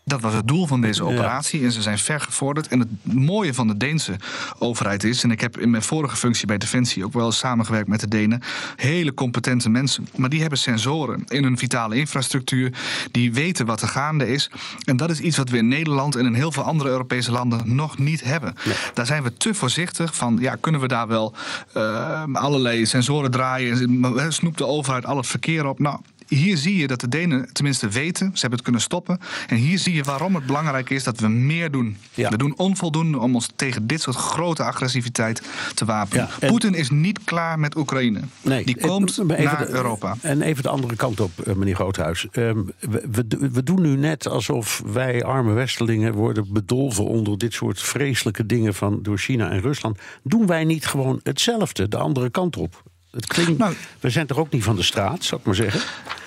Dat 0.05 0.21
was 0.21 0.33
het 0.33 0.47
doel 0.47 0.67
van 0.67 0.81
deze 0.81 1.03
operatie 1.03 1.59
ja. 1.59 1.65
en 1.65 1.71
ze 1.71 1.81
zijn 1.81 1.97
ver 1.97 2.19
gevorderd. 2.19 2.67
En 2.67 2.79
het 2.79 2.87
mooie 3.03 3.53
van 3.53 3.67
de 3.67 3.77
Deense 3.77 4.15
overheid 4.59 5.03
is, 5.03 5.23
en 5.23 5.31
ik 5.31 5.41
heb 5.41 5.59
in 5.59 5.69
mijn 5.69 5.83
vorige 5.83 6.15
functie 6.15 6.47
bij 6.47 6.57
Defensie 6.57 7.05
ook 7.05 7.13
wel 7.13 7.25
eens 7.25 7.37
samengewerkt 7.37 7.87
met 7.87 7.99
de 7.99 8.07
Denen, 8.07 8.41
hele 8.75 9.13
competente 9.13 9.69
mensen. 9.69 10.07
Maar 10.15 10.29
die 10.29 10.41
hebben 10.41 10.59
sensoren 10.59 11.23
in 11.27 11.43
hun 11.43 11.57
vitale 11.57 11.95
infrastructuur, 11.95 12.73
die 13.11 13.33
weten 13.33 13.65
wat 13.65 13.81
er 13.81 13.87
gaande 13.87 14.31
is. 14.31 14.51
En 14.85 14.97
dat 14.97 15.09
is 15.09 15.19
iets 15.19 15.37
wat 15.37 15.49
we 15.49 15.57
in 15.57 15.67
Nederland 15.67 16.15
en 16.15 16.25
in 16.25 16.33
heel 16.33 16.51
veel 16.51 16.63
andere 16.63 16.89
Europese 16.89 17.31
landen 17.31 17.75
nog 17.75 17.97
niet 17.97 18.23
hebben. 18.23 18.55
Ja. 18.63 18.71
Daar 18.93 19.05
zijn 19.05 19.23
we 19.23 19.33
te 19.33 19.53
voorzichtig 19.53 20.15
van, 20.15 20.37
ja, 20.39 20.55
kunnen 20.55 20.81
we 20.81 20.87
daar 20.87 21.07
wel 21.07 21.33
uh, 21.77 22.23
allerlei 22.33 22.85
sensoren 22.85 23.31
draaien, 23.31 24.33
snoept 24.33 24.57
de 24.57 24.65
overheid 24.65 25.05
al 25.05 25.17
het 25.17 25.27
verkeer 25.27 25.65
op? 25.65 25.79
Nou, 25.79 25.99
hier 26.35 26.57
zie 26.57 26.77
je 26.77 26.87
dat 26.87 26.99
de 26.99 27.07
Denen 27.07 27.53
tenminste 27.53 27.87
weten, 27.87 28.25
ze 28.25 28.39
hebben 28.39 28.51
het 28.51 28.61
kunnen 28.61 28.81
stoppen. 28.81 29.19
En 29.47 29.55
hier 29.55 29.79
zie 29.79 29.93
je 29.93 30.03
waarom 30.03 30.35
het 30.35 30.45
belangrijk 30.45 30.89
is 30.89 31.03
dat 31.03 31.19
we 31.19 31.27
meer 31.27 31.71
doen. 31.71 31.97
Ja. 32.13 32.29
We 32.29 32.37
doen 32.37 32.53
onvoldoende 32.57 33.17
om 33.17 33.35
ons 33.35 33.49
tegen 33.55 33.87
dit 33.87 34.01
soort 34.01 34.15
grote 34.15 34.63
agressiviteit 34.63 35.41
te 35.73 35.85
wapenen. 35.85 36.29
Ja. 36.39 36.47
Poetin 36.47 36.73
is 36.73 36.89
niet 36.89 37.23
klaar 37.23 37.59
met 37.59 37.77
Oekraïne. 37.77 38.19
Nee, 38.41 38.65
Die 38.65 38.79
komt 38.79 39.17
naar 39.17 39.57
de, 39.57 39.69
Europa. 39.69 40.15
En 40.21 40.41
even 40.41 40.63
de 40.63 40.69
andere 40.69 40.95
kant 40.95 41.19
op, 41.19 41.31
eh, 41.39 41.53
meneer 41.53 41.75
Groothuis. 41.75 42.27
Um, 42.31 42.71
we, 42.79 43.07
we, 43.11 43.49
we, 43.51 43.63
doen 43.63 43.81
nu 43.81 43.95
net 43.95 44.27
alsof 44.27 44.81
wij 44.85 45.23
arme 45.23 45.53
Westelingen 45.53 46.13
worden 46.13 46.53
bedolven 46.53 47.05
onder 47.05 47.37
dit 47.37 47.53
soort 47.53 47.81
vreselijke 47.81 48.45
dingen 48.45 48.73
van 48.73 48.99
door 49.01 49.17
China 49.17 49.49
en 49.49 49.61
Rusland. 49.61 49.99
Doen 50.23 50.47
wij 50.47 50.63
niet 50.63 50.85
gewoon 50.85 51.19
hetzelfde, 51.23 51.87
de 51.87 51.97
andere 51.97 52.29
kant 52.29 52.57
op? 52.57 52.83
Het 53.13 53.27
klinkt, 53.27 53.57
nou, 53.57 53.75
we 53.99 54.09
zijn 54.09 54.27
toch 54.27 54.37
ook 54.37 54.51
niet 54.51 54.63
van 54.63 54.75
de 54.75 54.83
straat, 54.83 55.23
zou 55.23 55.39
ik 55.39 55.45
maar 55.45 55.55
zeggen? 55.55 55.81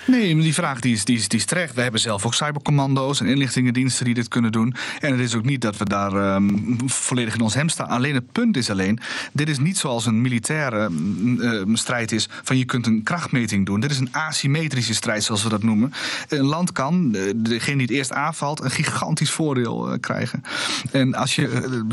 Nee, 0.06 0.36
die 0.36 0.54
vraag 0.54 0.80
die 0.80 0.94
is, 0.94 1.04
die, 1.04 1.16
is, 1.16 1.28
die 1.28 1.38
is 1.38 1.44
terecht. 1.44 1.74
We 1.74 1.82
hebben 1.82 2.00
zelf 2.00 2.26
ook 2.26 2.34
cybercommando's 2.34 3.20
en 3.20 3.26
inlichtingendiensten 3.26 4.04
die 4.04 4.14
dit 4.14 4.28
kunnen 4.28 4.52
doen. 4.52 4.74
En 5.00 5.10
het 5.10 5.20
is 5.20 5.34
ook 5.34 5.44
niet 5.44 5.60
dat 5.60 5.76
we 5.76 5.84
daar 5.84 6.34
um, 6.34 6.78
volledig 6.86 7.34
in 7.34 7.40
ons 7.40 7.54
hem 7.54 7.68
staan. 7.68 7.88
Alleen 7.88 8.14
het 8.14 8.32
punt 8.32 8.56
is 8.56 8.70
alleen, 8.70 8.98
dit 9.32 9.48
is 9.48 9.58
niet 9.58 9.78
zoals 9.78 10.06
een 10.06 10.20
militaire 10.20 10.90
uh, 10.90 11.76
strijd 11.76 12.12
is 12.12 12.28
van 12.42 12.58
je 12.58 12.64
kunt 12.64 12.86
een 12.86 13.02
krachtmeting 13.02 13.66
doen. 13.66 13.80
Dit 13.80 13.90
is 13.90 13.98
een 13.98 14.12
asymmetrische 14.12 14.94
strijd, 14.94 15.24
zoals 15.24 15.42
we 15.42 15.48
dat 15.48 15.62
noemen. 15.62 15.92
Een 16.28 16.44
land 16.44 16.72
kan, 16.72 17.16
degene 17.36 17.76
die 17.76 17.86
het 17.86 17.96
eerst 17.96 18.12
aanvalt, 18.12 18.60
een 18.60 18.70
gigantisch 18.70 19.30
voordeel 19.30 19.92
uh, 19.92 19.98
krijgen. 20.00 20.42
En 20.90 21.14
als 21.14 21.34
je 21.34 21.48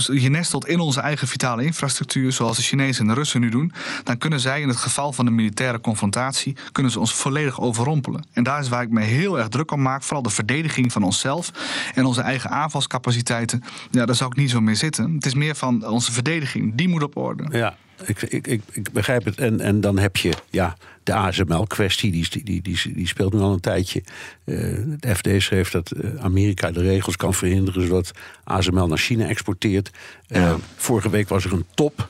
uh, 0.09 0.21
je 0.21 0.29
nestelt 0.29 0.67
in 0.67 0.79
onze 0.79 0.99
eigen 1.01 1.27
vitale 1.27 1.63
infrastructuur, 1.63 2.31
zoals 2.31 2.57
de 2.57 2.63
Chinezen 2.63 3.01
en 3.01 3.07
de 3.07 3.13
Russen 3.13 3.41
nu 3.41 3.49
doen, 3.49 3.73
dan 4.03 4.17
kunnen 4.17 4.39
zij 4.39 4.61
in 4.61 4.67
het 4.67 4.77
geval 4.83 5.13
van 5.13 5.27
een 5.27 5.35
militaire 5.35 5.81
confrontatie 5.81 6.55
kunnen 6.71 6.91
ze 6.91 6.99
ons 6.99 7.13
volledig 7.13 7.61
overrompelen. 7.61 8.25
En 8.31 8.43
daar 8.43 8.59
is 8.59 8.69
waar 8.69 8.83
ik 8.83 8.89
me 8.89 9.01
heel 9.01 9.37
erg 9.37 9.47
druk 9.47 9.71
om 9.71 9.81
maak. 9.81 10.03
Vooral 10.03 10.23
de 10.23 10.29
verdediging 10.29 10.91
van 10.91 11.03
onszelf 11.03 11.51
en 11.95 12.05
onze 12.05 12.21
eigen 12.21 12.49
aanvalscapaciteiten. 12.49 13.63
Ja, 13.91 14.05
daar 14.05 14.15
zou 14.15 14.31
ik 14.31 14.37
niet 14.37 14.49
zo 14.49 14.61
mee 14.61 14.75
zitten. 14.75 15.13
Het 15.13 15.25
is 15.25 15.33
meer 15.33 15.55
van 15.55 15.87
onze 15.87 16.11
verdediging. 16.11 16.75
Die 16.75 16.89
moet 16.89 17.03
op 17.03 17.17
orde. 17.17 17.57
Ja, 17.57 17.75
ik, 18.05 18.21
ik, 18.21 18.47
ik, 18.47 18.61
ik 18.71 18.91
begrijp 18.91 19.25
het. 19.25 19.37
En, 19.37 19.59
en 19.59 19.81
dan 19.81 19.97
heb 19.97 20.17
je 20.17 20.33
ja, 20.49 20.77
de 21.03 21.13
ASML-kwestie, 21.13 22.11
die, 22.11 22.27
die, 22.43 22.61
die, 22.61 22.93
die, 22.93 23.07
speelt 23.07 23.33
nu 23.33 23.39
al 23.39 23.53
een 23.53 23.59
tijdje. 23.59 24.03
Uh, 24.45 24.77
de 24.99 25.15
FD 25.15 25.27
schreef 25.37 25.71
dat 25.71 25.91
eh, 25.91 26.09
Amerika 26.19 26.71
de 26.71 26.81
regels 26.81 27.15
kan 27.15 27.33
verhinderen... 27.33 27.81
zodat 27.87 28.11
ASML 28.43 28.87
naar 28.87 28.97
China 28.97 29.27
exporteert. 29.27 29.91
Uh, 30.27 30.53
vorige 30.75 31.09
week 31.09 31.29
was 31.29 31.45
er 31.45 31.53
een 31.53 31.65
top 31.73 32.09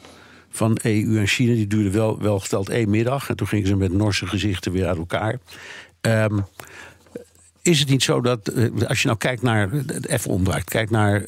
van 0.53 0.77
EU 0.81 1.17
en 1.17 1.27
China. 1.27 1.53
Die 1.53 1.67
duurde 1.67 1.91
wel, 1.91 2.19
wel 2.21 2.39
geteld 2.39 2.69
één 2.69 2.89
middag. 2.89 3.29
En 3.29 3.35
toen 3.35 3.47
gingen 3.47 3.67
ze 3.67 3.75
met 3.75 3.93
Norse 3.93 4.27
gezichten 4.27 4.71
weer 4.71 4.87
uit 4.87 4.97
elkaar. 4.97 5.39
Um, 6.01 6.45
is 7.61 7.79
het 7.79 7.89
niet 7.89 8.03
zo 8.03 8.21
dat, 8.21 8.47
eh, 8.47 8.87
als 8.87 9.01
je 9.01 9.07
nou 9.07 9.19
kijkt 9.19 9.41
naar, 9.41 9.69
even 10.01 10.31
omdraait, 10.31 10.63
kijkt 10.63 10.91
naar 10.91 11.19
uh, 11.19 11.25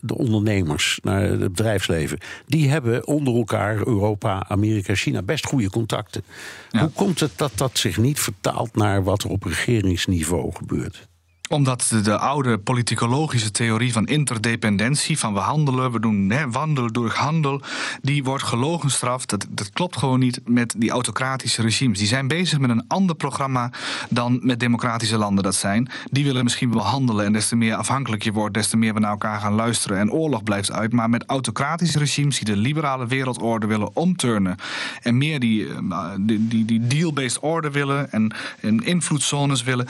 de 0.00 0.16
ondernemers, 0.16 0.98
naar 1.02 1.22
het 1.22 1.38
bedrijfsleven, 1.38 2.18
die 2.46 2.68
hebben 2.68 3.06
onder 3.06 3.34
elkaar, 3.34 3.76
Europa, 3.76 4.44
Amerika, 4.48 4.94
China, 4.94 5.22
best 5.22 5.46
goede 5.46 5.70
contacten. 5.70 6.22
Hoe 6.70 6.90
komt 6.90 7.20
het 7.20 7.32
dat 7.36 7.52
dat 7.54 7.78
zich 7.78 7.96
niet 7.96 8.20
vertaalt 8.20 8.76
naar 8.76 9.02
wat 9.04 9.22
er 9.22 9.30
op 9.30 9.42
regeringsniveau 9.42 10.54
gebeurt? 10.54 11.08
Omdat 11.52 11.86
de, 11.88 12.00
de, 12.00 12.18
oude 12.18 12.58
politicologische 12.58 13.50
theorie 13.50 13.92
van 13.92 14.06
interdependentie, 14.06 15.18
van 15.18 15.32
we 15.32 15.38
handelen, 15.38 15.92
we 15.92 16.00
doen 16.00 16.30
hè, 16.30 16.50
wandel 16.50 16.92
door 16.92 17.10
handel, 17.10 17.60
die 18.02 18.24
wordt 18.24 18.42
gelogenstraft. 18.42 19.28
Dat, 19.28 19.46
dat 19.48 19.70
klopt 19.70 19.96
gewoon 19.96 20.18
niet 20.18 20.40
met 20.44 20.74
die 20.78 20.90
autocratische 20.90 21.62
regimes. 21.62 21.98
Die 21.98 22.06
zijn 22.06 22.28
bezig 22.28 22.58
met 22.58 22.70
een 22.70 22.84
ander 22.88 23.16
programma 23.16 23.70
dan 24.10 24.40
met 24.42 24.60
democratische 24.60 25.16
landen 25.16 25.44
dat 25.44 25.54
zijn. 25.54 25.90
Die 26.10 26.24
willen 26.24 26.44
misschien 26.44 26.72
wel 26.72 26.82
handelen 26.82 27.24
en 27.24 27.32
des 27.32 27.48
te 27.48 27.56
meer 27.56 27.74
afhankelijk 27.74 28.22
je 28.22 28.32
wordt, 28.32 28.54
des 28.54 28.68
te 28.68 28.76
meer 28.76 28.94
we 28.94 29.00
naar 29.00 29.10
elkaar 29.10 29.40
gaan 29.40 29.54
luisteren 29.54 29.98
en 29.98 30.12
oorlog 30.12 30.42
blijft 30.42 30.72
uit. 30.72 30.92
Maar 30.92 31.10
met 31.10 31.24
autocratische 31.26 31.98
regimes 31.98 32.36
die 32.36 32.54
de 32.54 32.60
liberale 32.60 33.06
wereldorde 33.06 33.66
willen 33.66 33.96
omturnen 33.96 34.56
en 35.02 35.18
meer 35.18 35.40
die, 35.40 35.66
eh, 35.66 36.10
die, 36.20 36.64
die, 36.64 36.86
deal-based 36.86 37.38
order 37.38 37.72
willen 37.72 38.12
en, 38.12 38.34
en 38.60 38.84
invloedzones 38.84 39.62
willen, 39.62 39.88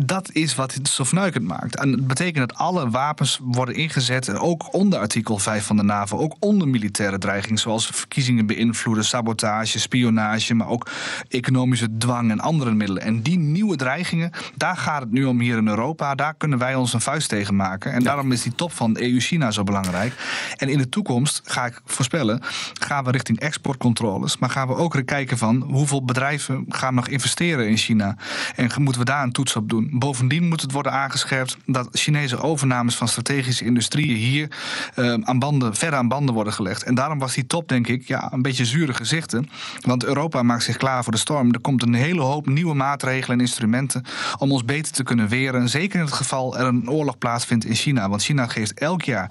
dat 0.00 0.30
is 0.32 0.54
wat 0.54 0.72
zo 0.94 1.04
fnuikend 1.04 1.44
maakt. 1.44 1.76
En 1.76 1.90
dat 1.90 2.06
betekent 2.06 2.48
dat 2.48 2.58
alle 2.58 2.90
wapens 2.90 3.40
worden 3.42 3.74
ingezet, 3.74 4.38
ook 4.38 4.74
onder 4.74 4.98
artikel 4.98 5.38
5 5.38 5.64
van 5.64 5.76
de 5.76 5.82
NAVO, 5.82 6.18
ook 6.18 6.36
onder 6.38 6.68
militaire 6.68 7.18
dreiging, 7.18 7.58
zoals 7.58 7.86
verkiezingen 7.86 8.46
beïnvloeden, 8.46 9.04
sabotage, 9.04 9.80
spionage, 9.80 10.54
maar 10.54 10.68
ook 10.68 10.90
economische 11.28 11.96
dwang 11.96 12.30
en 12.30 12.40
andere 12.40 12.72
middelen. 12.72 13.02
En 13.02 13.22
die 13.22 13.38
nieuwe 13.38 13.76
dreigingen, 13.76 14.30
daar 14.56 14.76
gaat 14.76 15.00
het 15.00 15.10
nu 15.10 15.24
om 15.24 15.40
hier 15.40 15.56
in 15.56 15.68
Europa. 15.68 16.14
Daar 16.14 16.34
kunnen 16.34 16.58
wij 16.58 16.74
ons 16.74 16.92
een 16.92 17.00
vuist 17.00 17.28
tegen 17.28 17.56
maken. 17.56 17.92
En 17.92 18.02
daarom 18.02 18.32
is 18.32 18.42
die 18.42 18.54
top 18.54 18.72
van 18.72 18.96
EU-China 18.98 19.50
zo 19.50 19.62
belangrijk. 19.62 20.12
En 20.56 20.68
in 20.68 20.78
de 20.78 20.88
toekomst, 20.88 21.40
ga 21.44 21.66
ik 21.66 21.80
voorspellen, 21.84 22.40
gaan 22.72 23.04
we 23.04 23.10
richting 23.10 23.40
exportcontroles. 23.40 24.38
Maar 24.38 24.50
gaan 24.50 24.68
we 24.68 24.74
ook 24.74 25.02
kijken 25.04 25.38
van 25.38 25.62
hoeveel 25.62 26.04
bedrijven 26.04 26.64
gaan 26.68 26.94
nog 26.94 27.08
investeren 27.08 27.68
in 27.68 27.76
China. 27.76 28.16
En 28.56 28.70
moeten 28.82 29.00
we 29.00 29.08
daar 29.08 29.22
een 29.22 29.32
toets 29.32 29.56
op 29.56 29.68
doen. 29.68 29.90
Bovendien 29.92 30.48
moet 30.48 30.60
het 30.60 30.72
worden 30.72 30.83
aangescherpt 30.92 31.56
dat 31.66 31.88
Chinese 31.92 32.40
overnames 32.40 32.96
van 32.96 33.08
strategische 33.08 33.64
industrieën 33.64 34.16
hier 34.16 34.50
uh, 34.96 35.14
aan 35.22 35.38
banden, 35.38 35.74
verder 35.74 35.98
aan 35.98 36.08
banden 36.08 36.34
worden 36.34 36.52
gelegd. 36.52 36.82
En 36.82 36.94
daarom 36.94 37.18
was 37.18 37.34
die 37.34 37.46
top, 37.46 37.68
denk 37.68 37.86
ik, 37.86 38.06
ja, 38.06 38.32
een 38.32 38.42
beetje 38.42 38.64
zure 38.64 38.94
gezichten. 38.94 39.48
Want 39.80 40.04
Europa 40.04 40.42
maakt 40.42 40.62
zich 40.62 40.76
klaar 40.76 41.02
voor 41.02 41.12
de 41.12 41.18
storm. 41.18 41.52
Er 41.52 41.60
komt 41.60 41.82
een 41.82 41.94
hele 41.94 42.20
hoop 42.20 42.46
nieuwe 42.46 42.74
maatregelen 42.74 43.38
en 43.38 43.44
instrumenten 43.44 44.04
om 44.38 44.52
ons 44.52 44.64
beter 44.64 44.92
te 44.92 45.02
kunnen 45.02 45.28
weren. 45.28 45.68
Zeker 45.68 45.98
in 45.98 46.04
het 46.04 46.14
geval 46.14 46.58
er 46.58 46.66
een 46.66 46.90
oorlog 46.90 47.18
plaatsvindt 47.18 47.64
in 47.64 47.74
China. 47.74 48.08
Want 48.08 48.22
China 48.22 48.46
geeft 48.46 48.74
elk 48.74 49.02
jaar 49.02 49.30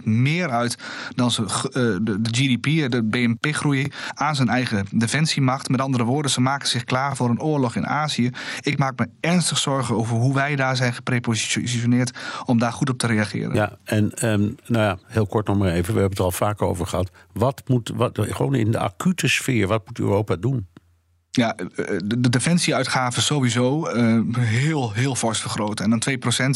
1% 0.00 0.04
meer 0.04 0.50
uit 0.50 0.78
dan 1.14 1.30
ze, 1.30 1.42
uh, 1.42 1.48
de, 1.72 2.20
de 2.20 2.30
GDP, 2.30 2.90
de 2.90 3.02
BNP-groei, 3.02 3.86
aan 4.14 4.34
zijn 4.36 4.48
eigen 4.48 4.86
defensiemacht. 4.90 5.68
Met 5.68 5.80
andere 5.80 6.04
woorden, 6.04 6.30
ze 6.30 6.40
maken 6.40 6.68
zich 6.68 6.84
klaar 6.84 7.16
voor 7.16 7.30
een 7.30 7.40
oorlog 7.40 7.76
in 7.76 7.86
Azië. 7.86 8.30
Ik 8.60 8.78
maak 8.78 8.98
me 8.98 9.08
ernstig 9.20 9.58
zorgen 9.58 9.96
over 9.96 10.16
hoe 10.16 10.34
wij 10.34 10.56
daar 10.56 10.65
zijn 10.74 10.94
geprepositioneerd 10.94 12.18
om 12.44 12.58
daar 12.58 12.72
goed 12.72 12.90
op 12.90 12.98
te 12.98 13.06
reageren. 13.06 13.54
Ja, 13.54 13.76
en 13.84 14.28
um, 14.28 14.56
nou 14.66 14.84
ja, 14.84 14.98
heel 15.06 15.26
kort 15.26 15.46
nog 15.46 15.58
maar 15.58 15.70
even, 15.70 15.94
we 15.94 16.00
hebben 16.00 16.18
het 16.18 16.26
al 16.26 16.30
vaak 16.30 16.62
over 16.62 16.86
gehad. 16.86 17.10
Wat 17.32 17.62
moet, 17.66 17.92
wat, 17.94 18.18
gewoon 18.20 18.54
in 18.54 18.70
de 18.70 18.78
acute 18.78 19.28
sfeer, 19.28 19.66
wat 19.66 19.86
moet 19.86 19.98
Europa 19.98 20.36
doen? 20.36 20.66
Ja, 21.36 21.54
eh, 21.56 21.66
de, 22.04 22.20
de 22.20 22.28
defensieuitgaven 22.28 23.22
sowieso 23.22 23.90
uh, 23.90 24.20
heel, 24.38 24.92
heel 24.92 25.14
fors 25.14 25.40
vergroten. 25.40 25.84
En 25.84 25.90
dan 25.90 26.02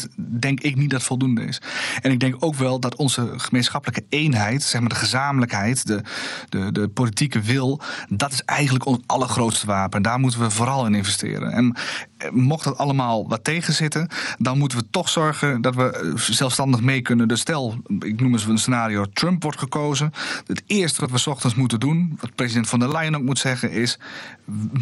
2% 0.09 0.23
denk 0.41 0.61
ik 0.61 0.77
niet 0.77 0.91
dat 0.91 1.03
voldoende 1.03 1.43
is. 1.43 1.61
En 2.01 2.11
ik 2.11 2.21
denk 2.21 2.37
ook 2.39 2.55
wel 2.55 2.81
dat 2.81 2.97
onze 2.97 3.33
gemeenschappelijke 3.37 4.05
eenheid, 4.09 4.63
zeg 4.63 4.81
maar 4.81 4.91
de 4.91 4.95
gezamenlijkheid, 4.95 5.87
de, 5.87 6.03
de, 6.49 6.73
de 6.73 6.89
politieke 6.89 7.41
wil, 7.41 7.81
dat 8.09 8.33
is 8.33 8.43
eigenlijk 8.43 8.87
ons 8.87 8.99
allergrootste 9.07 9.67
wapen. 9.67 9.97
En 9.97 10.03
daar 10.03 10.19
moeten 10.19 10.41
we 10.41 10.51
vooral 10.51 10.87
in 10.87 10.95
investeren. 10.95 11.53
En 11.53 11.75
eh, 11.75 11.83
mocht 12.31 12.65
dat 12.65 12.79
allemaal 12.79 13.29
wat 13.29 13.45
tegenzitten, 13.45 14.09
dan 14.39 14.59
moeten 14.59 14.79
we 14.79 14.85
toch 14.91 15.09
zorgen 15.09 15.61
dat 15.61 15.75
we 15.75 16.13
zelfstandig 16.17 16.81
mee 16.81 17.01
kunnen. 17.01 17.29
Dus 17.29 17.41
stel, 17.41 17.77
ik 17.99 18.21
noem 18.21 18.33
eens 18.33 18.47
een 18.47 18.59
scenario, 18.59 19.05
Trump 19.13 19.43
wordt 19.43 19.59
gekozen. 19.59 20.13
Het 20.47 20.63
eerste 20.67 21.01
wat 21.01 21.11
we 21.25 21.31
ochtends 21.31 21.57
moeten 21.57 21.81
doen, 21.81 22.19
wat 22.21 22.35
president 22.35 22.69
van 22.69 22.79
der 22.79 22.93
Leyen 22.93 23.17
ook 23.17 23.23
moet 23.23 23.39
zeggen, 23.39 23.71
is 23.71 23.99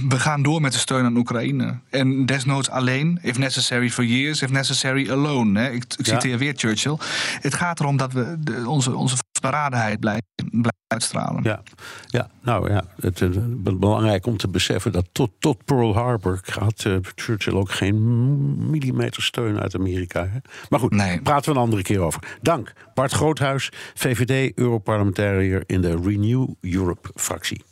we 0.08 0.18
gaan 0.18 0.42
door 0.42 0.60
met 0.60 0.72
de 0.72 0.78
steun 0.78 1.04
aan 1.04 1.16
Oekraïne. 1.16 1.78
En 1.90 2.26
desnoods 2.26 2.70
alleen, 2.70 3.18
if 3.22 3.38
necessary 3.38 3.90
for 3.90 4.04
years, 4.04 4.42
if 4.42 4.50
necessary 4.50 5.10
alone. 5.10 5.60
Hè. 5.60 5.70
Ik, 5.70 5.84
ik 5.96 6.06
citeer 6.06 6.38
weer 6.38 6.52
Churchill. 6.56 6.96
Het 7.40 7.54
gaat 7.54 7.80
erom 7.80 7.96
dat 7.96 8.12
we 8.12 8.36
de, 8.40 8.68
onze, 8.68 8.94
onze 8.94 9.16
vastberadenheid 9.16 10.00
blijven, 10.00 10.26
blijven 10.50 10.76
uitstralen. 10.88 11.42
Ja, 11.42 11.62
ja 12.06 12.28
nou 12.42 12.70
ja, 12.70 12.84
het 13.00 13.20
is 13.20 13.36
belangrijk 13.58 14.26
om 14.26 14.36
te 14.36 14.48
beseffen 14.48 14.92
dat 14.92 15.08
tot, 15.12 15.30
tot 15.38 15.64
Pearl 15.64 15.94
Harbor 15.94 16.40
gaat 16.42 16.84
uh, 16.84 16.96
Churchill 17.14 17.54
ook 17.54 17.70
geen 17.70 18.70
millimeter 18.70 19.22
steun 19.22 19.60
uit 19.60 19.74
Amerika. 19.74 20.28
Hè? 20.28 20.38
Maar 20.68 20.80
goed, 20.80 20.92
nee. 20.92 21.20
praten 21.22 21.52
we 21.52 21.58
een 21.58 21.64
andere 21.64 21.82
keer 21.82 22.00
over. 22.00 22.22
Dank, 22.42 22.72
Bart 22.94 23.12
Groothuis, 23.12 23.70
VVD-Europarlementariër 23.94 25.62
in 25.66 25.80
de 25.80 26.00
Renew 26.02 26.48
Europe-fractie. 26.60 27.62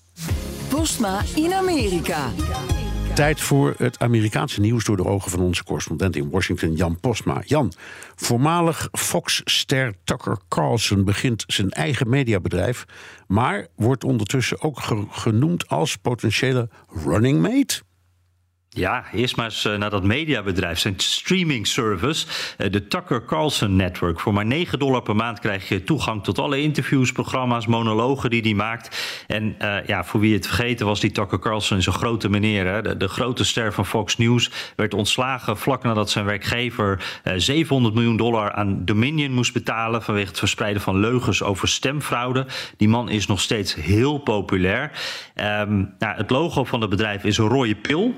Postma 0.68 1.22
in 1.34 1.52
Amerika. 1.52 2.28
Tijd 3.16 3.40
voor 3.40 3.74
het 3.78 3.98
Amerikaanse 3.98 4.60
nieuws 4.60 4.84
door 4.84 4.96
de 4.96 5.04
ogen 5.04 5.30
van 5.30 5.40
onze 5.40 5.64
correspondent 5.64 6.16
in 6.16 6.30
Washington, 6.30 6.74
Jan 6.74 7.00
Postma. 7.00 7.42
Jan, 7.44 7.72
voormalig 8.14 8.88
Fox-ster 8.92 9.94
Tucker 10.04 10.38
Carlson 10.48 11.04
begint 11.04 11.44
zijn 11.46 11.70
eigen 11.70 12.08
mediabedrijf, 12.08 12.84
maar 13.26 13.66
wordt 13.76 14.04
ondertussen 14.04 14.60
ook 14.62 14.80
genoemd 15.10 15.68
als 15.68 15.96
potentiële 15.96 16.68
running 17.04 17.40
mate. 17.40 17.85
Ja, 18.76 19.04
eerst 19.12 19.36
maar 19.36 19.44
eens 19.44 19.64
eh, 19.64 19.76
naar 19.76 19.90
dat 19.90 20.02
mediabedrijf, 20.02 20.78
zijn 20.78 20.94
streaming 20.96 21.66
service, 21.66 22.26
eh, 22.58 22.70
de 22.70 22.86
Tucker 22.86 23.24
Carlson 23.24 23.76
Network. 23.76 24.20
Voor 24.20 24.32
maar 24.32 24.46
9 24.46 24.78
dollar 24.78 25.02
per 25.02 25.16
maand 25.16 25.40
krijg 25.40 25.68
je 25.68 25.82
toegang 25.82 26.24
tot 26.24 26.38
alle 26.38 26.62
interviews, 26.62 27.12
programma's, 27.12 27.66
monologen 27.66 28.30
die 28.30 28.40
hij 28.42 28.54
maakt. 28.54 29.24
En 29.26 29.56
uh, 29.62 29.86
ja, 29.86 30.04
voor 30.04 30.20
wie 30.20 30.34
het 30.34 30.46
vergeten 30.46 30.86
was, 30.86 31.00
die 31.00 31.10
Tucker 31.10 31.38
Carlson 31.38 31.78
is 31.78 31.86
een 31.86 31.92
grote 31.92 32.28
meneer. 32.28 32.66
Hè? 32.66 32.96
De, 32.96 33.08
grote 33.08 33.44
ster 33.44 33.72
van 33.72 33.86
Fox 33.86 34.16
News 34.16 34.50
werd 34.76 34.94
ontslagen 34.94 35.56
vlak 35.56 35.82
nadat 35.82 36.10
zijn 36.10 36.24
werkgever 36.24 37.20
uh, 37.24 37.32
700 37.36 37.94
miljoen 37.94 38.16
dollar 38.16 38.52
aan 38.52 38.84
Dominion 38.84 39.32
moest 39.32 39.52
betalen 39.52 40.02
vanwege 40.02 40.28
het 40.28 40.38
verspreiden 40.38 40.82
van 40.82 40.98
leugens 40.98 41.42
over 41.42 41.68
stemfraude. 41.68 42.46
Die 42.76 42.88
man 42.88 43.08
is 43.08 43.26
nog 43.26 43.40
steeds 43.40 43.74
heel 43.74 44.18
populair. 44.18 44.90
Um, 45.34 45.94
nou, 45.98 46.16
het 46.16 46.30
logo 46.30 46.64
van 46.64 46.80
het 46.80 46.90
bedrijf 46.90 47.24
is 47.24 47.38
een 47.38 47.48
rode 47.48 47.74
pil, 47.74 48.14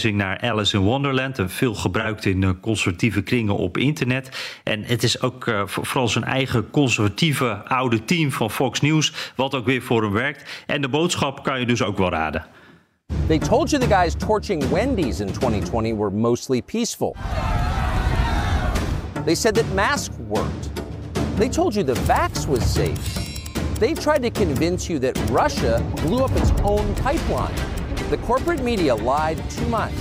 verwijzing 0.00 0.40
naar 0.42 0.50
Alice 0.50 0.76
in 0.76 0.82
Wonderland. 0.82 1.38
Veel 1.46 1.74
gebruikt 1.74 2.24
in 2.24 2.60
conservatieve 2.60 3.22
kringen 3.22 3.56
op 3.56 3.76
internet. 3.76 4.30
En 4.64 4.84
het 4.84 5.02
is 5.02 5.22
ook 5.22 5.46
uh, 5.46 5.62
vooral 5.66 6.08
zijn 6.08 6.24
eigen 6.24 6.70
conservatieve 6.70 7.68
oude 7.68 8.04
team 8.04 8.32
van 8.32 8.50
Fox 8.50 8.80
News. 8.80 9.32
Wat 9.36 9.54
ook 9.54 9.64
weer 9.64 9.82
voor 9.82 10.02
hem 10.02 10.12
werkt. 10.12 10.64
En 10.66 10.82
de 10.82 10.88
boodschap 10.88 11.42
kan 11.42 11.60
je 11.60 11.66
dus 11.66 11.82
ook 11.82 11.98
wel 11.98 12.10
raden. 12.10 12.46
They 13.26 13.38
told 13.38 13.70
you 13.70 13.82
the 13.82 13.94
guys 13.94 14.14
torching 14.14 14.68
Wendy's 14.68 15.20
in 15.20 15.32
2020 15.32 15.94
were 15.96 16.10
mostly 16.10 16.62
peaceful. 16.62 17.16
They 19.24 19.34
said 19.34 19.54
that 19.54 19.74
masks 19.74 20.14
worked. 20.28 20.70
They 21.36 21.48
told 21.48 21.74
you 21.74 21.84
the 21.84 22.00
vax 22.06 22.46
was 22.46 22.72
safe. 22.72 23.28
They 23.78 23.94
tried 23.94 24.22
to 24.22 24.30
convince 24.30 24.92
you 24.92 24.98
that 25.00 25.30
Russia 25.30 25.82
blew 26.06 26.24
up 26.24 26.30
its 26.36 26.50
own 26.62 26.94
pipeline. 26.94 27.79
The 28.10 28.18
corporate 28.18 28.60
media 28.60 28.92
lied 28.92 29.38
too 29.48 29.68
much, 29.68 29.94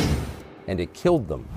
and 0.68 0.80
it 0.80 0.92
killed 0.96 1.28
them. 1.28 1.48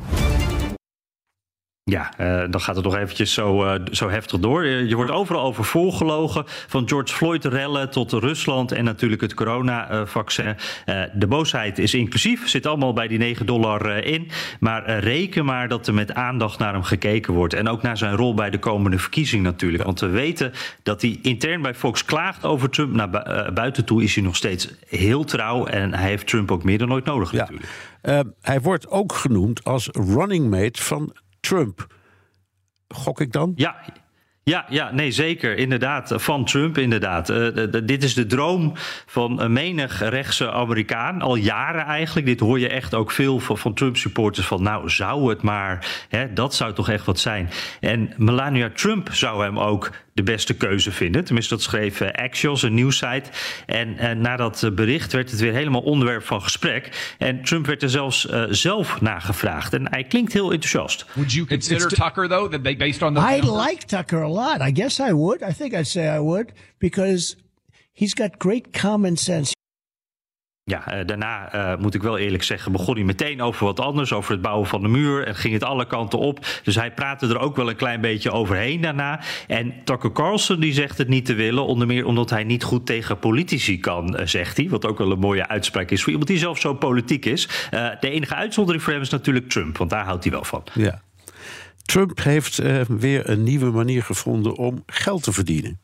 Ja, 1.84 2.12
uh, 2.20 2.50
dan 2.50 2.60
gaat 2.60 2.76
het 2.76 2.84
nog 2.84 2.96
eventjes 2.96 3.32
zo, 3.32 3.64
uh, 3.64 3.74
zo 3.90 4.08
heftig 4.10 4.40
door. 4.40 4.66
Je 4.66 4.96
wordt 4.96 5.10
overal 5.10 5.42
over 5.42 5.64
volgelogen. 5.64 6.44
Van 6.46 6.88
George 6.88 7.14
Floyd-rellen 7.14 7.90
tot 7.90 8.12
Rusland 8.12 8.72
en 8.72 8.84
natuurlijk 8.84 9.20
het 9.20 9.34
coronavaccin. 9.34 10.46
Uh, 10.86 11.02
de 11.14 11.26
boosheid 11.26 11.78
is 11.78 11.94
inclusief, 11.94 12.48
zit 12.48 12.66
allemaal 12.66 12.92
bij 12.92 13.08
die 13.08 13.18
9 13.18 13.46
dollar 13.46 14.04
in. 14.04 14.30
Maar 14.60 14.98
reken 14.98 15.44
maar 15.44 15.68
dat 15.68 15.86
er 15.86 15.94
met 15.94 16.14
aandacht 16.14 16.58
naar 16.58 16.72
hem 16.72 16.82
gekeken 16.82 17.34
wordt. 17.34 17.54
En 17.54 17.68
ook 17.68 17.82
naar 17.82 17.96
zijn 17.96 18.16
rol 18.16 18.34
bij 18.34 18.50
de 18.50 18.58
komende 18.58 18.98
verkiezing 18.98 19.42
natuurlijk. 19.42 19.84
Want 19.84 20.00
we 20.00 20.08
weten 20.08 20.52
dat 20.82 21.02
hij 21.02 21.18
intern 21.22 21.62
bij 21.62 21.74
Fox 21.74 22.04
klaagt 22.04 22.44
over 22.44 22.70
Trump. 22.70 22.94
Naar 22.94 23.10
buiten 23.54 23.84
toe 23.84 24.02
is 24.02 24.14
hij 24.14 24.24
nog 24.24 24.36
steeds 24.36 24.68
heel 24.88 25.24
trouw. 25.24 25.66
En 25.66 25.94
hij 25.94 26.08
heeft 26.08 26.26
Trump 26.26 26.50
ook 26.50 26.64
meer 26.64 26.78
dan 26.78 26.92
ooit 26.92 27.04
nodig 27.04 27.32
ja. 27.32 27.38
natuurlijk. 27.38 27.68
hij 28.40 28.60
wordt 28.60 28.88
ook 28.88 29.12
genoemd 29.12 29.64
als 29.64 29.88
running 29.92 30.50
mate 30.50 30.82
van 30.82 31.12
Trump. 31.42 31.86
Gok 32.88 33.20
ik 33.20 33.32
dan? 33.32 33.52
Ja, 33.56 33.76
ja, 34.44 34.66
ja, 34.68 34.92
nee, 34.92 35.10
zeker. 35.10 35.56
Inderdaad, 35.56 36.12
van 36.16 36.44
Trump, 36.44 36.78
inderdaad. 36.78 37.30
Uh, 37.30 37.66
dit 37.84 38.02
is 38.02 38.14
de 38.14 38.26
droom 38.26 38.72
van 39.06 39.52
menig 39.52 40.08
rechtse 40.08 40.52
Amerikaan. 40.52 41.20
Al 41.20 41.34
jaren 41.34 41.84
eigenlijk. 41.84 42.26
Dit 42.26 42.40
hoor 42.40 42.58
je 42.58 42.68
echt 42.68 42.94
ook 42.94 43.10
veel 43.10 43.40
van, 43.40 43.58
van 43.58 43.74
Trump-supporters. 43.74 44.46
Van 44.46 44.62
nou, 44.62 44.90
zou 44.90 45.28
het 45.28 45.42
maar. 45.42 46.06
Hè, 46.08 46.32
dat 46.32 46.54
zou 46.54 46.72
toch 46.72 46.88
echt 46.88 47.06
wat 47.06 47.18
zijn. 47.18 47.50
En 47.80 48.14
Melania 48.16 48.70
Trump 48.74 49.08
zou 49.12 49.44
hem 49.44 49.58
ook 49.58 49.90
de 50.14 50.22
beste 50.22 50.54
keuze 50.54 50.90
vinden. 50.90 51.24
Tenminste, 51.24 51.54
dat 51.54 51.62
schreef 51.62 52.00
uh, 52.00 52.10
Axios, 52.10 52.62
een 52.62 52.74
nieuwssite. 52.74 53.30
En 53.66 53.88
uh, 53.88 54.10
na 54.10 54.36
dat 54.36 54.70
bericht 54.74 55.12
werd 55.12 55.30
het 55.30 55.40
weer 55.40 55.52
helemaal 55.52 55.80
onderwerp 55.80 56.24
van 56.24 56.42
gesprek. 56.42 57.14
En 57.18 57.42
Trump 57.42 57.66
werd 57.66 57.82
er 57.82 57.90
zelfs 57.90 58.26
uh, 58.26 58.44
zelf 58.48 59.00
nagevraagd. 59.00 59.72
En 59.72 59.90
hij 59.90 60.04
klinkt 60.04 60.32
heel 60.32 60.52
enthousiast. 60.52 61.06
Would 61.12 61.32
you 61.32 61.46
consider 61.46 61.76
it's, 61.76 61.92
it's 61.92 62.04
Tucker, 62.04 62.28
though, 62.28 62.50
that 62.50 62.64
they 62.64 62.76
based 62.76 63.02
on 63.02 63.14
the... 63.14 63.20
I 63.20 63.40
like 63.66 63.86
Tucker 63.86 64.22
a 64.22 64.30
lot. 64.30 64.68
I 64.68 64.72
guess 64.72 64.98
I 64.98 65.12
would. 65.12 65.42
I 65.42 65.52
think 65.52 65.72
I'd 65.72 65.86
say 65.86 66.16
I 66.16 66.18
would. 66.18 66.52
Because 66.78 67.36
he's 67.92 68.14
got 68.14 68.30
great 68.38 68.72
common 68.72 69.16
sense. 69.16 69.52
Ja, 70.64 70.98
uh, 70.98 71.06
daarna 71.06 71.54
uh, 71.54 71.80
moet 71.80 71.94
ik 71.94 72.02
wel 72.02 72.18
eerlijk 72.18 72.42
zeggen, 72.42 72.72
begon 72.72 72.94
hij 72.94 73.04
meteen 73.04 73.42
over 73.42 73.64
wat 73.64 73.80
anders, 73.80 74.12
over 74.12 74.32
het 74.32 74.42
bouwen 74.42 74.68
van 74.68 74.82
de 74.82 74.88
muur 74.88 75.26
en 75.26 75.34
ging 75.34 75.54
het 75.54 75.64
alle 75.64 75.86
kanten 75.86 76.18
op. 76.18 76.46
Dus 76.62 76.74
hij 76.74 76.92
praatte 76.92 77.26
er 77.26 77.38
ook 77.38 77.56
wel 77.56 77.68
een 77.68 77.76
klein 77.76 78.00
beetje 78.00 78.30
overheen 78.30 78.80
daarna. 78.80 79.20
En 79.46 79.74
Tucker 79.84 80.12
Carlson 80.12 80.60
die 80.60 80.72
zegt 80.72 80.98
het 80.98 81.08
niet 81.08 81.24
te 81.24 81.34
willen, 81.34 81.66
onder 81.66 81.86
meer 81.86 82.06
omdat 82.06 82.30
hij 82.30 82.44
niet 82.44 82.62
goed 82.64 82.86
tegen 82.86 83.18
politici 83.18 83.80
kan, 83.80 84.20
uh, 84.20 84.26
zegt 84.26 84.56
hij. 84.56 84.68
Wat 84.68 84.86
ook 84.86 84.98
wel 84.98 85.10
een 85.10 85.18
mooie 85.18 85.48
uitspraak 85.48 85.90
is 85.90 86.02
voor 86.02 86.10
iemand 86.10 86.28
die 86.28 86.38
zelf 86.38 86.58
zo 86.58 86.74
politiek 86.74 87.24
is. 87.24 87.48
de 88.00 88.10
enige 88.10 88.34
uitzondering 88.34 88.82
voor 88.82 88.92
hem 88.92 89.02
is 89.02 89.10
natuurlijk 89.10 89.48
Trump, 89.48 89.76
want 89.78 89.90
daar 89.90 90.04
houdt 90.04 90.24
hij 90.24 90.32
wel 90.32 90.44
van. 90.44 90.64
Ja. 90.74 91.02
Trump 91.82 92.22
heeft 92.22 92.62
weer 92.88 93.28
een 93.28 93.42
nieuwe 93.42 93.70
manier 93.70 94.02
gevonden 94.02 94.56
om 94.56 94.82
geld 94.86 95.22
te 95.22 95.32
verdienen. 95.32 95.80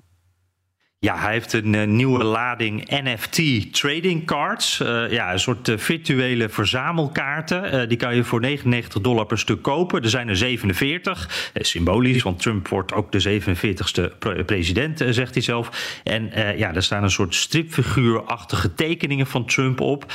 Ja, 1.00 1.18
hij 1.18 1.32
heeft 1.32 1.52
een 1.52 1.72
uh, 1.72 1.84
nieuwe 1.84 2.24
lading 2.24 2.88
NFT 2.88 3.72
trading 3.72 4.26
cards. 4.26 4.80
Uh, 4.80 5.10
ja, 5.10 5.32
een 5.32 5.40
soort 5.40 5.68
uh, 5.68 5.78
virtuele 5.78 6.48
verzamelkaarten. 6.48 7.88
die 7.88 7.98
kan 7.98 8.14
je 8.14 8.24
voor 8.24 8.40
99 8.40 9.02
dollar 9.02 9.26
per 9.26 9.38
stuk 9.38 9.62
kopen. 9.62 10.02
Er 10.02 10.08
zijn 10.08 10.28
er 10.28 10.36
47. 10.36 11.50
symbolisch, 11.54 12.22
want 12.22 12.42
Trump 12.42 12.68
wordt 12.68 12.92
ook 12.92 13.12
de 13.12 13.40
47ste 13.40 14.18
pre 14.18 14.44
president, 14.44 15.04
zegt 15.10 15.34
hij 15.34 15.42
zelf. 15.42 16.00
En 16.04 16.30
ja, 16.56 16.74
er 16.74 16.82
staan 16.82 17.02
een 17.02 17.10
soort 17.10 17.34
stripfiguurachtige 17.34 18.74
tekeningen 18.74 19.26
van 19.26 19.46
Trump 19.46 19.80
op. 19.80 20.12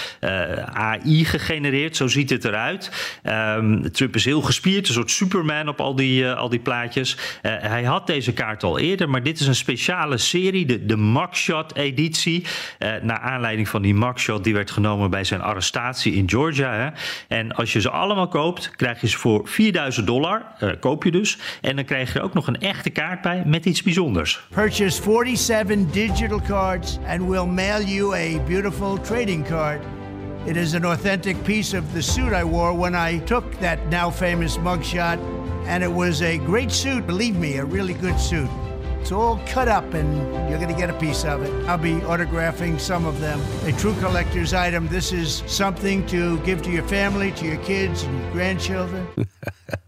AI 0.74 1.26
gegenereerd, 1.26 1.96
zo 1.96 2.08
ziet 2.08 2.30
het 2.30 2.46
eruit. 2.46 2.92
Um, 3.58 3.92
Trump 3.92 4.16
is 4.16 4.26
heel 4.26 4.42
gespierd, 4.42 4.88
een 4.88 4.94
soort 4.94 5.12
Superman 5.12 5.68
op 5.68 5.82
al 5.82 5.96
die, 5.96 6.30
al 6.30 6.50
die 6.50 6.60
plaatjes. 6.60 7.18
hij 7.42 7.84
had 7.84 8.08
deze 8.08 8.34
kaart 8.34 8.64
al 8.64 8.80
eerder, 8.80 9.10
maar 9.10 9.24
dit 9.24 9.40
is 9.40 9.48
een 9.48 9.56
speciale 9.56 10.18
serie 10.18 10.66
de, 10.74 10.86
de 10.86 10.98
mugshot-editie. 10.98 12.46
Uh, 12.80 12.94
naar 13.02 13.20
aanleiding 13.20 13.70
van 13.70 13.82
die 13.82 13.94
mugshot 13.94 14.44
die 14.44 14.54
werd 14.54 14.72
genomen 14.72 15.10
bij 15.10 15.24
zijn 15.24 15.42
arrestatie 15.42 16.14
in 16.14 16.30
Georgia. 16.30 16.74
Hè. 16.74 16.90
En 17.28 17.52
als 17.52 17.74
je 17.74 17.82
ze 17.82 17.90
allemaal 17.90 18.28
koopt, 18.28 18.70
krijg 18.76 19.02
je 19.02 19.08
ze 19.08 19.18
voor 19.18 19.48
4000 19.48 20.08
dollar. 20.08 20.46
Uh, 20.60 20.72
koop 20.80 21.04
je 21.04 21.12
dus. 21.12 21.38
En 21.62 21.76
dan 21.76 21.86
krijg 21.86 22.14
je 22.14 22.22
ook 22.22 22.34
nog 22.34 22.48
een 22.48 22.60
echte 22.60 22.90
kaart 22.90 23.22
bij 23.22 23.44
met 23.46 23.66
iets 23.66 23.84
bijzonders. 23.84 24.42
Purchase 24.50 25.02
47 25.02 25.92
digital 25.92 26.42
cards 26.48 26.98
and 27.08 27.22
we'll 27.28 27.46
mail 27.46 27.82
you 27.82 28.16
a 28.16 28.40
beautiful 28.48 29.02
trading 29.02 29.48
card. 29.48 29.82
It 30.46 30.56
is 30.56 30.74
an 30.74 30.86
authentic 30.86 31.44
piece 31.44 31.78
of 31.78 31.84
the 31.94 32.02
suit 32.02 32.34
I 32.34 32.44
wore 32.44 32.78
when 32.78 32.96
I 32.96 33.22
took 33.26 33.44
that 33.60 33.80
now 33.90 34.12
famous 34.12 34.58
mugshot. 34.58 35.18
And 35.68 35.84
it 35.84 35.92
was 35.92 36.22
a 36.22 36.38
great 36.38 36.72
suit, 36.72 37.06
believe 37.06 37.40
me, 37.40 37.58
a 37.58 37.64
really 37.64 37.94
good 37.94 38.20
suit. 38.20 38.50
It's 39.04 39.12
all 39.12 39.38
cut 39.46 39.68
up 39.68 39.94
and 39.94 40.16
you're 40.50 40.58
going 40.58 40.74
to 40.74 40.80
get 40.80 40.90
a 40.90 40.98
piece 40.98 41.26
of 41.26 41.44
it. 41.44 41.52
I'll 41.68 41.78
be 41.78 41.96
autographing 41.96 42.80
some 42.80 43.06
of 43.06 43.20
them. 43.20 43.42
A 43.68 43.78
true 43.78 43.94
collector's 44.00 44.54
item. 44.54 44.88
This 44.88 45.12
is 45.12 45.44
something 45.46 46.06
to 46.08 46.40
give 46.46 46.62
to 46.62 46.72
your 46.72 46.88
family, 46.88 47.34
to 47.34 47.46
your 47.46 47.62
kids 47.66 48.04
and 48.04 48.32
grandchildren. 48.32 49.06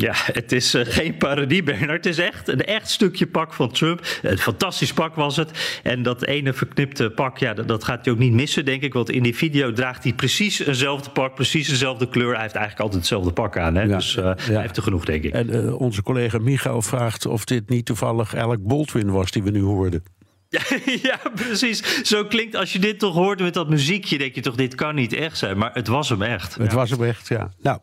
Ja, 0.00 0.14
het 0.16 0.52
is 0.52 0.74
uh, 0.74 0.82
geen 0.84 1.16
parodie, 1.16 1.62
Bernard. 1.62 2.04
Het 2.04 2.06
is 2.06 2.18
echt 2.18 2.48
een 2.48 2.64
echt 2.64 2.90
stukje 2.90 3.26
pak 3.26 3.52
van 3.52 3.72
Trump. 3.72 4.06
Een 4.22 4.38
fantastisch 4.38 4.92
pak 4.92 5.14
was 5.14 5.36
het. 5.36 5.80
En 5.82 6.02
dat 6.02 6.24
ene 6.24 6.52
verknipte 6.52 7.10
pak, 7.10 7.38
ja, 7.38 7.54
dat, 7.54 7.68
dat, 7.68 7.84
gaat 7.84 8.04
hij 8.04 8.14
ook 8.14 8.20
niet 8.20 8.32
missen, 8.32 8.64
denk 8.64 8.82
ik. 8.82 8.92
Want 8.92 9.10
in 9.10 9.22
die 9.22 9.36
video 9.36 9.72
draagt 9.72 10.02
hij 10.02 10.12
precies 10.12 10.58
eenzelfde 10.58 11.10
pak, 11.10 11.34
precies 11.34 11.68
dezelfde 11.68 12.08
kleur. 12.08 12.32
Hij 12.32 12.42
heeft 12.42 12.54
eigenlijk 12.54 12.80
altijd 12.80 13.00
hetzelfde 13.00 13.32
pak 13.32 13.56
aan. 13.56 13.74
Hè? 13.74 13.82
Ja, 13.82 13.96
dus 13.96 14.16
uh, 14.16 14.24
ja. 14.24 14.34
hij 14.36 14.60
heeft 14.60 14.76
er 14.76 14.82
genoeg, 14.82 15.04
denk 15.04 15.24
ik. 15.24 15.32
En 15.32 15.56
uh, 15.56 15.80
onze 15.80 16.02
collega 16.02 16.38
Michał 16.38 16.82
vraagt 16.82 17.26
of 17.26 17.44
dit 17.44 17.68
niet 17.68 17.84
toevallig 17.84 18.36
Alec 18.36 18.62
Baldwin 18.62 19.10
was 19.10 19.30
die 19.30 19.42
we 19.42 19.50
nu 19.50 19.62
hoorden. 19.62 20.02
ja, 21.08 21.18
precies. 21.34 22.02
Zo 22.02 22.24
klinkt 22.24 22.56
als 22.56 22.72
je 22.72 22.78
dit 22.78 22.98
toch 22.98 23.14
hoort 23.14 23.40
met 23.40 23.54
dat 23.54 23.68
muziekje, 23.68 24.18
denk 24.18 24.34
je 24.34 24.40
toch, 24.40 24.54
dit 24.54 24.74
kan 24.74 24.94
niet 24.94 25.12
echt 25.12 25.38
zijn. 25.38 25.58
Maar 25.58 25.70
het 25.72 25.86
was 25.86 26.08
hem 26.08 26.22
echt. 26.22 26.54
Het 26.54 26.70
ja. 26.70 26.76
was 26.76 26.90
hem 26.90 27.04
echt, 27.04 27.28
ja. 27.28 27.50
Nou. 27.62 27.78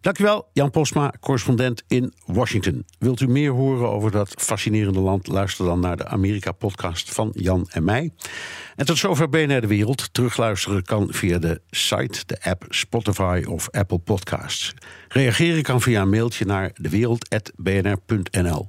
Dankjewel, 0.00 0.48
Jan 0.52 0.70
Posma, 0.70 1.12
correspondent 1.20 1.82
in 1.88 2.12
Washington. 2.26 2.86
Wilt 2.98 3.20
u 3.20 3.26
meer 3.26 3.50
horen 3.50 3.88
over 3.88 4.10
dat 4.10 4.34
fascinerende 4.38 5.00
land? 5.00 5.26
Luister 5.26 5.64
dan 5.64 5.80
naar 5.80 5.96
de 5.96 6.06
Amerika-podcast 6.06 7.12
van 7.14 7.30
Jan 7.34 7.66
en 7.70 7.84
mij. 7.84 8.12
En 8.76 8.86
tot 8.86 8.98
zover 8.98 9.28
BNR 9.28 9.60
De 9.60 9.66
Wereld. 9.66 10.14
Terugluisteren 10.14 10.82
kan 10.82 11.08
via 11.10 11.38
de 11.38 11.60
site, 11.70 12.22
de 12.26 12.42
app 12.42 12.64
Spotify 12.68 13.44
of 13.48 13.70
Apple 13.70 13.98
Podcasts. 13.98 14.74
Reageren 15.08 15.62
kan 15.62 15.80
via 15.80 16.00
een 16.00 16.10
mailtje 16.10 16.44
naar 16.44 16.70
dewereld.bnr.nl. 16.74 18.68